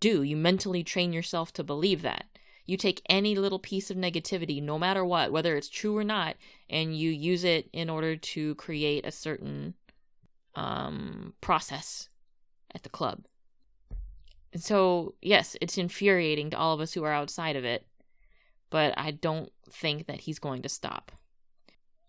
do. 0.00 0.22
You 0.22 0.36
mentally 0.36 0.84
train 0.84 1.12
yourself 1.12 1.52
to 1.54 1.64
believe 1.64 2.02
that. 2.02 2.26
You 2.66 2.76
take 2.76 3.02
any 3.08 3.34
little 3.34 3.58
piece 3.58 3.90
of 3.90 3.96
negativity, 3.96 4.62
no 4.62 4.78
matter 4.78 5.04
what, 5.04 5.32
whether 5.32 5.56
it's 5.56 5.68
true 5.68 5.96
or 5.96 6.04
not, 6.04 6.36
and 6.68 6.96
you 6.96 7.10
use 7.10 7.44
it 7.44 7.68
in 7.72 7.90
order 7.90 8.16
to 8.16 8.54
create 8.56 9.06
a 9.06 9.12
certain 9.12 9.74
um, 10.54 11.34
process 11.40 12.08
at 12.74 12.82
the 12.82 12.88
club. 12.88 13.24
And 14.52 14.62
so, 14.62 15.14
yes, 15.20 15.56
it's 15.60 15.78
infuriating 15.78 16.50
to 16.50 16.58
all 16.58 16.74
of 16.74 16.80
us 16.80 16.92
who 16.92 17.04
are 17.04 17.12
outside 17.12 17.56
of 17.56 17.64
it, 17.64 17.86
but 18.70 18.94
I 18.96 19.10
don't 19.10 19.52
think 19.68 20.06
that 20.06 20.20
he's 20.20 20.38
going 20.38 20.62
to 20.62 20.68
stop. 20.68 21.12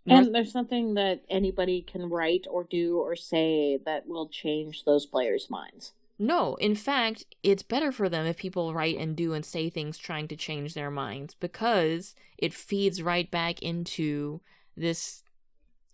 And 0.07 0.35
there's 0.35 0.53
nothing 0.53 0.93
that 0.95 1.23
anybody 1.29 1.81
can 1.81 2.09
write 2.09 2.45
or 2.49 2.63
do 2.63 2.99
or 2.99 3.15
say 3.15 3.79
that 3.85 4.07
will 4.07 4.29
change 4.29 4.85
those 4.85 5.07
players' 5.07 5.49
minds. 5.49 5.93
No, 6.17 6.55
in 6.55 6.75
fact, 6.75 7.25
it's 7.43 7.63
better 7.63 7.91
for 7.91 8.07
them 8.07 8.25
if 8.25 8.37
people 8.37 8.73
write 8.73 8.97
and 8.97 9.15
do 9.15 9.33
and 9.33 9.43
say 9.43 9.69
things 9.69 9.97
trying 9.97 10.27
to 10.29 10.35
change 10.35 10.73
their 10.73 10.91
minds 10.91 11.33
because 11.33 12.15
it 12.37 12.53
feeds 12.53 13.01
right 13.01 13.29
back 13.29 13.61
into 13.61 14.41
this 14.77 15.23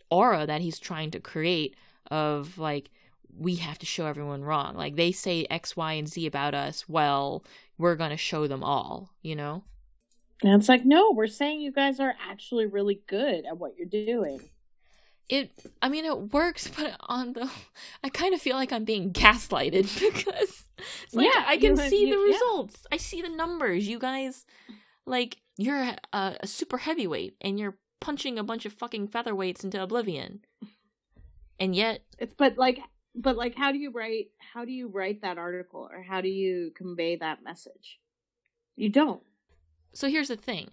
aura 0.09 0.45
that 0.45 0.61
he's 0.61 0.77
trying 0.77 1.09
to 1.11 1.19
create 1.19 1.75
of 2.11 2.57
like 2.57 2.91
we 3.37 3.55
have 3.55 3.79
to 3.79 3.85
show 3.85 4.05
everyone 4.05 4.43
wrong. 4.43 4.75
Like 4.75 4.95
they 4.95 5.11
say 5.11 5.45
X, 5.49 5.75
Y, 5.75 5.93
and 5.93 6.07
Z 6.07 6.25
about 6.25 6.53
us, 6.53 6.87
well, 6.87 7.43
we're 7.77 7.95
going 7.95 8.11
to 8.11 8.17
show 8.17 8.47
them 8.47 8.63
all, 8.63 9.11
you 9.21 9.35
know? 9.35 9.63
And 10.43 10.59
it's 10.59 10.69
like, 10.69 10.85
no, 10.85 11.11
we're 11.11 11.27
saying 11.27 11.61
you 11.61 11.71
guys 11.71 11.99
are 11.99 12.15
actually 12.29 12.65
really 12.65 13.01
good 13.07 13.45
at 13.45 13.57
what 13.57 13.73
you're 13.77 13.87
doing 13.87 14.39
it 15.31 15.51
i 15.81 15.89
mean 15.89 16.05
it 16.05 16.33
works 16.33 16.67
but 16.77 16.95
on 17.01 17.33
the 17.33 17.49
i 18.03 18.09
kind 18.09 18.33
of 18.33 18.41
feel 18.41 18.55
like 18.55 18.71
i'm 18.71 18.83
being 18.83 19.11
gaslighted 19.11 19.83
because 20.13 20.65
like, 21.13 21.25
yeah 21.25 21.45
i 21.47 21.57
can 21.57 21.75
see 21.77 22.07
you, 22.07 22.15
the 22.15 22.33
results 22.33 22.81
yeah. 22.83 22.95
i 22.95 22.97
see 22.97 23.21
the 23.21 23.29
numbers 23.29 23.87
you 23.87 23.97
guys 23.97 24.45
like 25.05 25.37
you're 25.57 25.81
a, 25.81 25.97
a, 26.13 26.47
super 26.47 26.77
heavyweight 26.77 27.35
and 27.41 27.59
you're 27.59 27.77
punching 27.99 28.37
a 28.37 28.43
bunch 28.43 28.65
of 28.65 28.73
fucking 28.73 29.07
featherweights 29.07 29.63
into 29.63 29.81
oblivion 29.81 30.41
and 31.59 31.75
yet 31.75 32.03
it's 32.19 32.33
but 32.33 32.57
like 32.57 32.79
but 33.15 33.35
like 33.35 33.55
how 33.55 33.71
do 33.71 33.77
you 33.77 33.91
write 33.91 34.27
how 34.53 34.65
do 34.65 34.71
you 34.71 34.87
write 34.87 35.21
that 35.21 35.37
article 35.37 35.87
or 35.91 36.01
how 36.01 36.21
do 36.21 36.29
you 36.29 36.71
convey 36.75 37.15
that 37.15 37.43
message 37.43 37.99
you 38.75 38.89
don't 38.89 39.21
so 39.93 40.07
here's 40.07 40.29
the 40.29 40.35
thing 40.35 40.69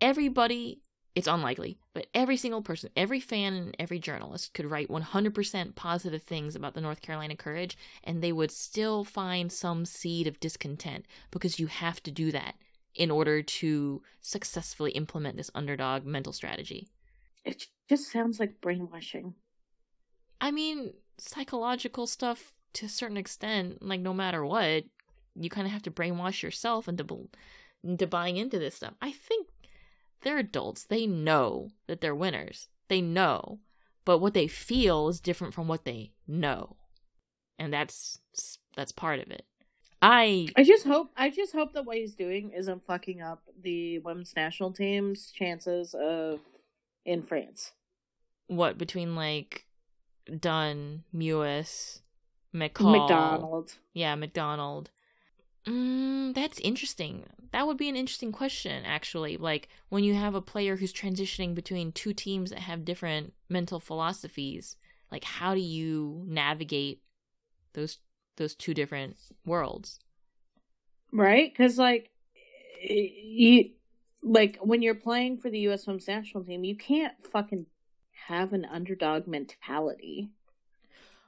everybody 0.00 0.80
it's 1.16 1.26
unlikely, 1.26 1.78
but 1.94 2.08
every 2.12 2.36
single 2.36 2.60
person, 2.60 2.90
every 2.94 3.20
fan, 3.20 3.54
and 3.54 3.74
every 3.78 3.98
journalist 3.98 4.52
could 4.52 4.70
write 4.70 4.90
100% 4.90 5.74
positive 5.74 6.22
things 6.22 6.54
about 6.54 6.74
the 6.74 6.80
North 6.82 7.00
Carolina 7.00 7.34
Courage, 7.34 7.78
and 8.04 8.22
they 8.22 8.32
would 8.32 8.50
still 8.50 9.02
find 9.02 9.50
some 9.50 9.86
seed 9.86 10.26
of 10.26 10.38
discontent 10.40 11.06
because 11.30 11.58
you 11.58 11.68
have 11.68 12.02
to 12.02 12.10
do 12.10 12.30
that 12.32 12.56
in 12.94 13.10
order 13.10 13.40
to 13.40 14.02
successfully 14.20 14.90
implement 14.90 15.38
this 15.38 15.50
underdog 15.54 16.04
mental 16.04 16.34
strategy. 16.34 16.86
It 17.46 17.64
just 17.88 18.12
sounds 18.12 18.38
like 18.38 18.60
brainwashing. 18.60 19.36
I 20.38 20.50
mean, 20.50 20.92
psychological 21.18 22.06
stuff 22.06 22.52
to 22.74 22.86
a 22.86 22.90
certain 22.90 23.16
extent, 23.16 23.82
like 23.82 24.00
no 24.00 24.12
matter 24.12 24.44
what, 24.44 24.84
you 25.34 25.50
kind 25.50 25.66
of 25.66 25.72
have 25.72 25.82
to 25.82 25.90
brainwash 25.90 26.42
yourself 26.42 26.88
into, 26.88 27.28
into 27.82 28.06
buying 28.06 28.36
into 28.36 28.58
this 28.58 28.76
stuff. 28.76 28.94
I 29.00 29.12
think 29.12 29.48
they're 30.22 30.38
adults. 30.38 30.84
They 30.84 31.06
know 31.06 31.70
that 31.86 32.00
they're 32.00 32.14
winners. 32.14 32.68
They 32.88 33.00
know. 33.00 33.60
But 34.04 34.18
what 34.18 34.34
they 34.34 34.46
feel 34.46 35.08
is 35.08 35.20
different 35.20 35.54
from 35.54 35.68
what 35.68 35.84
they 35.84 36.12
know. 36.26 36.76
And 37.58 37.72
that's 37.72 38.20
that's 38.76 38.92
part 38.92 39.18
of 39.20 39.30
it. 39.30 39.44
I 40.02 40.48
I 40.56 40.62
just 40.62 40.86
hope 40.86 41.10
I 41.16 41.30
just 41.30 41.52
hope 41.52 41.72
that 41.72 41.86
what 41.86 41.96
he's 41.96 42.14
doing 42.14 42.50
isn't 42.50 42.86
fucking 42.86 43.22
up 43.22 43.42
the 43.60 43.98
women's 44.00 44.34
national 44.36 44.72
team's 44.72 45.32
chances 45.32 45.94
of 45.94 46.40
in 47.04 47.22
France. 47.22 47.72
What 48.46 48.78
between 48.78 49.16
like 49.16 49.66
Dunn, 50.40 51.04
Mewis, 51.14 52.00
McCall, 52.54 53.00
McDonald. 53.00 53.74
Yeah, 53.92 54.14
McDonald. 54.14 54.90
Mm, 55.66 56.34
that's 56.34 56.60
interesting. 56.60 57.24
That 57.52 57.66
would 57.66 57.76
be 57.76 57.88
an 57.88 57.96
interesting 57.96 58.32
question, 58.32 58.84
actually. 58.84 59.36
Like 59.36 59.68
when 59.88 60.04
you 60.04 60.14
have 60.14 60.34
a 60.34 60.40
player 60.40 60.76
who's 60.76 60.92
transitioning 60.92 61.54
between 61.54 61.92
two 61.92 62.12
teams 62.12 62.50
that 62.50 62.60
have 62.60 62.84
different 62.84 63.32
mental 63.48 63.80
philosophies, 63.80 64.76
like 65.10 65.24
how 65.24 65.54
do 65.54 65.60
you 65.60 66.24
navigate 66.26 67.02
those 67.72 67.98
those 68.36 68.54
two 68.54 68.74
different 68.74 69.16
worlds? 69.44 69.98
Right? 71.12 71.52
Because 71.52 71.78
like 71.78 72.10
you 72.82 73.70
like 74.22 74.58
when 74.60 74.82
you're 74.82 74.94
playing 74.94 75.38
for 75.38 75.50
the 75.50 75.60
U.S. 75.60 75.86
Women's 75.86 76.08
National 76.08 76.44
Team, 76.44 76.64
you 76.64 76.76
can't 76.76 77.14
fucking 77.32 77.66
have 78.28 78.52
an 78.52 78.64
underdog 78.64 79.26
mentality. 79.26 80.30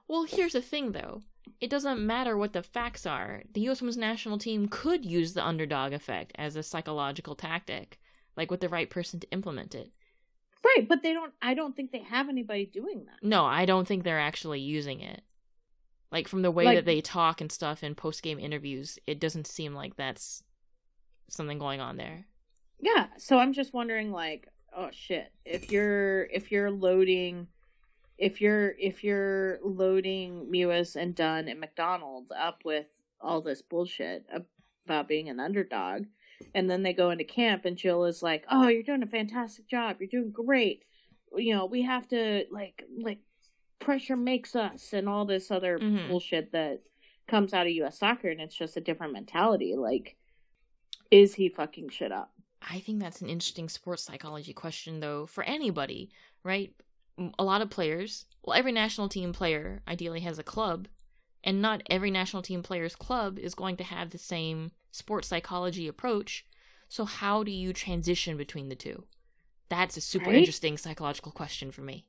Well, 0.06 0.24
here's 0.24 0.52
the 0.52 0.62
thing, 0.62 0.92
though 0.92 1.22
it 1.60 1.70
doesn't 1.70 2.04
matter 2.04 2.36
what 2.36 2.52
the 2.52 2.62
facts 2.62 3.06
are. 3.06 3.42
The 3.52 3.62
U.S. 3.62 3.80
women's 3.80 3.96
national 3.96 4.38
team 4.38 4.68
could 4.68 5.04
use 5.04 5.32
the 5.32 5.44
underdog 5.44 5.92
effect 5.92 6.32
as 6.36 6.56
a 6.56 6.62
psychological 6.62 7.34
tactic, 7.34 7.98
like 8.36 8.50
with 8.50 8.60
the 8.60 8.68
right 8.68 8.88
person 8.88 9.18
to 9.20 9.30
implement 9.30 9.74
it. 9.74 9.90
Right, 10.64 10.86
but 10.88 11.02
they 11.02 11.12
don't. 11.12 11.32
I 11.40 11.54
don't 11.54 11.76
think 11.76 11.92
they 11.92 12.02
have 12.02 12.28
anybody 12.28 12.66
doing 12.66 13.06
that. 13.06 13.26
No, 13.26 13.44
I 13.44 13.64
don't 13.64 13.86
think 13.86 14.04
they're 14.04 14.20
actually 14.20 14.60
using 14.60 15.00
it. 15.00 15.22
Like 16.10 16.26
from 16.26 16.42
the 16.42 16.50
way 16.50 16.64
like, 16.64 16.78
that 16.78 16.84
they 16.84 17.00
talk 17.00 17.40
and 17.40 17.50
stuff 17.50 17.82
in 17.82 17.94
post 17.94 18.22
game 18.22 18.38
interviews, 18.38 18.98
it 19.06 19.20
doesn't 19.20 19.46
seem 19.46 19.74
like 19.74 19.96
that's 19.96 20.42
something 21.28 21.58
going 21.58 21.80
on 21.80 21.96
there. 21.96 22.26
Yeah, 22.80 23.06
so 23.18 23.38
I'm 23.38 23.52
just 23.52 23.74
wondering, 23.74 24.12
like, 24.12 24.48
oh 24.76 24.88
shit, 24.92 25.32
if 25.44 25.70
you're 25.70 26.24
if 26.24 26.50
you're 26.50 26.70
loading 26.70 27.48
if 28.18 28.40
you're 28.40 28.70
if 28.78 29.04
you're 29.04 29.58
loading 29.62 30.48
Mewis 30.52 30.96
and 30.96 31.14
Dunn 31.14 31.48
and 31.48 31.60
McDonald 31.60 32.26
up 32.36 32.64
with 32.64 32.86
all 33.20 33.40
this 33.40 33.62
bullshit 33.62 34.26
about 34.84 35.08
being 35.08 35.28
an 35.28 35.40
underdog, 35.40 36.06
and 36.54 36.68
then 36.68 36.82
they 36.82 36.92
go 36.92 37.10
into 37.10 37.24
camp 37.24 37.64
and 37.64 37.76
Jill 37.76 38.04
is 38.04 38.22
like, 38.22 38.44
"Oh, 38.50 38.68
you're 38.68 38.82
doing 38.82 39.02
a 39.02 39.06
fantastic 39.06 39.68
job. 39.68 39.96
You're 40.00 40.08
doing 40.08 40.32
great. 40.32 40.84
You 41.36 41.54
know, 41.54 41.66
we 41.66 41.82
have 41.82 42.08
to 42.08 42.44
like 42.50 42.82
like 43.00 43.20
pressure 43.78 44.16
makes 44.16 44.56
us 44.56 44.92
and 44.92 45.08
all 45.08 45.24
this 45.24 45.50
other 45.50 45.78
mm-hmm. 45.78 46.08
bullshit 46.08 46.52
that 46.52 46.80
comes 47.28 47.54
out 47.54 47.66
of 47.66 47.72
US 47.72 47.98
soccer 47.98 48.28
and 48.28 48.40
it's 48.40 48.56
just 48.56 48.76
a 48.76 48.80
different 48.80 49.12
mentality. 49.12 49.76
Like 49.76 50.16
is 51.10 51.34
he 51.34 51.48
fucking 51.48 51.88
shit 51.90 52.12
up? 52.12 52.32
I 52.60 52.80
think 52.80 53.00
that's 53.00 53.22
an 53.22 53.28
interesting 53.28 53.68
sports 53.68 54.02
psychology 54.02 54.52
question 54.52 55.00
though 55.00 55.26
for 55.26 55.44
anybody, 55.44 56.10
right? 56.42 56.72
a 57.38 57.44
lot 57.44 57.60
of 57.60 57.70
players, 57.70 58.26
well, 58.44 58.56
every 58.56 58.72
national 58.72 59.08
team 59.08 59.32
player 59.32 59.82
ideally 59.88 60.20
has 60.20 60.38
a 60.38 60.44
club, 60.44 60.88
and 61.42 61.60
not 61.60 61.82
every 61.90 62.10
national 62.10 62.42
team 62.42 62.62
player's 62.62 62.96
club 62.96 63.38
is 63.38 63.54
going 63.54 63.76
to 63.76 63.84
have 63.84 64.10
the 64.10 64.18
same 64.18 64.70
sports 64.90 65.28
psychology 65.28 65.88
approach. 65.88 66.44
So, 66.88 67.04
how 67.04 67.42
do 67.42 67.50
you 67.50 67.72
transition 67.72 68.36
between 68.36 68.68
the 68.68 68.76
two? 68.76 69.04
That's 69.68 69.96
a 69.96 70.00
super 70.00 70.30
right? 70.30 70.36
interesting 70.36 70.78
psychological 70.78 71.32
question 71.32 71.70
for 71.70 71.82
me. 71.82 72.06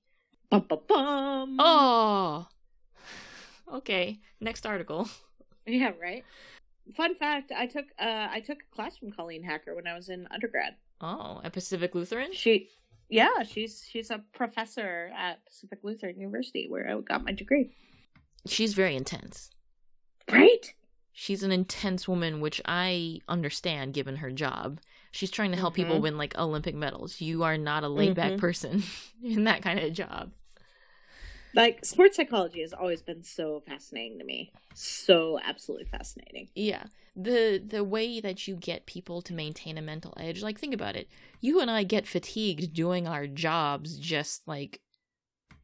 Bum, 0.50 0.66
bum, 0.70 0.80
bum. 0.88 1.56
Oh, 1.60 2.48
okay. 3.74 4.20
Next 4.40 4.66
article. 4.66 5.10
Yeah, 5.66 5.92
right. 6.02 6.26
Fun 6.96 7.16
fact: 7.16 7.52
I 7.56 7.68
took 7.68 7.86
uh, 8.00 8.28
I 8.32 8.40
took 8.40 8.60
a 8.60 8.76
class 8.76 8.98
from 8.98 9.12
Colleen 9.12 9.44
Hacker 9.44 9.76
when 9.76 9.88
I 9.88 9.96
was 9.96 10.10
in 10.10 10.28
undergrad. 10.32 10.76
Oh, 11.02 11.42
at 11.44 11.54
Pacific 11.54 11.96
Lutheran. 11.96 12.34
She 12.34 12.70
yeah, 13.10 13.44
she's 13.44 13.86
she's 13.90 14.12
a 14.12 14.24
professor 14.34 15.12
at 15.18 15.46
Pacific 15.46 15.80
Lutheran 15.84 16.20
University 16.20 16.68
where 16.70 16.90
I 16.90 17.00
got 17.02 17.24
my 17.24 17.32
degree. 17.32 17.72
She's 18.46 18.74
very 18.74 18.96
intense. 18.96 19.50
Right? 20.32 20.74
She's 21.12 21.44
an 21.44 21.52
intense 21.52 22.08
woman, 22.08 22.40
which 22.40 22.62
I 22.66 23.20
understand 23.28 23.94
given 23.94 24.18
her 24.18 24.32
job. 24.32 24.80
She's 25.12 25.32
trying 25.32 25.52
to 25.52 25.58
help 25.58 25.74
mm-hmm. 25.74 25.84
people 25.84 26.02
win 26.02 26.18
like 26.18 26.38
Olympic 26.38 26.76
medals. 26.76 27.20
You 27.20 27.44
are 27.44 27.58
not 27.58 27.84
a 27.84 27.90
laid 27.90 28.16
back 28.16 28.32
mm-hmm. 28.32 28.40
person 28.40 28.84
in 29.24 29.46
that 29.46 29.62
kind 29.62 29.80
of 29.80 29.92
job. 29.92 30.32
Like 31.56 31.84
sports 31.86 32.18
psychology 32.18 32.62
has 32.62 32.74
always 32.74 33.02
been 33.02 33.24
so 33.24 33.62
fascinating 33.66 34.20
to 34.20 34.26
me. 34.26 34.52
So 34.76 35.40
absolutely 35.44 35.86
fascinating. 35.86 36.50
Yeah 36.56 36.84
the 37.22 37.62
the 37.66 37.84
way 37.84 38.22
that 38.22 38.48
you 38.48 38.56
get 38.56 38.86
people 38.86 39.22
to 39.22 39.34
maintain 39.34 39.78
a 39.78 39.82
mental 39.82 40.14
edge 40.18 40.42
like 40.42 40.58
think 40.58 40.74
about 40.74 40.96
it 40.96 41.10
you 41.42 41.60
and 41.60 41.70
i 41.70 41.84
get 41.84 42.08
fatigued 42.08 42.74
doing 42.74 43.08
our 43.08 43.28
jobs 43.28 43.98
just 43.98 44.48
like 44.48 44.80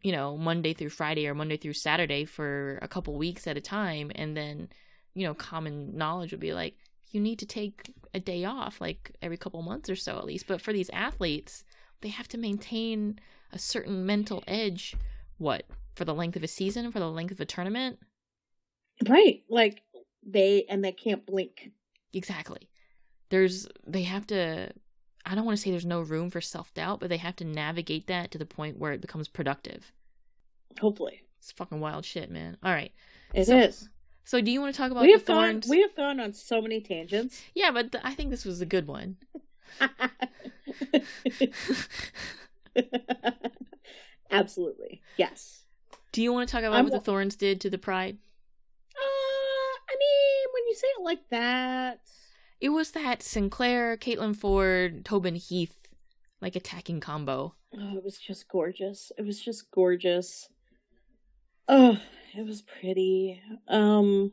you 0.01 0.11
know 0.11 0.35
monday 0.37 0.73
through 0.73 0.89
friday 0.89 1.27
or 1.27 1.33
monday 1.33 1.55
through 1.55 1.73
saturday 1.73 2.25
for 2.25 2.77
a 2.81 2.87
couple 2.87 3.15
weeks 3.17 3.47
at 3.47 3.57
a 3.57 3.61
time 3.61 4.11
and 4.15 4.35
then 4.35 4.67
you 5.13 5.25
know 5.25 5.33
common 5.33 5.95
knowledge 5.95 6.31
would 6.31 6.41
be 6.41 6.53
like 6.53 6.75
you 7.11 7.21
need 7.21 7.39
to 7.39 7.45
take 7.45 7.93
a 8.13 8.19
day 8.19 8.43
off 8.43 8.81
like 8.81 9.15
every 9.21 9.37
couple 9.37 9.61
months 9.61 9.89
or 9.89 9.95
so 9.95 10.17
at 10.17 10.25
least 10.25 10.47
but 10.47 10.61
for 10.61 10.73
these 10.73 10.89
athletes 10.89 11.63
they 12.01 12.09
have 12.09 12.27
to 12.27 12.37
maintain 12.37 13.17
a 13.53 13.59
certain 13.59 14.05
mental 14.05 14.43
edge 14.47 14.95
what 15.37 15.65
for 15.95 16.05
the 16.05 16.13
length 16.13 16.35
of 16.35 16.43
a 16.43 16.47
season 16.47 16.91
for 16.91 16.99
the 16.99 17.09
length 17.09 17.31
of 17.31 17.39
a 17.39 17.45
tournament 17.45 17.99
right 19.07 19.43
like 19.49 19.81
they 20.25 20.65
and 20.69 20.83
they 20.83 20.91
can't 20.91 21.25
blink. 21.25 21.71
Exactly. 22.13 22.69
there's 23.29 23.67
they 23.85 24.03
have 24.03 24.25
to 24.27 24.71
I 25.25 25.35
don't 25.35 25.45
want 25.45 25.57
to 25.57 25.61
say 25.61 25.71
there's 25.71 25.85
no 25.85 26.01
room 26.01 26.29
for 26.29 26.39
self-doubt, 26.39 26.99
but 26.99 27.09
they 27.09 27.17
have 27.17 27.35
to 27.37 27.43
navigate 27.45 28.05
that 28.07 28.29
to 28.31 28.37
the 28.37 28.45
point 28.45 28.77
where 28.77 28.91
it 28.93 29.01
becomes 29.01 29.27
productive. 29.27 29.91
Hopefully. 30.79 31.23
It's 31.39 31.51
fucking 31.51 31.79
wild 31.79 32.05
shit, 32.05 32.29
man. 32.29 32.57
All 32.63 32.71
right. 32.71 32.91
It 33.33 33.45
So- 33.45 33.57
is. 33.57 33.89
So 34.23 34.39
do 34.41 34.51
you 34.51 34.61
want 34.61 34.73
to 34.73 34.77
talk 34.77 34.91
about 34.91 35.01
We 35.01 35.07
the 35.13 35.17
have 35.19 35.25
gone 35.25 35.51
thorns? 35.61 35.67
we 35.67 35.81
have 35.81 35.95
gone 35.95 36.19
on 36.19 36.33
so 36.33 36.61
many 36.61 36.79
tangents. 36.81 37.41
Yeah, 37.55 37.71
but 37.71 37.91
th- 37.91 38.03
I 38.05 38.13
think 38.15 38.29
this 38.31 38.45
was 38.45 38.61
a 38.61 38.65
good 38.65 38.87
one. 38.87 39.17
Absolutely. 44.39 45.01
Yes. 45.17 45.63
Do 46.11 46.21
you 46.21 46.31
want 46.31 46.47
to 46.47 46.51
talk 46.51 46.63
about 46.63 46.77
I'm 46.77 46.85
what 46.85 46.93
the 46.93 46.99
thorns 46.99 47.35
did 47.35 47.59
to 47.61 47.69
the 47.69 47.77
pride? 47.77 48.17
Uh, 48.95 49.75
I 49.89 49.95
mean, 49.99 50.53
when 50.53 50.67
you 50.67 50.75
say 50.75 50.87
it 50.97 51.03
like 51.03 51.29
that, 51.29 51.99
It 52.61 52.69
was 52.69 52.91
that 52.91 53.21
Sinclair, 53.21 53.97
Caitlin 53.97 54.35
Foord, 54.35 55.03
Tobin 55.03 55.35
Heath 55.35 55.77
like 56.41 56.55
attacking 56.55 56.99
combo. 56.99 57.55
oh, 57.77 57.97
it 57.97 58.03
was 58.03 58.17
just 58.17 58.47
gorgeous. 58.47 59.11
It 59.17 59.25
was 59.25 59.41
just 59.41 59.71
gorgeous. 59.71 60.49
Oh, 61.67 61.99
it 62.37 62.45
was 62.45 62.61
pretty. 62.61 63.41
Um 63.67 64.31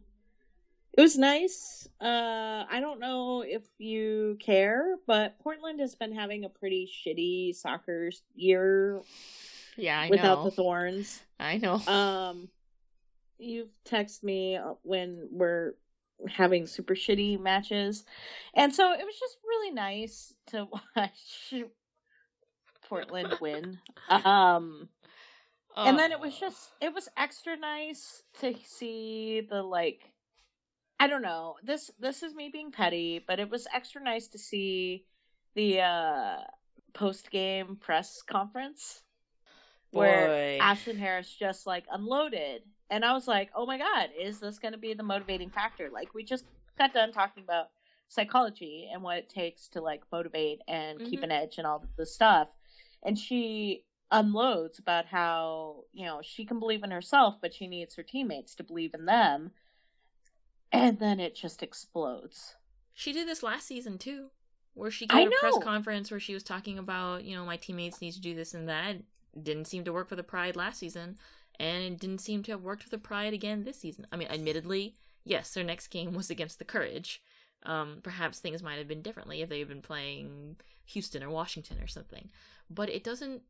it 0.97 1.01
was 1.01 1.17
nice. 1.17 1.89
Uh 2.01 2.65
I 2.71 2.79
don't 2.81 3.01
know 3.01 3.43
if 3.47 3.63
you 3.79 4.37
care, 4.41 4.97
but 5.07 5.39
Portland 5.41 5.81
has 5.81 5.95
been 5.95 6.13
having 6.15 6.45
a 6.45 6.49
pretty 6.51 6.89
shitty 6.91 7.55
soccer 7.57 8.11
year 8.35 9.01
Yeah, 9.77 9.99
I 10.01 10.09
without 10.09 10.39
know. 10.39 10.45
the 10.45 10.51
thorns. 10.51 11.21
I 11.41 11.57
know. 11.59 11.77
Um, 11.87 12.49
you've 13.39 13.71
texted 13.87 14.23
me 14.23 14.59
when 14.83 15.29
we're 15.33 15.75
having 16.29 16.67
super 16.67 16.95
shitty 16.95 17.41
matches, 17.41 18.05
and 18.55 18.75
so 18.75 18.93
it 18.93 19.05
was 19.05 19.19
just 19.19 19.39
really 19.47 19.73
nice 19.73 20.33
to 20.49 20.67
watch 20.97 21.55
Portland 22.89 23.35
win. 23.41 23.79
Um, 24.09 24.89
and 25.77 25.99
then 25.99 26.13
it 26.13 26.21
was 26.21 26.35
Oh. 26.37 26.41
just 26.41 26.71
it 26.81 26.93
was 26.93 27.09
extra 27.17 27.57
nice 27.57 28.23
to 28.41 28.55
see 28.65 29.41
the 29.49 29.63
like. 29.63 30.13
I 31.01 31.09
don't 31.09 31.23
know. 31.23 31.57
This 31.65 31.91
this 31.99 32.23
is 32.23 32.35
me 32.35 32.51
being 32.53 32.71
petty, 32.71 33.25
but 33.27 33.41
it 33.41 33.51
was 33.51 33.67
extra 33.75 34.03
nice 34.03 34.29
to 34.29 34.39
see 34.39 35.07
the 35.55 35.81
uh 35.81 36.37
post 36.95 37.31
game 37.31 37.77
press 37.81 38.23
conference 38.23 39.03
where. 39.99 40.59
Ashlyn 40.61 40.99
Harris 40.99 41.33
just 41.33 41.67
like 41.67 41.85
unloaded. 41.91 42.63
And 42.91 43.05
I 43.05 43.13
was 43.15 43.27
like, 43.27 43.51
oh 43.55 43.65
my 43.65 43.79
God, 43.79 44.11
is 44.21 44.39
this 44.41 44.59
going 44.59 44.73
to 44.73 44.79
be 44.79 44.93
the 44.95 45.03
motivating 45.03 45.49
factor? 45.51 45.89
Like, 45.91 46.13
we 46.15 46.25
just 46.25 46.45
got 46.79 46.93
done 46.93 47.13
talking 47.13 47.43
about 47.43 47.67
psychology 48.09 48.91
and 48.93 49.03
what 49.03 49.17
it 49.17 49.31
takes 49.31 49.69
to 49.69 49.81
like 49.81 50.03
motivate 50.13 50.61
and 50.69 50.99
keep 50.99 51.21
Mhm. 51.21 51.25
an 51.25 51.33
edge 51.33 51.57
and 51.57 51.67
all 51.67 51.87
the 51.97 52.05
stuff. 52.05 52.49
And 53.03 53.19
she 53.19 53.87
unloads 54.11 54.79
about 54.79 55.07
how, 55.07 55.85
you 55.93 56.05
know, 56.05 56.21
she 56.23 56.45
can 56.45 56.59
believe 56.59 56.83
in 56.83 56.91
herself, 56.91 57.37
but 57.41 57.55
she 57.55 57.67
needs 57.67 57.95
her 57.95 58.03
teammates 58.03 58.55
to 58.57 58.63
believe 58.63 58.93
in 58.93 59.07
them. 59.07 59.53
And 60.71 60.99
then 60.99 61.21
it 61.21 61.35
just 61.35 61.63
explodes. 61.63 62.55
She 62.95 63.13
did 63.13 63.27
this 63.27 63.43
last 63.43 63.67
season 63.67 63.97
too, 63.99 64.31
where 64.75 64.91
she 64.91 65.07
I 65.09 65.25
gave 65.25 65.29
a 65.29 65.41
press 65.41 65.59
conference 65.63 66.11
where 66.11 66.21
she 66.21 66.35
was 66.35 66.43
talking 66.43 66.79
about, 66.79 67.25
you 67.25 67.35
know, 67.35 67.47
my 67.47 67.57
teammates 67.57 68.01
need 68.03 68.13
to 68.13 68.21
do 68.21 68.35
this 68.35 68.53
and 68.53 68.69
that. 68.69 68.97
Didn't 69.41 69.67
seem 69.67 69.85
to 69.85 69.93
work 69.93 70.09
for 70.09 70.17
the 70.17 70.23
Pride 70.23 70.57
last 70.57 70.79
season, 70.79 71.17
and 71.59 71.85
it 71.85 72.01
didn't 72.01 72.21
seem 72.21 72.43
to 72.45 72.53
have 72.53 72.63
worked 72.63 72.83
for 72.83 72.91
the 72.91 72.99
Pride 72.99 73.33
again 73.33 73.65
this 73.65 73.81
season. 73.81 74.07
I 74.13 74.17
mean, 74.17 74.29
admittedly, 74.29 74.95
yes, 75.25 75.55
their 75.55 75.65
next 75.65 75.89
game 75.89 76.13
was 76.13 76.31
against 76.31 76.59
the 76.59 76.65
Courage. 76.65 77.23
Um, 77.65 78.01
perhaps 78.03 78.41
things 78.41 78.63
might 78.63 78.79
have 78.79 78.89
been 78.89 79.03
differently 79.03 79.41
if 79.41 79.49
they 79.49 79.61
had 79.61 79.69
been 79.69 79.83
playing 79.83 80.57
Houston 80.87 81.23
or 81.23 81.31
Washington 81.31 81.79
or 81.81 81.87
something. 81.87 82.29
But 82.69 82.91
it 82.91 83.05
doesn't 83.05 83.43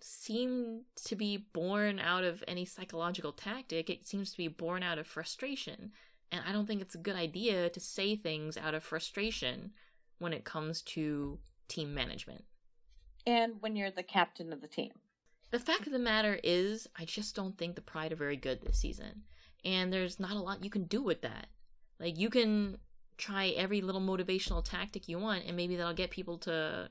seem 0.00 0.82
to 1.06 1.16
be 1.16 1.38
born 1.52 1.98
out 1.98 2.24
of 2.24 2.44
any 2.46 2.64
psychological 2.64 3.32
tactic. 3.32 3.88
It 3.88 4.06
seems 4.06 4.30
to 4.32 4.36
be 4.36 4.48
born 4.48 4.82
out 4.82 4.98
of 4.98 5.06
frustration. 5.06 5.92
And 6.30 6.42
I 6.46 6.52
don't 6.52 6.66
think 6.66 6.82
it's 6.82 6.94
a 6.94 6.98
good 6.98 7.16
idea 7.16 7.70
to 7.70 7.80
say 7.80 8.16
things 8.16 8.56
out 8.56 8.74
of 8.74 8.82
frustration 8.82 9.72
when 10.18 10.32
it 10.32 10.44
comes 10.44 10.82
to 10.82 11.38
team 11.68 11.94
management. 11.94 12.44
And 13.26 13.54
when 13.60 13.76
you're 13.76 13.90
the 13.90 14.02
captain 14.02 14.52
of 14.52 14.60
the 14.60 14.68
team. 14.68 14.92
The 15.54 15.60
fact 15.60 15.86
of 15.86 15.92
the 15.92 16.00
matter 16.00 16.40
is, 16.42 16.88
I 16.98 17.04
just 17.04 17.36
don't 17.36 17.56
think 17.56 17.76
the 17.76 17.80
Pride 17.80 18.12
are 18.12 18.16
very 18.16 18.36
good 18.36 18.60
this 18.60 18.76
season. 18.76 19.22
And 19.64 19.92
there's 19.92 20.18
not 20.18 20.32
a 20.32 20.40
lot 20.40 20.64
you 20.64 20.68
can 20.68 20.82
do 20.82 21.00
with 21.00 21.22
that. 21.22 21.46
Like, 22.00 22.18
you 22.18 22.28
can 22.28 22.78
try 23.18 23.50
every 23.50 23.80
little 23.80 24.00
motivational 24.00 24.64
tactic 24.64 25.08
you 25.08 25.20
want, 25.20 25.44
and 25.46 25.56
maybe 25.56 25.76
that'll 25.76 25.94
get 25.94 26.10
people 26.10 26.38
to 26.38 26.90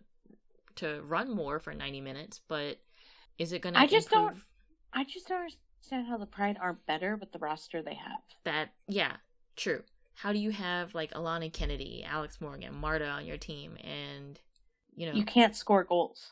to 0.75 1.01
run 1.01 1.29
more 1.29 1.59
for 1.59 1.73
90 1.73 1.99
minutes, 1.99 2.39
but 2.47 2.79
is 3.37 3.51
it 3.51 3.61
going 3.61 3.73
to 3.73 3.81
I 3.81 3.85
just 3.85 4.09
don't- 4.09 4.37
I 4.93 5.03
just 5.03 5.27
don't 5.27 5.41
understand 5.41 6.07
how 6.07 6.15
the 6.15 6.25
Pride 6.25 6.57
aren't 6.57 6.85
better 6.85 7.17
with 7.17 7.33
the 7.33 7.39
roster 7.39 7.81
they 7.81 7.95
have. 7.95 8.21
that? 8.45 8.69
Yeah, 8.87 9.17
true. 9.57 9.83
How 10.15 10.31
do 10.31 10.39
you 10.39 10.51
have, 10.51 10.95
like, 10.95 11.11
Alanna 11.11 11.51
Kennedy, 11.51 12.05
Alex 12.05 12.39
Morgan, 12.39 12.73
Marta 12.73 13.09
on 13.09 13.25
your 13.25 13.37
team, 13.37 13.75
and, 13.83 14.39
you 14.95 15.05
know... 15.05 15.13
You 15.13 15.25
can't 15.25 15.53
score 15.53 15.83
goals. 15.83 16.31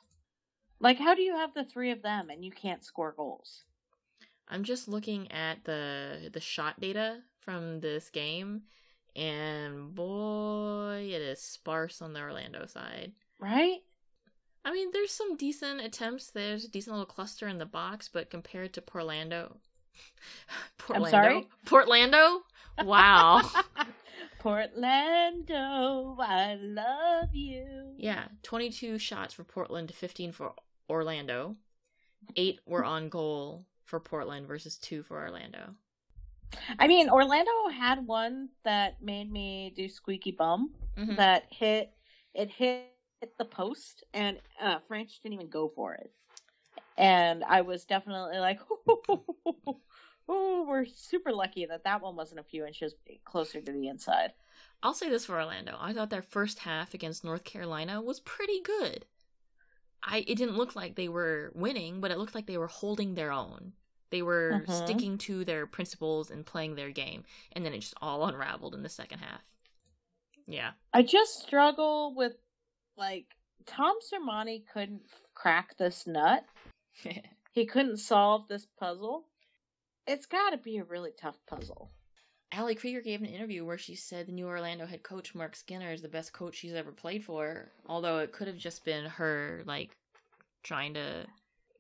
Like, 0.82 0.98
how 0.98 1.14
do 1.14 1.22
you 1.22 1.36
have 1.36 1.54
the 1.54 1.64
three 1.64 1.92
of 1.92 2.02
them 2.02 2.30
and 2.30 2.44
you 2.44 2.52
can't 2.52 2.84
score 2.84 3.14
goals? 3.16 3.64
I'm 4.48 4.64
just 4.64 4.88
looking 4.88 5.32
at 5.32 5.64
the 5.64 6.30
the 6.34 6.42
shot 6.42 6.80
data 6.80 7.20
from 7.40 7.80
this 7.80 8.10
game, 8.10 8.64
and 9.16 9.96
boy, 9.96 11.08
it 11.10 11.22
is 11.22 11.42
sparse 11.42 12.02
on 12.02 12.14
the 12.14 12.20
Orlando 12.20 12.66
side. 12.66 13.14
Right? 13.40 13.78
I 14.66 14.72
mean, 14.72 14.90
there's 14.92 15.12
some 15.12 15.38
decent 15.38 15.82
attempts. 15.82 16.32
There's 16.32 16.66
a 16.66 16.70
decent 16.70 16.96
little 16.96 17.06
cluster 17.06 17.48
in 17.48 17.60
the 17.60 17.66
box, 17.66 18.10
but 18.12 18.30
compared 18.30 18.74
to 18.74 18.82
Portland, 18.82 19.34
Portland, 20.78 21.12
sorry? 21.12 21.48
Portlando. 21.66 22.40
Wow. 22.84 23.42
Portlando, 24.42 26.16
I 26.20 26.56
love 26.60 27.30
you. 27.34 27.94
yeah, 27.98 28.26
22 28.44 28.98
shots 28.98 29.34
for 29.34 29.44
Portland 29.44 29.88
to 29.90 29.94
15 29.94 30.32
for 30.32 30.54
Orlando. 30.92 31.56
Eight 32.36 32.60
were 32.66 32.86
on 32.86 33.10
goal 33.10 33.66
for 33.86 34.00
Portland 34.00 34.48
versus 34.48 34.78
two 34.78 35.04
for 35.04 35.20
Orlando. 35.20 35.76
I 36.78 36.88
mean, 36.88 37.10
Orlando 37.10 37.52
had 37.74 38.06
one 38.06 38.50
that 38.64 39.02
made 39.02 39.32
me 39.32 39.74
do 39.76 39.90
squeaky 39.90 40.32
bum. 40.32 40.72
Mhm. 40.98 41.16
That 41.16 41.46
hit, 41.50 41.94
it 42.34 42.50
hit 42.50 42.92
the 43.38 43.46
post, 43.46 44.04
and 44.14 44.40
uh, 44.60 44.80
Franch 44.90 45.22
didn't 45.22 45.34
even 45.34 45.50
go 45.50 45.70
for 45.70 45.94
it. 45.96 46.12
And 46.98 47.44
I 47.44 47.62
was 47.62 47.86
definitely 47.86 48.38
like, 48.40 48.60
oh, 50.28 50.66
we're 50.68 50.86
super 50.86 51.32
lucky 51.32 51.66
that 51.66 51.84
that 51.86 52.02
one 52.02 52.16
wasn't 52.16 52.42
a 52.42 52.44
few 52.44 52.66
inches 52.66 52.96
closer 53.26 53.62
to 53.62 53.72
the 53.72 53.88
inside. 53.88 54.34
I'll 54.84 54.94
say 54.94 55.10
this 55.10 55.26
for 55.26 55.40
Orlando. 55.40 55.78
I 55.80 55.94
thought 55.94 56.10
their 56.10 56.22
first 56.22 56.60
half 56.60 56.94
against 56.94 57.24
North 57.24 57.44
Carolina 57.44 58.02
was 58.02 58.20
pretty 58.20 58.62
good. 58.62 59.06
I 60.04 60.20
it 60.28 60.36
didn't 60.36 60.58
look 60.58 60.76
like 60.76 60.96
they 60.96 61.08
were 61.10 61.52
winning, 61.54 62.02
but 62.02 62.12
it 62.12 62.18
looked 62.18 62.36
like 62.36 62.48
they 62.48 62.58
were 62.58 62.68
holding 62.68 63.14
their 63.16 63.32
own. 63.32 63.74
They 64.10 64.22
were 64.22 64.64
Mhm. 64.66 64.84
sticking 64.84 65.18
to 65.20 65.46
their 65.46 65.66
principles 65.68 66.30
and 66.32 66.46
playing 66.46 66.76
their 66.76 66.92
game, 66.92 67.24
and 67.54 67.64
then 67.66 67.74
it 67.74 67.80
just 67.80 67.94
all 68.02 68.26
unraveled 68.28 68.74
in 68.76 68.84
the 68.84 68.90
second 68.90 69.20
half. 69.20 69.42
Yeah. 70.48 70.74
I 70.94 71.04
just 71.04 71.40
struggle 71.42 72.14
with 72.16 72.34
like 72.98 73.36
Tom 73.66 73.96
Sermanni 74.02 74.66
couldn't 74.68 75.04
crack 75.34 75.78
this 75.78 76.08
nut. 76.08 76.46
He 77.54 77.66
couldn't 77.66 77.98
solve 77.98 78.48
this 78.48 78.66
puzzle. 78.80 79.28
It's 80.08 80.26
got 80.26 80.52
to 80.52 80.58
be 80.58 80.78
a 80.78 80.86
really 80.86 81.12
tough 81.12 81.38
puzzle. 81.46 81.92
Ali 82.54 82.76
Krieger 82.76 83.02
gave 83.02 83.22
an 83.22 83.28
interview 83.28 83.66
where 83.66 83.78
she 83.78 83.96
said 83.96 84.28
the 84.28 84.32
new 84.34 84.48
Orlando 84.48 84.86
head 84.86 85.04
coach 85.04 85.34
Mark 85.34 85.56
Skinner 85.56 85.92
is 85.94 86.02
the 86.02 86.10
best 86.10 86.34
coach 86.34 86.56
she's 86.56 86.74
ever 86.74 86.92
played 86.92 87.24
for. 87.24 87.72
Although 87.88 88.20
it 88.20 88.32
could 88.34 88.48
have 88.48 88.58
just 88.58 88.84
been 88.84 89.06
her 89.06 89.64
like 89.66 89.92
trying 90.64 90.94
to, 90.96 91.26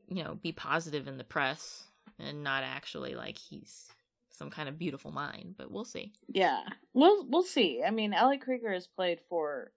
you 0.08 0.24
know, 0.24 0.36
be 0.36 0.52
positive 0.52 1.08
in 1.08 1.18
the 1.18 1.24
press 1.24 1.84
and 2.20 2.44
not 2.44 2.64
actually 2.64 3.16
like 3.16 3.38
he's 3.38 3.90
some 4.30 4.50
kind 4.50 4.70
of 4.70 4.80
beautiful 4.80 5.12
mind. 5.12 5.56
But 5.58 5.72
we'll 5.72 5.86
see. 5.86 6.14
Yeah, 6.30 6.62
we'll 6.94 7.26
we'll 7.28 7.44
see. 7.44 7.84
I 7.86 7.92
mean, 7.92 8.14
Ali 8.14 8.38
Krieger 8.38 8.72
has 8.72 8.88
played 8.88 9.20
for 9.28 9.72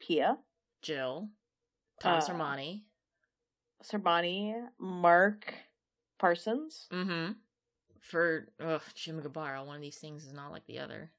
Pia, 0.00 0.38
Jill, 0.82 1.28
Tom 2.00 2.18
Uh, 2.18 2.20
Sermanni. 2.20 2.82
Sermanni, 3.82 4.54
Mark 4.78 5.54
Parsons. 6.18 6.86
Mm-hmm. 6.92 7.32
For 8.02 8.48
ugh, 8.60 8.82
Jim 8.94 9.22
Gabarra, 9.22 9.64
one 9.64 9.76
of 9.76 9.82
these 9.82 9.96
things 9.96 10.26
is 10.26 10.32
not 10.34 10.52
like 10.52 10.66
the 10.66 10.80
other. 10.80 11.10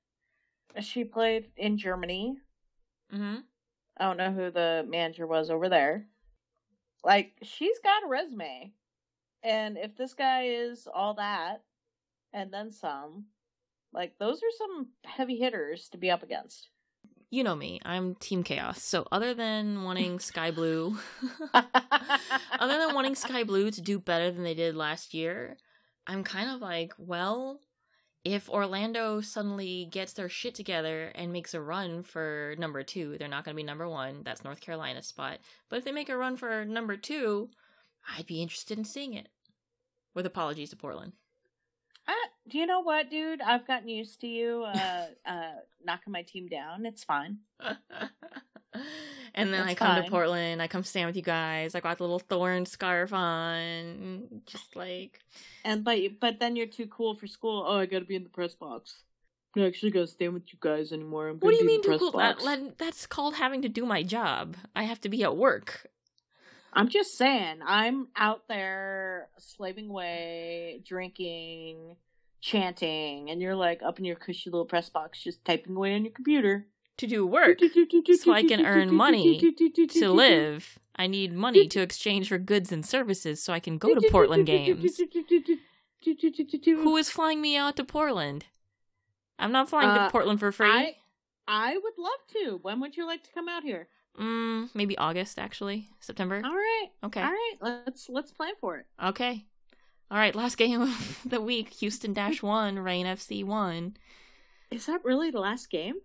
She 0.82 1.04
played 1.04 1.48
in 1.58 1.78
Germany. 1.78 2.38
Mm-hmm. 3.14 3.38
I 3.98 4.04
don't 4.06 4.18
know 4.18 4.32
who 4.32 4.52
the 4.52 4.86
manager 4.88 5.26
was 5.26 5.50
over 5.50 5.70
there. 5.70 6.06
Like, 7.04 7.34
she's 7.42 7.80
got 7.84 8.04
a 8.04 8.08
resume. 8.08 8.74
And 9.44 9.78
if 9.78 9.96
this 9.96 10.14
guy 10.14 10.44
is 10.48 10.88
all 10.94 11.16
that, 11.16 11.64
and 12.34 12.52
then 12.52 12.72
some, 12.72 13.26
like, 13.94 14.18
those 14.20 14.38
are 14.38 14.58
some 14.58 14.88
heavy 15.06 15.38
hitters 15.38 15.90
to 15.90 15.98
be 15.98 16.10
up 16.12 16.24
against. 16.24 16.70
you 17.30 17.44
know 17.44 17.56
me. 17.56 17.80
I'm 17.84 18.16
Team 18.16 18.44
Chaos. 18.44 18.82
So 18.84 19.08
other 19.12 19.34
than 19.34 19.84
wanting 19.84 20.20
Sky 20.32 20.52
Blue, 20.52 20.98
other 21.54 22.78
than 22.78 22.94
wanting 22.94 23.16
Sky 23.16 23.44
Blue 23.44 23.72
to 23.72 23.82
do 23.82 24.00
better 24.00 24.32
than 24.32 24.44
they 24.44 24.54
did 24.54 24.76
last 24.76 25.14
year, 25.14 25.58
I'm 26.06 26.24
kind 26.24 26.50
of 26.50 26.62
like, 26.62 26.94
well, 26.98 27.62
if 28.24 28.50
Orlando 28.50 29.22
suddenly 29.22 29.88
gets 29.92 30.14
their 30.14 30.30
shit 30.30 30.56
together 30.56 31.12
and 31.16 31.34
makes 31.34 31.54
a 31.54 31.62
run 31.62 32.04
for 32.04 32.56
number 32.58 32.84
two, 32.84 33.18
they're 33.18 33.28
not 33.28 33.44
going 33.44 33.54
to 33.54 33.62
be 33.62 33.64
number 33.64 33.88
one. 33.88 34.22
That's 34.24 34.44
North 34.44 34.62
Carolina's 34.62 35.08
spot. 35.08 35.40
But 35.70 35.80
if 35.80 35.86
they 35.86 35.92
make 35.92 36.10
a 36.10 36.18
run 36.18 36.38
for 36.38 36.64
number 36.64 36.96
two, 36.96 37.50
I'd 38.18 38.26
be 38.26 38.42
interested 38.42 38.78
in 38.78 38.86
seeing 38.86 39.14
it. 39.14 39.30
With 40.14 40.26
apologies 40.26 40.70
to 40.70 40.76
Portland. 40.76 41.14
Uh, 42.08 42.12
do 42.50 42.58
you 42.58 42.66
know 42.66 42.82
what, 42.82 43.10
dude? 43.10 43.42
I've 43.42 43.66
gotten 43.66 43.88
used 43.90 44.20
to 44.22 44.28
you 44.28 44.64
uh, 44.64 45.06
uh, 45.26 45.52
knocking 45.86 46.12
my 46.14 46.24
team 46.24 46.48
down. 46.48 46.86
It's 46.86 47.04
fine. 47.04 47.38
and 49.36 49.54
then 49.54 49.62
It's 49.62 49.72
I 49.72 49.76
come 49.76 49.96
fine. 49.96 50.04
to 50.04 50.10
Portland. 50.10 50.62
I 50.62 50.68
come 50.68 50.84
stand 50.84 51.08
with 51.08 51.16
you 51.16 51.22
guys. 51.22 51.76
I 51.76 51.80
got 51.80 51.98
the 51.98 52.04
little 52.04 52.20
thorn 52.20 52.66
scarf 52.66 53.14
on. 53.14 54.42
Just 54.46 54.76
like 54.76 55.20
And 55.64 55.84
but 55.84 55.98
but 56.20 56.40
then 56.40 56.56
you're 56.56 56.68
too 56.68 56.88
cool 56.88 57.16
for 57.16 57.28
school. 57.28 57.64
Oh, 57.68 57.78
I 57.80 57.86
gotta 57.86 58.06
be 58.06 58.16
in 58.16 58.24
the 58.24 58.30
press 58.30 58.56
box. 58.56 59.04
I'm 59.56 59.64
actually 59.64 59.92
gotta 59.92 60.08
stand 60.08 60.34
with 60.34 60.52
you 60.52 60.58
guys 60.60 60.92
anymore. 60.92 61.30
I'm 61.30 61.38
What 61.38 61.52
do 61.52 61.58
you 61.58 61.66
mean 61.66 61.84
too 61.84 61.98
cool? 62.00 62.12
That- 62.12 62.78
that's 62.78 63.06
called 63.06 63.36
having 63.36 63.62
to 63.62 63.70
do 63.70 63.86
my 63.86 64.04
job. 64.04 64.58
I 64.76 64.84
have 64.84 65.00
to 65.02 65.10
be 65.10 65.24
at 65.24 65.38
work. 65.38 65.88
I'm 66.76 66.90
just 66.90 67.18
saying, 67.18 67.60
I'm 67.66 68.08
out 68.16 68.48
there 68.48 69.30
slaving 69.38 69.90
away, 69.90 70.82
drinking, 70.86 71.96
chanting, 72.42 73.30
and 73.30 73.42
you're 73.42 73.56
like 73.56 73.82
up 73.84 74.00
in 74.00 74.06
your 74.06 74.16
cushy 74.16 74.50
little 74.50 74.66
press 74.66 74.90
box, 74.90 75.22
just 75.24 75.44
typing 75.46 75.76
away 75.76 75.94
on 75.96 76.04
your 76.04 76.14
computer 76.14 76.66
To 76.98 77.08
do 77.08 77.26
work. 77.26 77.60
so 77.60 78.34
I 78.34 78.44
can 78.44 78.66
earn 78.66 78.94
money 78.94 79.40
To 79.40 80.12
live. 80.12 80.80
I 80.96 81.08
need 81.08 81.34
money 81.34 81.68
to 81.70 81.82
exchange 81.82 82.30
for 82.30 82.38
goods 82.38 82.72
and 82.72 82.86
services 82.86 83.42
so 83.44 83.52
I 83.54 83.60
can 83.60 83.78
go 83.78 83.96
to 83.96 84.10
Portland 84.12 84.46
games. 84.46 85.00
Who 86.66 86.98
is 86.98 87.10
flying 87.10 87.42
me 87.42 87.56
out 87.58 87.76
to 87.78 87.84
Portland? 87.84 88.46
I'm 89.40 89.52
not 89.52 89.70
flying 89.70 89.90
Uh, 89.90 90.06
to 90.06 90.12
Portland 90.12 90.40
for 90.40 90.52
free. 90.52 90.70
I 90.70 90.96
I 91.48 91.78
would 91.78 91.94
love 91.98 92.20
to. 92.34 92.60
When 92.62 92.80
would 92.82 92.96
you 92.96 93.06
like 93.06 93.24
to 93.24 93.32
come 93.34 93.50
out 93.50 93.64
here? 93.64 93.88
Mm, 94.20 94.70
maybe 94.74 94.98
August 94.98 95.40
actually. 95.40 95.90
September. 96.00 96.42
All 96.44 96.54
right. 96.54 96.88
Okay. 97.04 97.22
All 97.22 97.32
right. 97.32 97.56
Let's 97.62 98.10
let's 98.10 98.32
plan 98.32 98.54
for 98.60 98.78
it. 98.78 98.86
Okay. 99.04 99.46
All 100.12 100.20
right, 100.20 100.36
last 100.36 100.58
game 100.58 100.80
of 100.80 101.20
the 101.26 101.42
week, 101.42 101.70
Houston 101.76 102.14
Dash 102.14 102.44
1, 102.44 102.78
Reign 102.78 103.08
FC 103.08 103.44
1. 103.44 103.98
Is 104.70 104.86
that 104.86 105.04
really 105.04 105.32
the 105.32 105.40
last 105.40 105.72
game? 105.72 105.96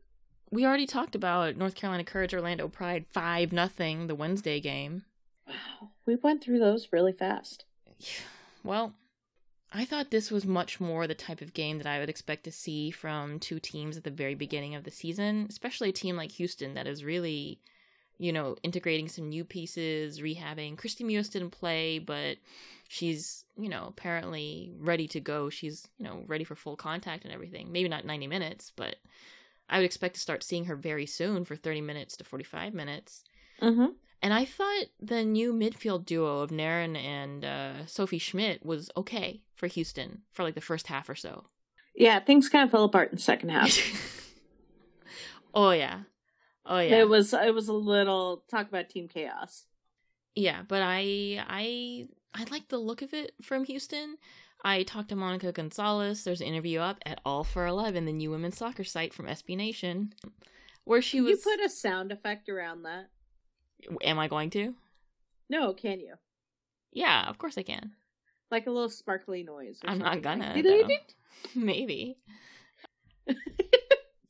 We 0.50 0.64
already 0.64 0.86
talked 0.86 1.14
about 1.14 1.56
North 1.56 1.74
Carolina 1.74 2.04
Courage 2.04 2.32
Orlando 2.32 2.68
Pride 2.68 3.04
5 3.10 3.52
nothing 3.52 4.06
the 4.06 4.14
Wednesday 4.14 4.60
game. 4.60 5.04
Wow. 5.46 5.90
We 6.06 6.16
went 6.16 6.42
through 6.42 6.58
those 6.58 6.88
really 6.92 7.12
fast. 7.12 7.64
Well, 8.64 8.94
I 9.72 9.84
thought 9.84 10.10
this 10.10 10.32
was 10.32 10.44
much 10.44 10.80
more 10.80 11.06
the 11.06 11.14
type 11.14 11.40
of 11.40 11.54
game 11.54 11.78
that 11.78 11.86
I 11.86 12.00
would 12.00 12.08
expect 12.10 12.44
to 12.44 12.52
see 12.52 12.90
from 12.90 13.38
two 13.38 13.60
teams 13.60 13.96
at 13.96 14.02
the 14.02 14.10
very 14.10 14.34
beginning 14.34 14.74
of 14.74 14.82
the 14.82 14.90
season, 14.90 15.46
especially 15.48 15.90
a 15.90 15.92
team 15.92 16.16
like 16.16 16.32
Houston 16.32 16.74
that 16.74 16.86
is 16.86 17.04
really, 17.04 17.60
you 18.18 18.32
know, 18.32 18.56
integrating 18.62 19.08
some 19.08 19.28
new 19.28 19.44
pieces, 19.44 20.20
rehabbing. 20.20 20.76
Kristie 20.76 21.06
Mewis 21.06 21.30
didn't 21.30 21.50
play, 21.50 21.98
but 21.98 22.36
she's, 22.88 23.44
you 23.56 23.68
know, 23.68 23.86
apparently 23.88 24.72
ready 24.78 25.06
to 25.08 25.20
go. 25.20 25.48
She's, 25.50 25.88
you 25.98 26.04
know, 26.04 26.24
ready 26.26 26.44
for 26.44 26.56
full 26.56 26.76
contact 26.76 27.24
and 27.24 27.32
everything. 27.32 27.70
Maybe 27.70 27.88
not 27.88 28.04
90 28.04 28.26
minutes, 28.26 28.72
but 28.74 28.96
I 29.68 29.78
would 29.78 29.84
expect 29.84 30.14
to 30.14 30.20
start 30.20 30.42
seeing 30.42 30.64
her 30.64 30.76
very 30.76 31.06
soon 31.06 31.44
for 31.44 31.54
30 31.54 31.80
minutes 31.80 32.16
to 32.16 32.24
45 32.24 32.74
minutes. 32.74 33.24
Mm-hmm. 33.62 33.86
And 34.20 34.34
I 34.34 34.44
thought 34.44 34.86
the 35.00 35.24
new 35.24 35.52
midfield 35.52 36.04
duo 36.04 36.40
of 36.40 36.50
Nairn 36.50 36.96
and 36.96 37.44
uh, 37.44 37.86
Sophie 37.86 38.18
Schmidt 38.18 38.66
was 38.66 38.90
okay 38.96 39.42
for 39.54 39.68
Houston 39.68 40.22
for 40.32 40.42
like 40.42 40.54
the 40.54 40.60
first 40.60 40.88
half 40.88 41.08
or 41.08 41.14
so. 41.14 41.44
Yeah, 41.94 42.18
things 42.20 42.48
kind 42.48 42.64
of 42.64 42.70
fell 42.70 42.84
apart 42.84 43.10
in 43.10 43.16
the 43.16 43.22
second 43.22 43.50
half. 43.50 43.76
oh 45.54 45.70
yeah, 45.70 46.00
oh 46.68 46.78
yeah, 46.78 47.00
It 47.00 47.08
was 47.08 47.32
it 47.32 47.52
was 47.54 47.68
a 47.68 47.72
little 47.72 48.44
talk 48.50 48.68
about 48.68 48.88
team 48.88 49.08
chaos. 49.08 49.64
yeah. 50.34 50.62
But 50.66 50.82
I 50.84 51.42
I 51.48 52.06
I 52.34 52.44
like 52.50 52.68
the 52.68 52.78
look 52.78 53.02
of 53.02 53.12
it 53.14 53.32
from 53.42 53.64
Houston. 53.64 54.16
I 54.64 54.82
talked 54.82 55.08
to 55.10 55.16
Monica 55.16 55.52
Gonzalez. 55.52 56.24
There's 56.24 56.40
an 56.40 56.48
interview 56.48 56.80
up 56.80 56.98
at 57.06 57.20
All 57.24 57.44
for 57.44 57.66
Eleven, 57.66 58.04
the 58.06 58.12
new 58.12 58.30
women's 58.30 58.58
soccer 58.58 58.84
site 58.84 59.14
from 59.14 59.26
SB 59.26 59.56
Nation, 59.56 60.12
where 60.84 61.00
she 61.02 61.18
Can 61.18 61.24
was. 61.26 61.44
you 61.44 61.56
put 61.56 61.64
a 61.64 61.68
sound 61.68 62.12
effect 62.12 62.48
around 62.48 62.82
that? 62.82 63.06
Am 64.02 64.18
I 64.18 64.26
going 64.28 64.50
to? 64.50 64.74
No, 65.48 65.72
can 65.74 66.00
you? 66.00 66.14
Yeah, 66.92 67.28
of 67.28 67.38
course 67.38 67.56
I 67.56 67.62
can. 67.62 67.92
Like 68.50 68.66
a 68.66 68.70
little 68.70 68.88
sparkly 68.88 69.44
noise. 69.44 69.78
I'm 69.84 69.98
not 69.98 70.22
gonna, 70.22 70.54
like, 70.56 71.14
Maybe. 71.54 72.18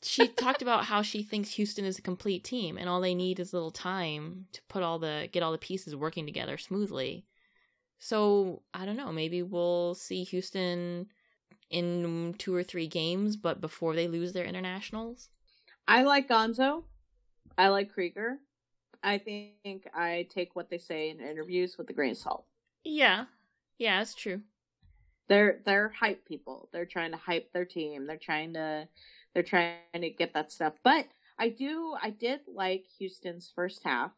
she 0.03 0.29
talked 0.29 0.63
about 0.63 0.85
how 0.85 1.03
she 1.03 1.23
thinks 1.23 1.53
Houston 1.53 1.85
is 1.85 1.99
a 1.99 2.03
complete 2.03 2.45
team 2.45 2.79
and 2.79 2.89
all 2.89 3.01
they 3.01 3.15
need 3.15 3.41
is 3.41 3.53
a 3.53 3.57
little 3.57 3.71
time 3.71 4.47
to 4.53 4.61
put 4.69 4.83
all 4.83 4.99
the 4.99 5.29
get 5.33 5.43
all 5.43 5.53
the 5.53 5.59
pieces 5.59 5.97
working 5.97 6.27
together 6.27 6.57
smoothly. 6.57 7.25
So, 7.99 8.63
I 8.73 8.87
don't 8.87 8.97
know, 8.97 9.11
maybe 9.11 9.43
we'll 9.43 9.95
see 9.95 10.23
Houston 10.25 11.07
in 11.71 12.35
two 12.39 12.55
or 12.55 12.63
three 12.63 12.87
games 12.87 13.37
but 13.37 13.61
before 13.61 13.95
they 13.95 14.09
lose 14.09 14.33
their 14.33 14.45
internationals. 14.45 15.29
I 15.87 16.03
like 16.03 16.29
Gonzo. 16.29 16.85
I 17.57 17.69
like 17.69 17.93
Krieger. 17.93 18.39
I 19.03 19.19
think 19.19 19.89
I 19.95 20.27
take 20.31 20.55
what 20.55 20.71
they 20.71 20.79
say 20.79 21.11
in 21.11 21.21
interviews 21.21 21.77
with 21.77 21.91
a 21.91 21.93
grain 21.93 22.13
of 22.13 22.19
salt. 22.19 22.45
Yeah. 22.85 23.25
Yeah, 23.79 23.99
that's 23.99 24.15
true. 24.15 24.43
They're 25.29 25.61
they're 25.65 25.91
hype 25.91 26.25
people. 26.25 26.69
They're 26.73 26.87
trying 26.87 27.13
to 27.13 27.19
hype 27.19 27.53
their 27.53 27.65
team. 27.65 28.07
They're 28.07 28.17
trying 28.17 28.55
to 28.55 28.89
they're 29.39 29.45
trying 29.45 30.03
to 30.03 30.11
get 30.11 30.35
that 30.35 30.51
stuff. 30.51 30.75
But 30.83 31.07
I 31.39 31.51
do 31.51 31.95
I 32.03 32.11
did 32.11 32.41
like 32.53 32.85
Houston's 32.99 33.53
first 33.55 33.83
half. 33.85 34.11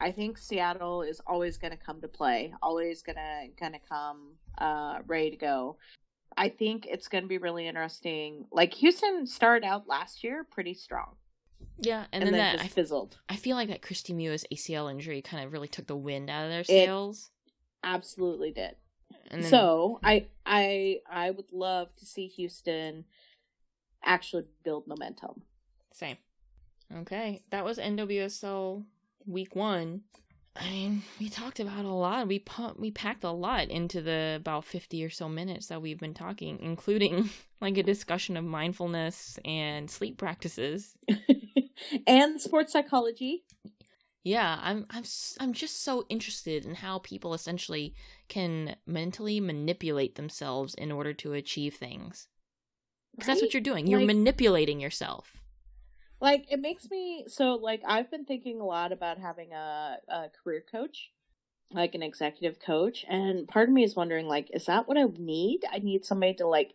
I 0.00 0.12
think 0.12 0.38
Seattle 0.38 1.02
is 1.02 1.20
always 1.26 1.58
going 1.58 1.72
to 1.72 1.76
come 1.76 2.00
to 2.02 2.06
play. 2.08 2.54
Always 2.62 3.02
going 3.02 3.16
to 3.16 3.48
going 3.58 3.72
to 3.72 3.80
come 3.88 4.34
uh 4.58 4.98
ready 5.06 5.30
to 5.32 5.36
go. 5.36 5.78
I 6.36 6.48
think 6.50 6.86
it's 6.86 7.08
going 7.08 7.24
to 7.24 7.28
be 7.28 7.38
really 7.38 7.66
interesting. 7.66 8.46
Like 8.52 8.72
Houston 8.74 9.26
started 9.26 9.66
out 9.66 9.88
last 9.88 10.22
year 10.22 10.46
pretty 10.48 10.74
strong. 10.74 11.16
Yeah, 11.80 12.04
and, 12.12 12.22
And, 12.22 12.26
then, 12.26 12.32
then, 12.32 12.38
that 12.38 12.52
just 12.62 12.64
I, 12.64 12.68
fizzled. 12.68 13.18
I 13.28 13.34
feel 13.36 13.56
like 13.56 13.68
that 13.68 13.82
Kristie 13.82 14.14
Mewis 14.14 14.44
ACL 14.52 14.88
injury 14.90 15.22
kind 15.22 15.44
of 15.44 15.52
really 15.52 15.66
took 15.68 15.86
the 15.88 15.96
wind 15.96 16.30
out 16.30 16.44
of 16.44 16.50
their 16.50 16.60
It- 16.60 16.66
sails. 16.66 17.30
Absolutely 17.82 18.52
did. 18.52 18.76
and 19.32 19.42
then, 19.42 19.50
so 19.50 19.98
I 20.04 20.26
I 20.46 21.00
I 21.10 21.32
would 21.32 21.52
love 21.52 21.88
to 21.96 22.06
see 22.06 22.28
Houston 22.28 23.04
actually 24.04 24.44
build 24.64 24.86
momentum. 24.86 25.42
Same. 25.92 26.16
Okay, 26.94 27.42
that 27.50 27.64
was 27.64 27.78
NWSL 27.78 28.84
week 29.26 29.54
one. 29.54 30.02
I 30.56 30.70
mean, 30.70 31.02
we 31.20 31.28
talked 31.28 31.60
about 31.60 31.84
a 31.84 31.92
lot. 31.92 32.26
We 32.26 32.42
we 32.76 32.90
packed 32.90 33.24
a 33.24 33.30
lot 33.30 33.68
into 33.68 34.00
the 34.02 34.34
about 34.36 34.64
fifty 34.64 35.04
or 35.04 35.10
so 35.10 35.28
minutes 35.28 35.68
that 35.68 35.82
we've 35.82 36.00
been 36.00 36.14
talking, 36.14 36.58
including 36.60 37.30
like 37.60 37.76
a 37.78 37.82
discussion 37.82 38.36
of 38.36 38.44
mindfulness 38.44 39.38
and 39.44 39.90
sleep 39.90 40.18
practices. 40.18 40.96
and 42.06 42.40
sports 42.40 42.72
psychology. 42.72 43.44
Yeah, 44.24 44.58
I'm 44.60 44.86
I'm 44.90 45.04
I'm 45.38 45.52
just 45.52 45.84
so 45.84 46.04
interested 46.08 46.64
in 46.64 46.74
how 46.74 46.98
people 46.98 47.34
essentially 47.34 47.94
can 48.28 48.76
mentally 48.86 49.40
manipulate 49.40 50.16
themselves 50.16 50.74
in 50.74 50.90
order 50.90 51.12
to 51.14 51.34
achieve 51.34 51.74
things. 51.74 52.26
Because 53.18 53.26
that's 53.26 53.42
what 53.42 53.52
you're 53.52 53.60
doing. 53.60 53.86
You're 53.86 54.00
Like- 54.00 54.06
manipulating 54.06 54.80
yourself. 54.80 55.32
Like 56.20 56.46
it 56.50 56.60
makes 56.60 56.90
me 56.90 57.24
so 57.28 57.54
like 57.54 57.82
I've 57.86 58.10
been 58.10 58.24
thinking 58.24 58.60
a 58.60 58.64
lot 58.64 58.90
about 58.92 59.18
having 59.18 59.52
a, 59.52 59.98
a 60.08 60.30
career 60.42 60.64
coach, 60.70 61.10
like 61.72 61.94
an 61.94 62.02
executive 62.02 62.58
coach, 62.58 63.04
and 63.08 63.46
part 63.46 63.68
of 63.68 63.74
me 63.74 63.84
is 63.84 63.94
wondering 63.94 64.26
like, 64.26 64.48
is 64.52 64.66
that 64.66 64.88
what 64.88 64.98
I 64.98 65.04
need? 65.16 65.60
I 65.70 65.78
need 65.78 66.04
somebody 66.04 66.34
to 66.34 66.46
like 66.46 66.74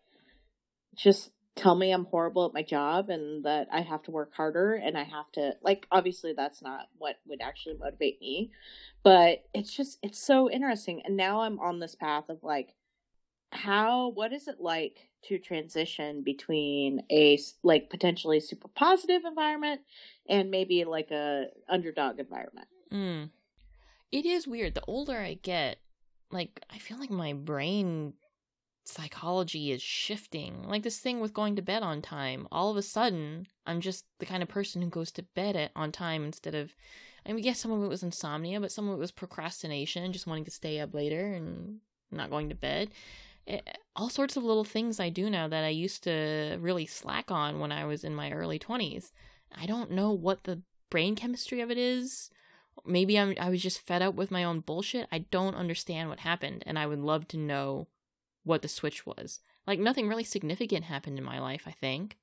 just 0.96 1.32
tell 1.56 1.76
me 1.76 1.92
I'm 1.92 2.06
horrible 2.06 2.46
at 2.48 2.54
my 2.54 2.64
job 2.64 3.10
and 3.10 3.44
that 3.46 3.68
I 3.72 3.82
have 3.82 4.02
to 4.04 4.12
work 4.12 4.34
harder 4.34 4.74
and 4.74 4.98
I 4.98 5.04
have 5.04 5.32
to 5.34 5.54
like 5.62 5.88
obviously 5.92 6.34
that's 6.34 6.62
not 6.62 6.88
what 6.98 7.18
would 7.28 7.42
actually 7.42 7.76
motivate 7.78 8.22
me. 8.22 8.52
But 9.04 9.44
it's 9.54 9.76
just 9.76 10.00
it's 10.02 10.26
so 10.26 10.50
interesting. 10.50 11.02
And 11.04 11.18
now 11.18 11.42
I'm 11.42 11.60
on 11.60 11.80
this 11.80 11.96
path 11.96 12.30
of 12.30 12.44
like 12.44 12.74
how 13.54 14.10
what 14.10 14.34
is 14.34 14.48
it 14.48 14.60
like 14.60 15.10
to 15.24 15.40
transition 15.40 16.22
between 16.22 17.02
a 17.10 17.40
like 17.64 17.90
potentially 17.90 18.40
super 18.40 18.68
positive 18.68 19.24
environment 19.26 19.82
and 20.28 20.52
maybe 20.52 20.84
like 20.84 21.12
a 21.12 21.46
underdog 21.70 22.20
environment 22.20 22.68
Mm. 22.94 23.32
It 24.12 24.26
is 24.26 24.48
weird. 24.48 24.76
The 24.76 24.84
older 24.88 25.18
I 25.18 25.34
get, 25.34 25.80
like 26.32 26.64
I 26.70 26.78
feel 26.78 27.00
like 27.00 27.10
my 27.10 27.34
brain 27.34 28.14
psychology 28.86 29.72
is 29.72 29.82
shifting. 29.82 30.64
Like 30.68 30.84
this 30.84 31.00
thing 31.00 31.20
with 31.20 31.34
going 31.34 31.56
to 31.56 31.62
bed 31.62 31.82
on 31.82 32.02
time. 32.02 32.48
All 32.52 32.70
of 32.70 32.78
a 32.78 32.84
sudden, 32.84 33.48
I'm 33.66 33.82
just 33.82 34.06
the 34.20 34.26
kind 34.26 34.44
of 34.44 34.50
person 34.50 34.82
who 34.82 34.90
goes 34.90 35.12
to 35.14 35.24
bed 35.24 35.56
at 35.56 35.72
on 35.76 35.92
time 35.92 36.24
instead 36.24 36.54
of 36.54 36.76
I 37.26 37.32
mean, 37.32 37.44
yes, 37.44 37.60
some 37.60 37.72
of 37.72 37.82
it 37.82 37.88
was 37.88 38.04
insomnia, 38.04 38.60
but 38.60 38.72
some 38.72 38.90
of 38.90 38.96
it 38.96 39.00
was 39.00 39.12
procrastination, 39.12 40.12
just 40.12 40.28
wanting 40.28 40.46
to 40.46 40.52
stay 40.52 40.80
up 40.80 40.94
later 40.94 41.34
and 41.34 41.80
not 42.12 42.30
going 42.30 42.50
to 42.50 42.56
bed. 42.56 42.90
It, 43.46 43.64
eh, 43.68 43.72
all 43.96 44.10
sorts 44.10 44.38
of 44.38 44.44
little 44.44 44.64
things 44.64 45.00
I 45.00 45.10
do 45.10 45.30
now 45.30 45.48
that 45.48 45.64
I 45.64 45.70
used 45.70 46.04
to 46.04 46.58
really 46.60 46.86
slack 46.86 47.30
on 47.30 47.60
when 47.60 47.72
I 47.72 47.86
was 47.86 48.04
in 48.04 48.16
my 48.16 48.32
early 48.32 48.58
20s. 48.58 49.12
I 49.56 49.66
don't 49.66 49.92
know 49.92 50.12
what 50.12 50.46
the 50.46 50.62
brain 50.90 51.16
chemistry 51.16 51.62
of 51.62 51.70
it 51.70 51.78
is. 51.78 52.30
Maybe 52.86 53.20
I'm 53.20 53.36
I 53.40 53.50
was 53.50 53.62
just 53.62 53.82
fed 53.82 54.02
up 54.02 54.16
with 54.16 54.32
my 54.32 54.44
own 54.44 54.62
bullshit. 54.62 55.08
I 55.12 55.20
don't 55.20 55.56
understand 55.56 56.10
what 56.10 56.20
happened 56.20 56.64
and 56.66 56.80
I 56.80 56.88
would 56.88 57.00
love 57.00 57.28
to 57.30 57.38
know 57.38 57.88
what 58.44 58.62
the 58.62 58.68
switch 58.68 59.06
was. 59.06 59.40
Like 59.68 59.80
nothing 59.80 60.08
really 60.08 60.24
significant 60.24 60.86
happened 60.86 61.18
in 61.18 61.24
my 61.24 61.40
life, 61.40 61.64
I 61.66 61.72
think. 61.72 62.18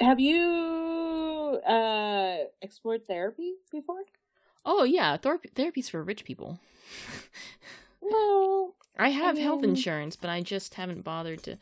Have 0.00 0.20
you 0.20 1.60
uh 1.66 2.36
explored 2.60 3.06
therapy 3.06 3.54
before? 3.70 4.02
Oh 4.64 4.84
yeah, 4.84 5.16
therapy's 5.16 5.88
for 5.88 6.02
rich 6.02 6.24
people. 6.24 6.60
no, 8.02 8.74
I 8.98 9.10
have 9.10 9.34
I 9.36 9.38
mean... 9.38 9.42
health 9.42 9.64
insurance, 9.64 10.16
but 10.16 10.30
I 10.30 10.40
just 10.40 10.74
haven't 10.74 11.02
bothered 11.02 11.42
to. 11.44 11.58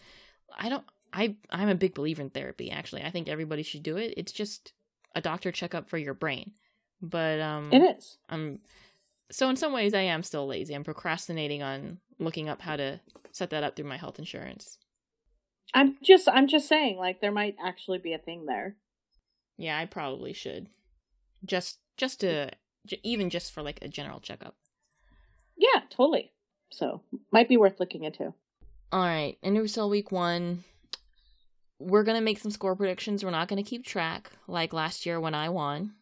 I 0.59 0.69
don't. 0.69 0.85
I 1.13 1.37
I'm 1.51 1.69
a 1.69 1.75
big 1.75 1.95
believer 1.95 2.23
in 2.23 2.31
therapy. 2.31 2.71
Actually, 2.71 3.03
I 3.03 3.11
think 3.11 3.29
everybody 3.29 3.63
should 3.63 3.83
do 3.83 3.97
it. 3.97 4.15
It's 4.17 4.33
just 4.33 4.73
a 5.15 5.21
doctor 5.21 5.51
checkup 5.51 5.89
for 5.89 5.99
your 5.99 6.15
brain. 6.15 6.53
But 7.03 7.41
um, 7.41 7.73
it 7.73 7.97
is. 7.97 8.19
I'm 8.29 8.61
so 9.31 9.49
in 9.49 9.57
some 9.57 9.73
ways 9.73 9.95
I 9.95 10.03
am 10.03 10.23
still 10.23 10.47
lazy. 10.47 10.75
I'm 10.75 10.85
procrastinating 10.85 11.63
on 11.63 11.99
looking 12.19 12.49
up 12.49 12.61
how 12.61 12.77
to 12.77 13.01
set 13.33 13.51
that 13.51 13.65
up 13.65 13.77
through 13.77 13.87
my 13.87 13.97
health 13.97 14.19
insurance. 14.19 14.79
I'm 15.73 15.97
just 16.03 16.29
I'm 16.29 16.49
just 16.49 16.69
saying 16.69 16.99
like 16.99 17.21
there 17.21 17.33
might 17.33 17.57
actually 17.65 17.99
be 17.99 18.13
a 18.13 18.19
thing 18.19 18.47
there. 18.47 18.77
Yeah, 19.57 19.79
I 19.79 19.87
probably 19.87 20.33
should. 20.33 20.69
Just 21.45 21.79
just 21.97 22.21
to 22.21 22.51
even 23.03 23.31
just 23.31 23.53
for 23.53 23.63
like 23.63 23.79
a 23.83 23.89
general 23.89 24.21
checkup. 24.21 24.57
Yeah, 25.57 25.83
totally. 25.91 26.33
So, 26.71 27.03
might 27.33 27.49
be 27.49 27.57
worth 27.57 27.81
looking 27.81 28.05
into. 28.05 28.33
All 28.93 29.01
right, 29.01 29.37
NWSL 29.45 29.91
week 29.91 30.11
1. 30.11 30.65
We're 31.79 32.05
going 32.05 32.19
to 32.19 32.25
make 32.25 32.39
some 32.39 32.51
score 32.51 32.77
predictions. 32.77 33.25
We're 33.25 33.31
not 33.31 33.49
going 33.49 33.63
to 33.63 33.69
keep 33.69 33.85
track 33.85 34.31
like 34.47 34.73
last 34.73 35.07
year 35.07 35.21
when 35.21 35.35
I 35.35 35.49
won. 35.49 35.95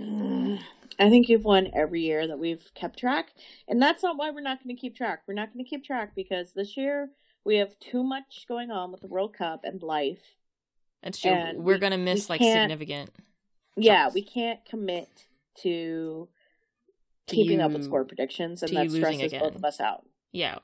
Uh, 0.00 0.58
I 0.98 1.10
think 1.10 1.28
you've 1.28 1.44
won 1.44 1.70
every 1.74 2.02
year 2.02 2.26
that 2.26 2.38
we've 2.38 2.64
kept 2.74 2.98
track. 2.98 3.32
And 3.66 3.80
that's 3.80 4.02
not 4.02 4.16
why 4.16 4.30
we're 4.30 4.40
not 4.40 4.62
going 4.62 4.74
to 4.74 4.80
keep 4.80 4.96
track. 4.96 5.22
We're 5.26 5.34
not 5.34 5.52
going 5.52 5.64
to 5.64 5.68
keep 5.68 5.84
track 5.84 6.12
because 6.14 6.52
this 6.52 6.76
year 6.76 7.10
we 7.44 7.56
have 7.56 7.78
too 7.78 8.02
much 8.02 8.46
going 8.48 8.70
on 8.70 8.92
with 8.92 9.00
the 9.00 9.08
World 9.08 9.34
Cup 9.34 9.60
and 9.64 9.82
life. 9.82 10.22
That's 11.02 11.20
true. 11.20 11.32
And 11.32 11.64
we're 11.64 11.74
we, 11.74 11.80
going 11.80 11.92
to 11.92 11.98
miss 11.98 12.28
like 12.28 12.40
significant. 12.40 13.10
Yeah, 13.76 14.10
we 14.12 14.22
can't 14.22 14.64
commit 14.64 15.08
to 15.62 16.28
keeping 17.28 17.58
you, 17.58 17.64
up 17.64 17.72
with 17.72 17.84
score 17.84 18.04
predictions 18.04 18.62
and 18.62 18.76
that 18.76 18.90
stresses 18.90 19.22
again. 19.22 19.40
both 19.40 19.56
of 19.56 19.64
us 19.64 19.80
out. 19.80 20.04
Yeah. 20.32 20.58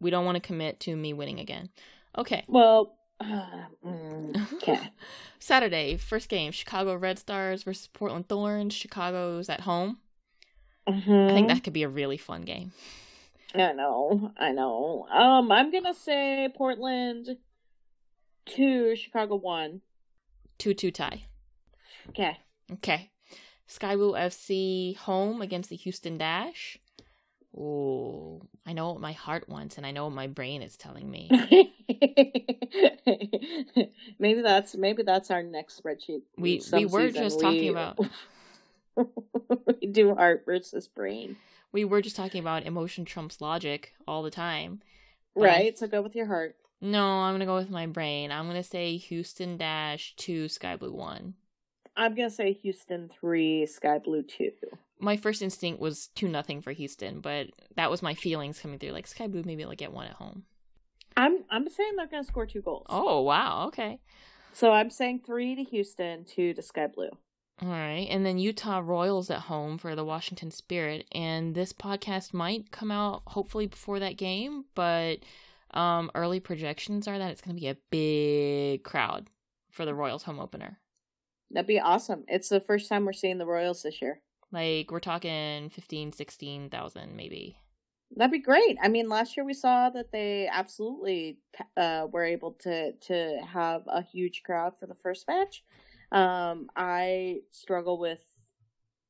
We 0.00 0.10
don't 0.10 0.24
want 0.24 0.36
to 0.36 0.40
commit 0.40 0.80
to 0.80 0.96
me 0.96 1.12
winning 1.12 1.40
again. 1.40 1.70
Okay. 2.16 2.44
Well, 2.48 2.96
uh, 3.20 3.66
mm, 3.84 4.52
okay. 4.54 4.90
Saturday, 5.38 5.96
first 5.96 6.28
game, 6.28 6.52
Chicago 6.52 6.94
Red 6.96 7.18
Stars 7.18 7.62
versus 7.62 7.88
Portland 7.88 8.28
Thorns. 8.28 8.74
Chicago's 8.74 9.48
at 9.48 9.60
home. 9.60 9.98
Mm-hmm. 10.88 11.30
I 11.30 11.34
think 11.34 11.48
that 11.48 11.64
could 11.64 11.72
be 11.72 11.82
a 11.82 11.88
really 11.88 12.16
fun 12.16 12.42
game. 12.42 12.72
I 13.54 13.72
know, 13.72 14.32
I 14.38 14.52
know. 14.52 15.06
Um, 15.10 15.50
I'm 15.50 15.72
gonna 15.72 15.94
say 15.94 16.48
Portland 16.54 17.38
two, 18.44 18.94
Chicago 18.96 19.36
one. 19.36 19.80
Two 20.58 20.74
two 20.74 20.90
tie. 20.90 21.24
Okay. 22.10 22.38
Okay. 22.72 23.10
Sky 23.66 23.96
Blue 23.96 24.12
FC 24.12 24.96
home 24.96 25.42
against 25.42 25.70
the 25.70 25.76
Houston 25.76 26.18
Dash. 26.18 26.78
Oh, 27.58 28.42
I 28.66 28.74
know 28.74 28.92
what 28.92 29.00
my 29.00 29.12
heart 29.12 29.48
wants, 29.48 29.78
and 29.78 29.86
I 29.86 29.90
know 29.90 30.04
what 30.04 30.14
my 30.14 30.26
brain 30.26 30.60
is 30.60 30.76
telling 30.76 31.10
me. 31.10 31.30
maybe 34.18 34.42
that's 34.42 34.76
maybe 34.76 35.02
that's 35.02 35.30
our 35.30 35.42
next 35.42 35.82
spreadsheet. 35.82 36.22
We 36.36 36.60
we 36.72 36.84
were 36.84 37.08
season. 37.08 37.22
just 37.22 37.36
we, 37.38 37.42
talking 37.42 37.68
about 37.70 37.98
we 39.80 39.86
do 39.86 40.14
heart 40.14 40.42
versus 40.44 40.86
brain. 40.86 41.36
We 41.72 41.84
were 41.84 42.02
just 42.02 42.16
talking 42.16 42.40
about 42.40 42.64
emotion 42.64 43.06
trumps 43.06 43.40
logic 43.40 43.94
all 44.06 44.22
the 44.22 44.30
time. 44.30 44.82
Right. 45.34 45.78
So 45.78 45.86
go 45.86 46.02
with 46.02 46.14
your 46.14 46.26
heart. 46.26 46.56
No, 46.80 47.04
I'm 47.04 47.34
gonna 47.34 47.46
go 47.46 47.56
with 47.56 47.70
my 47.70 47.86
brain. 47.86 48.30
I'm 48.30 48.46
gonna 48.46 48.62
say 48.62 48.98
Houston 48.98 49.56
Dash 49.56 50.14
two, 50.16 50.48
Sky 50.48 50.76
Blue 50.76 50.92
one. 50.92 51.34
I'm 51.96 52.14
gonna 52.14 52.30
say 52.30 52.52
Houston 52.52 53.10
three, 53.20 53.66
Sky 53.66 53.98
Blue 53.98 54.22
two 54.22 54.52
my 54.98 55.16
first 55.16 55.42
instinct 55.42 55.80
was 55.80 56.08
two 56.08 56.28
nothing 56.28 56.62
for 56.62 56.72
Houston, 56.72 57.20
but 57.20 57.48
that 57.76 57.90
was 57.90 58.02
my 58.02 58.14
feelings 58.14 58.58
coming 58.58 58.78
through. 58.78 58.92
Like 58.92 59.06
Sky 59.06 59.26
Blue, 59.26 59.42
maybe 59.44 59.62
they'll 59.62 59.72
get 59.72 59.92
one 59.92 60.06
at 60.06 60.14
home. 60.14 60.44
I'm 61.16 61.44
I'm 61.50 61.68
saying 61.68 61.96
they're 61.96 62.06
going 62.06 62.22
to 62.22 62.28
score 62.28 62.46
two 62.46 62.62
goals. 62.62 62.86
Oh 62.88 63.22
wow, 63.22 63.66
okay. 63.68 64.00
So 64.52 64.72
I'm 64.72 64.90
saying 64.90 65.22
three 65.26 65.54
to 65.54 65.62
Houston, 65.64 66.24
two 66.24 66.54
to 66.54 66.62
Sky 66.62 66.86
Blue. 66.86 67.10
All 67.62 67.68
right, 67.68 68.06
and 68.10 68.24
then 68.24 68.38
Utah 68.38 68.82
Royals 68.84 69.30
at 69.30 69.40
home 69.40 69.78
for 69.78 69.96
the 69.96 70.04
Washington 70.04 70.50
Spirit, 70.50 71.06
and 71.12 71.54
this 71.54 71.72
podcast 71.72 72.34
might 72.34 72.70
come 72.70 72.90
out 72.90 73.22
hopefully 73.28 73.66
before 73.66 73.98
that 73.98 74.18
game, 74.18 74.66
but 74.74 75.20
um, 75.72 76.10
early 76.14 76.38
projections 76.38 77.08
are 77.08 77.18
that 77.18 77.30
it's 77.30 77.40
going 77.40 77.56
to 77.56 77.60
be 77.60 77.68
a 77.68 77.78
big 77.88 78.84
crowd 78.84 79.30
for 79.70 79.86
the 79.86 79.94
Royals 79.94 80.24
home 80.24 80.38
opener. 80.38 80.78
That'd 81.50 81.66
be 81.66 81.80
awesome. 81.80 82.24
It's 82.28 82.48
the 82.48 82.60
first 82.60 82.88
time 82.88 83.04
we're 83.04 83.12
seeing 83.12 83.38
the 83.38 83.46
Royals 83.46 83.82
this 83.82 84.02
year. 84.02 84.20
Like 84.52 84.90
we're 84.90 85.00
talking 85.00 85.70
15, 85.70 86.12
16,000 86.12 87.16
maybe. 87.16 87.58
That'd 88.14 88.32
be 88.32 88.38
great. 88.38 88.78
I 88.82 88.88
mean, 88.88 89.08
last 89.08 89.36
year 89.36 89.44
we 89.44 89.54
saw 89.54 89.90
that 89.90 90.12
they 90.12 90.48
absolutely 90.50 91.38
uh, 91.76 92.06
were 92.10 92.24
able 92.24 92.52
to 92.60 92.92
to 92.92 93.40
have 93.52 93.82
a 93.88 94.02
huge 94.02 94.42
crowd 94.44 94.74
for 94.78 94.86
the 94.86 94.94
first 95.02 95.26
match. 95.26 95.64
Um, 96.12 96.68
I 96.76 97.40
struggle 97.50 97.98
with 97.98 98.20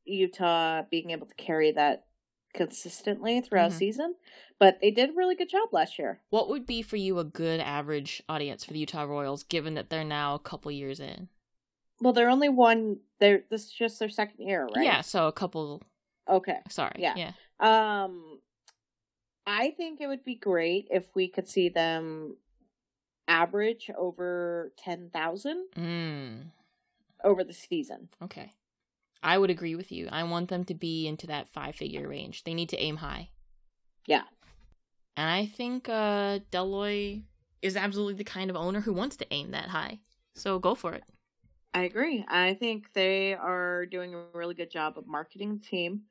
Utah 0.06 0.82
being 0.90 1.10
able 1.10 1.26
to 1.26 1.34
carry 1.34 1.72
that 1.72 2.06
consistently 2.54 3.42
throughout 3.42 3.70
mm-hmm. 3.70 3.78
season, 3.78 4.14
but 4.58 4.78
they 4.80 4.90
did 4.90 5.10
a 5.10 5.14
really 5.14 5.34
good 5.34 5.50
job 5.50 5.68
last 5.72 5.98
year. 5.98 6.22
What 6.30 6.48
would 6.48 6.64
be 6.64 6.80
for 6.80 6.96
you 6.96 7.18
a 7.18 7.24
good 7.24 7.60
average 7.60 8.22
audience 8.28 8.64
for 8.64 8.72
the 8.72 8.78
Utah 8.78 9.02
Royals, 9.02 9.42
given 9.42 9.74
that 9.74 9.90
they're 9.90 10.04
now 10.04 10.34
a 10.34 10.40
couple 10.40 10.70
years 10.70 11.00
in? 11.00 11.28
Well, 12.00 12.12
they're 12.12 12.30
only 12.30 12.48
one. 12.48 12.98
They're 13.20 13.42
this 13.50 13.64
is 13.64 13.72
just 13.72 13.98
their 13.98 14.08
second 14.08 14.46
year, 14.46 14.66
right? 14.74 14.84
Yeah, 14.84 15.00
so 15.00 15.26
a 15.28 15.32
couple. 15.32 15.82
Okay. 16.28 16.58
Sorry. 16.68 16.96
Yeah. 16.98 17.14
Yeah. 17.16 17.32
Um, 17.60 18.40
I 19.46 19.70
think 19.70 20.00
it 20.00 20.06
would 20.06 20.24
be 20.24 20.34
great 20.34 20.88
if 20.90 21.04
we 21.14 21.28
could 21.28 21.48
see 21.48 21.68
them 21.68 22.36
average 23.28 23.90
over 23.96 24.72
ten 24.76 25.10
thousand 25.12 25.66
mm. 25.76 26.44
over 27.24 27.44
the 27.44 27.52
season. 27.52 28.08
Okay. 28.22 28.52
I 29.22 29.38
would 29.38 29.50
agree 29.50 29.74
with 29.74 29.90
you. 29.90 30.08
I 30.12 30.24
want 30.24 30.48
them 30.50 30.64
to 30.64 30.74
be 30.74 31.06
into 31.06 31.26
that 31.28 31.48
five 31.48 31.74
figure 31.74 32.06
range. 32.08 32.44
They 32.44 32.54
need 32.54 32.68
to 32.70 32.78
aim 32.78 32.96
high. 32.98 33.30
Yeah. 34.06 34.22
And 35.16 35.30
I 35.30 35.46
think 35.46 35.88
uh 35.88 36.40
Dell 36.50 36.68
Loy 36.68 37.22
is 37.62 37.76
absolutely 37.76 38.14
the 38.14 38.24
kind 38.24 38.50
of 38.50 38.56
owner 38.56 38.80
who 38.80 38.92
wants 38.92 39.16
to 39.16 39.26
aim 39.32 39.52
that 39.52 39.68
high. 39.68 40.00
So 40.34 40.58
go 40.58 40.74
for 40.74 40.92
it. 40.92 41.04
I 41.76 41.82
agree. 41.82 42.24
I 42.26 42.54
think 42.54 42.90
they 42.94 43.34
are 43.34 43.84
doing 43.84 44.14
a 44.14 44.22
really 44.32 44.54
good 44.54 44.70
job 44.70 44.96
of 44.96 45.06
marketing 45.06 45.58
the 45.58 45.62
team. 45.62 46.04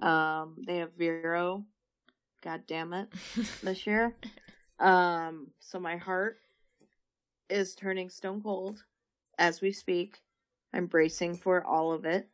Um, 0.00 0.54
they 0.64 0.76
have 0.76 0.92
Vero, 0.96 1.64
god 2.40 2.62
damn 2.68 2.92
it, 2.92 3.08
this 3.64 3.84
year. 3.84 4.14
Um, 4.78 5.48
so 5.58 5.80
my 5.80 5.96
heart 5.96 6.36
is 7.50 7.74
turning 7.74 8.10
stone 8.10 8.40
cold 8.40 8.84
as 9.40 9.60
we 9.60 9.72
speak. 9.72 10.20
I'm 10.72 10.86
bracing 10.86 11.34
for 11.34 11.66
all 11.66 11.92
of 11.92 12.04
it. 12.04 12.28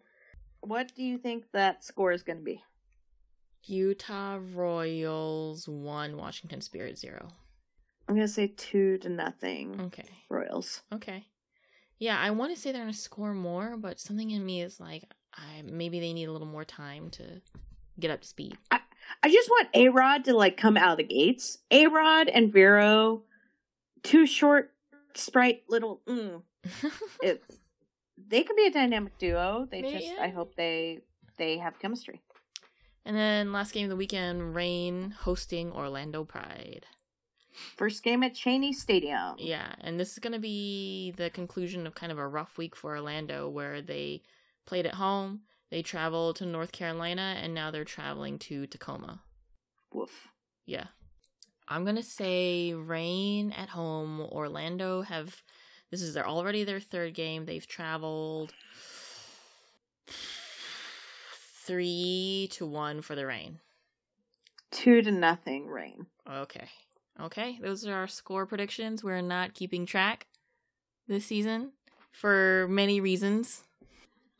What 0.61 0.95
do 0.95 1.03
you 1.03 1.17
think 1.17 1.47
that 1.53 1.85
score 1.85 2.13
is 2.13 2.23
going 2.23 2.41
to 2.41 2.45
be? 2.45 2.63
Utah 3.65 4.39
Royals 4.53 5.67
one, 5.67 6.19
Washington 6.19 6.61
Spirit 6.61 6.99
zero. 6.99 7.29
I'm 8.07 8.15
gonna 8.15 8.29
say 8.29 8.49
two 8.49 8.99
to 8.99 9.09
nothing. 9.09 9.81
Okay. 9.81 10.05
Royals. 10.29 10.83
Okay. 10.93 11.25
Yeah, 12.05 12.21
I 12.21 12.33
want 12.33 12.55
to 12.55 12.61
say 12.61 12.71
they're 12.71 12.83
going 12.83 12.93
to 12.93 12.99
score 12.99 13.33
more, 13.33 13.79
but 13.79 13.99
something 13.99 14.31
in 14.31 14.45
me 14.45 14.61
is 14.61 14.79
like, 14.79 15.05
I, 15.35 15.63
maybe 15.63 16.01
they 16.01 16.13
need 16.13 16.29
a 16.29 16.33
little 16.33 16.47
more 16.47 16.63
time 16.63 17.09
to 17.13 17.41
get 17.99 18.11
up 18.11 18.21
to 18.21 18.29
speed. 18.29 18.59
I, 18.71 18.81
I 19.23 19.31
just 19.31 19.49
want 19.49 19.69
A 19.73 19.89
Rod 19.89 20.27
to 20.27 20.35
like 20.35 20.59
come 20.59 20.77
out 20.77 20.91
of 20.91 20.97
the 20.99 21.05
gates. 21.05 21.57
A 21.71 21.87
Rod 21.87 22.29
and 22.29 22.53
Vero, 22.53 23.23
two 24.03 24.27
short, 24.27 24.75
sprite 25.15 25.63
little. 25.71 26.03
Mm, 26.07 26.43
it, 27.23 27.43
they 28.29 28.43
could 28.43 28.57
be 28.57 28.67
a 28.67 28.71
dynamic 28.71 29.17
duo. 29.17 29.67
They 29.71 29.81
maybe, 29.81 29.95
just, 29.95 30.13
yeah. 30.13 30.23
I 30.23 30.29
hope 30.29 30.57
they 30.57 31.01
they 31.39 31.57
have 31.57 31.79
chemistry. 31.79 32.21
And 33.07 33.17
then 33.17 33.51
last 33.51 33.73
game 33.73 33.85
of 33.85 33.91
the 33.91 33.97
weekend, 33.97 34.55
Reign 34.55 35.15
hosting 35.21 35.73
Orlando 35.73 36.23
Pride. 36.23 36.85
First 37.77 38.03
game 38.03 38.23
at 38.23 38.35
Cheney 38.35 38.73
Stadium. 38.73 39.37
Yeah, 39.39 39.75
and 39.81 39.99
this 39.99 40.13
is 40.13 40.19
going 40.19 40.33
to 40.33 40.39
be 40.39 41.13
the 41.17 41.31
conclusion 41.31 41.87
of 41.87 41.95
kind 41.95 42.11
of 42.11 42.19
a 42.19 42.27
rough 42.27 42.59
week 42.59 42.75
for 42.75 42.97
Orlando 42.97 43.49
where 43.49 43.81
they 43.81 44.23
played 44.67 44.87
at 44.87 44.95
home, 44.95 45.43
they 45.71 45.83
traveled 45.83 46.37
to 46.37 46.47
North 46.47 46.73
Carolina, 46.73 47.37
and 47.41 47.55
now 47.55 47.71
they're 47.71 47.85
traveling 47.85 48.39
to 48.41 48.67
Tacoma. 48.67 49.23
Woof. 49.93 50.29
Yeah. 50.67 50.87
I'm 51.69 51.85
going 51.85 51.97
to 51.97 52.03
say 52.03 52.75
Reign 52.75 53.53
at 53.53 53.71
home. 53.71 54.21
Orlando 54.21 55.03
have 55.03 55.43
this 55.91 56.03
is 56.03 56.15
their 56.15 56.27
already 56.27 56.65
their 56.65 56.81
third 56.81 57.15
game. 57.15 57.47
They've 57.47 57.67
traveled 57.67 58.53
3 61.65 62.49
to 62.53 62.67
1 62.67 63.03
for 63.03 63.15
the 63.15 63.27
Reign. 63.27 63.61
Two 64.71 65.03
to 65.03 65.11
nothing, 65.11 65.69
Reign. 65.69 66.07
Okay. 66.29 66.69
Okay, 67.21 67.59
those 67.63 67.87
are 67.87 67.95
our 67.95 68.07
score 68.09 68.45
predictions. 68.47 69.05
We're 69.05 69.21
not 69.21 69.55
keeping 69.55 69.87
track 69.87 70.27
this 71.07 71.27
season 71.27 71.73
for 72.13 72.67
many 72.69 73.01
reasons. 73.01 73.63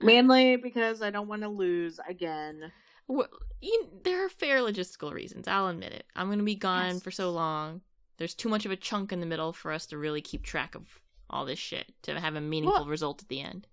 Mainly 0.01 0.57
because 0.57 1.01
I 1.03 1.11
don't 1.11 1.29
want 1.29 1.43
to 1.43 1.49
lose 1.49 2.01
again. 2.09 2.73
Well, 3.07 3.29
you, 3.61 3.89
there 4.03 4.25
are 4.25 4.29
fair 4.29 4.59
logistical 4.59 5.13
reasons. 5.13 5.47
I'll 5.47 5.69
admit 5.69 5.93
it. 5.93 6.05
I'm 6.17 6.27
going 6.27 6.39
to 6.39 6.45
be 6.45 6.57
gone 6.57 6.95
Yes. 6.95 7.03
for 7.03 7.11
so 7.11 7.31
long. 7.31 7.81
There's 8.17 8.35
too 8.35 8.49
much 8.49 8.65
of 8.67 8.73
a 8.73 8.77
chunk 8.77 9.13
in 9.13 9.21
the 9.21 9.27
middle 9.27 9.53
for 9.53 9.71
us 9.73 9.87
to 9.87 9.99
really 9.99 10.21
keep 10.21 10.43
track 10.43 10.75
of 10.75 11.01
all 11.31 11.45
this 11.45 11.59
shit 11.59 11.93
to 12.03 12.19
have 12.21 12.35
a 12.35 12.41
meaningful 12.41 12.81
Well- 12.81 12.89
result 12.89 13.23
at 13.23 13.29
the 13.29 13.41
end. 13.41 13.67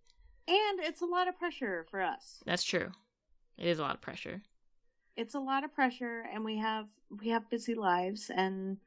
And 0.48 0.80
it's 0.80 1.02
a 1.02 1.06
lot 1.06 1.28
of 1.28 1.38
pressure 1.38 1.86
for 1.90 2.02
us. 2.02 2.42
That's 2.46 2.64
true. 2.64 2.92
It 3.58 3.68
is 3.68 3.80
a 3.80 3.84
lot 3.84 3.96
of 3.96 4.02
pressure. 4.02 4.42
It's 5.18 5.36
a 5.36 5.40
lot 5.40 5.64
of 5.64 5.74
pressure 5.74 6.26
and 6.34 6.44
we 6.46 6.58
have 6.58 6.86
we 7.20 7.30
have 7.30 7.50
busy 7.50 7.76
lives 7.76 8.32
and 8.34 8.78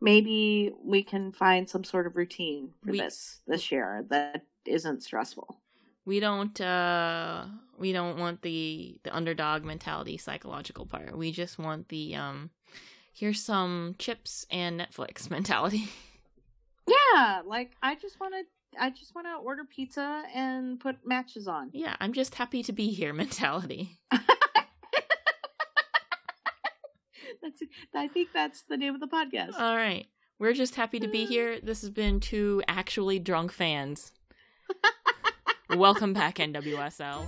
maybe 0.00 0.72
we 0.82 1.02
can 1.02 1.32
find 1.32 1.68
some 1.68 1.84
sort 1.84 2.06
of 2.06 2.16
routine 2.16 2.72
for 2.84 2.92
We- 2.92 2.98
this 3.00 3.40
this 3.46 3.70
year 3.70 4.04
that 4.08 4.44
isn't 4.64 5.02
stressful. 5.02 5.60
We 6.04 6.20
don't 6.20 6.58
uh 6.60 7.46
we 7.78 7.92
don't 7.92 8.18
want 8.18 8.42
the 8.42 8.98
the 9.02 9.14
underdog 9.14 9.64
mentality 9.64 10.16
psychological 10.16 10.86
part. 10.86 11.16
We 11.16 11.32
just 11.32 11.58
want 11.58 11.88
the 11.88 12.14
um 12.14 12.50
here's 13.12 13.42
some 13.42 13.96
chips 13.98 14.46
and 14.50 14.80
Netflix 14.80 15.30
mentality. 15.36 15.88
Yeah, 16.86 17.42
like 17.44 17.72
I 17.82 17.96
just 17.96 18.20
want 18.20 18.34
to 18.34 18.44
I 18.80 18.90
just 18.90 19.14
want 19.14 19.26
to 19.26 19.34
order 19.34 19.64
pizza 19.64 20.22
and 20.34 20.78
put 20.78 21.04
matches 21.06 21.48
on. 21.48 21.70
yeah, 21.72 21.96
I'm 22.00 22.12
just 22.12 22.34
happy 22.36 22.62
to 22.64 22.72
be 22.72 22.88
here 22.90 23.12
mentality. 23.24 23.98
That's 27.42 27.62
I 27.94 28.08
think 28.08 28.28
that's 28.32 28.62
the 28.62 28.76
name 28.76 28.94
of 28.94 29.00
the 29.00 29.06
podcast. 29.06 29.58
All 29.58 29.76
right. 29.76 30.06
We're 30.38 30.52
just 30.52 30.74
happy 30.74 31.00
to 31.00 31.08
be 31.08 31.24
uh. 31.24 31.28
here. 31.28 31.60
This 31.60 31.80
has 31.80 31.90
been 31.90 32.20
two 32.20 32.62
actually 32.68 33.18
drunk 33.18 33.52
fans. 33.52 34.12
Welcome 35.70 36.12
back, 36.12 36.36
NWSL. 36.36 37.24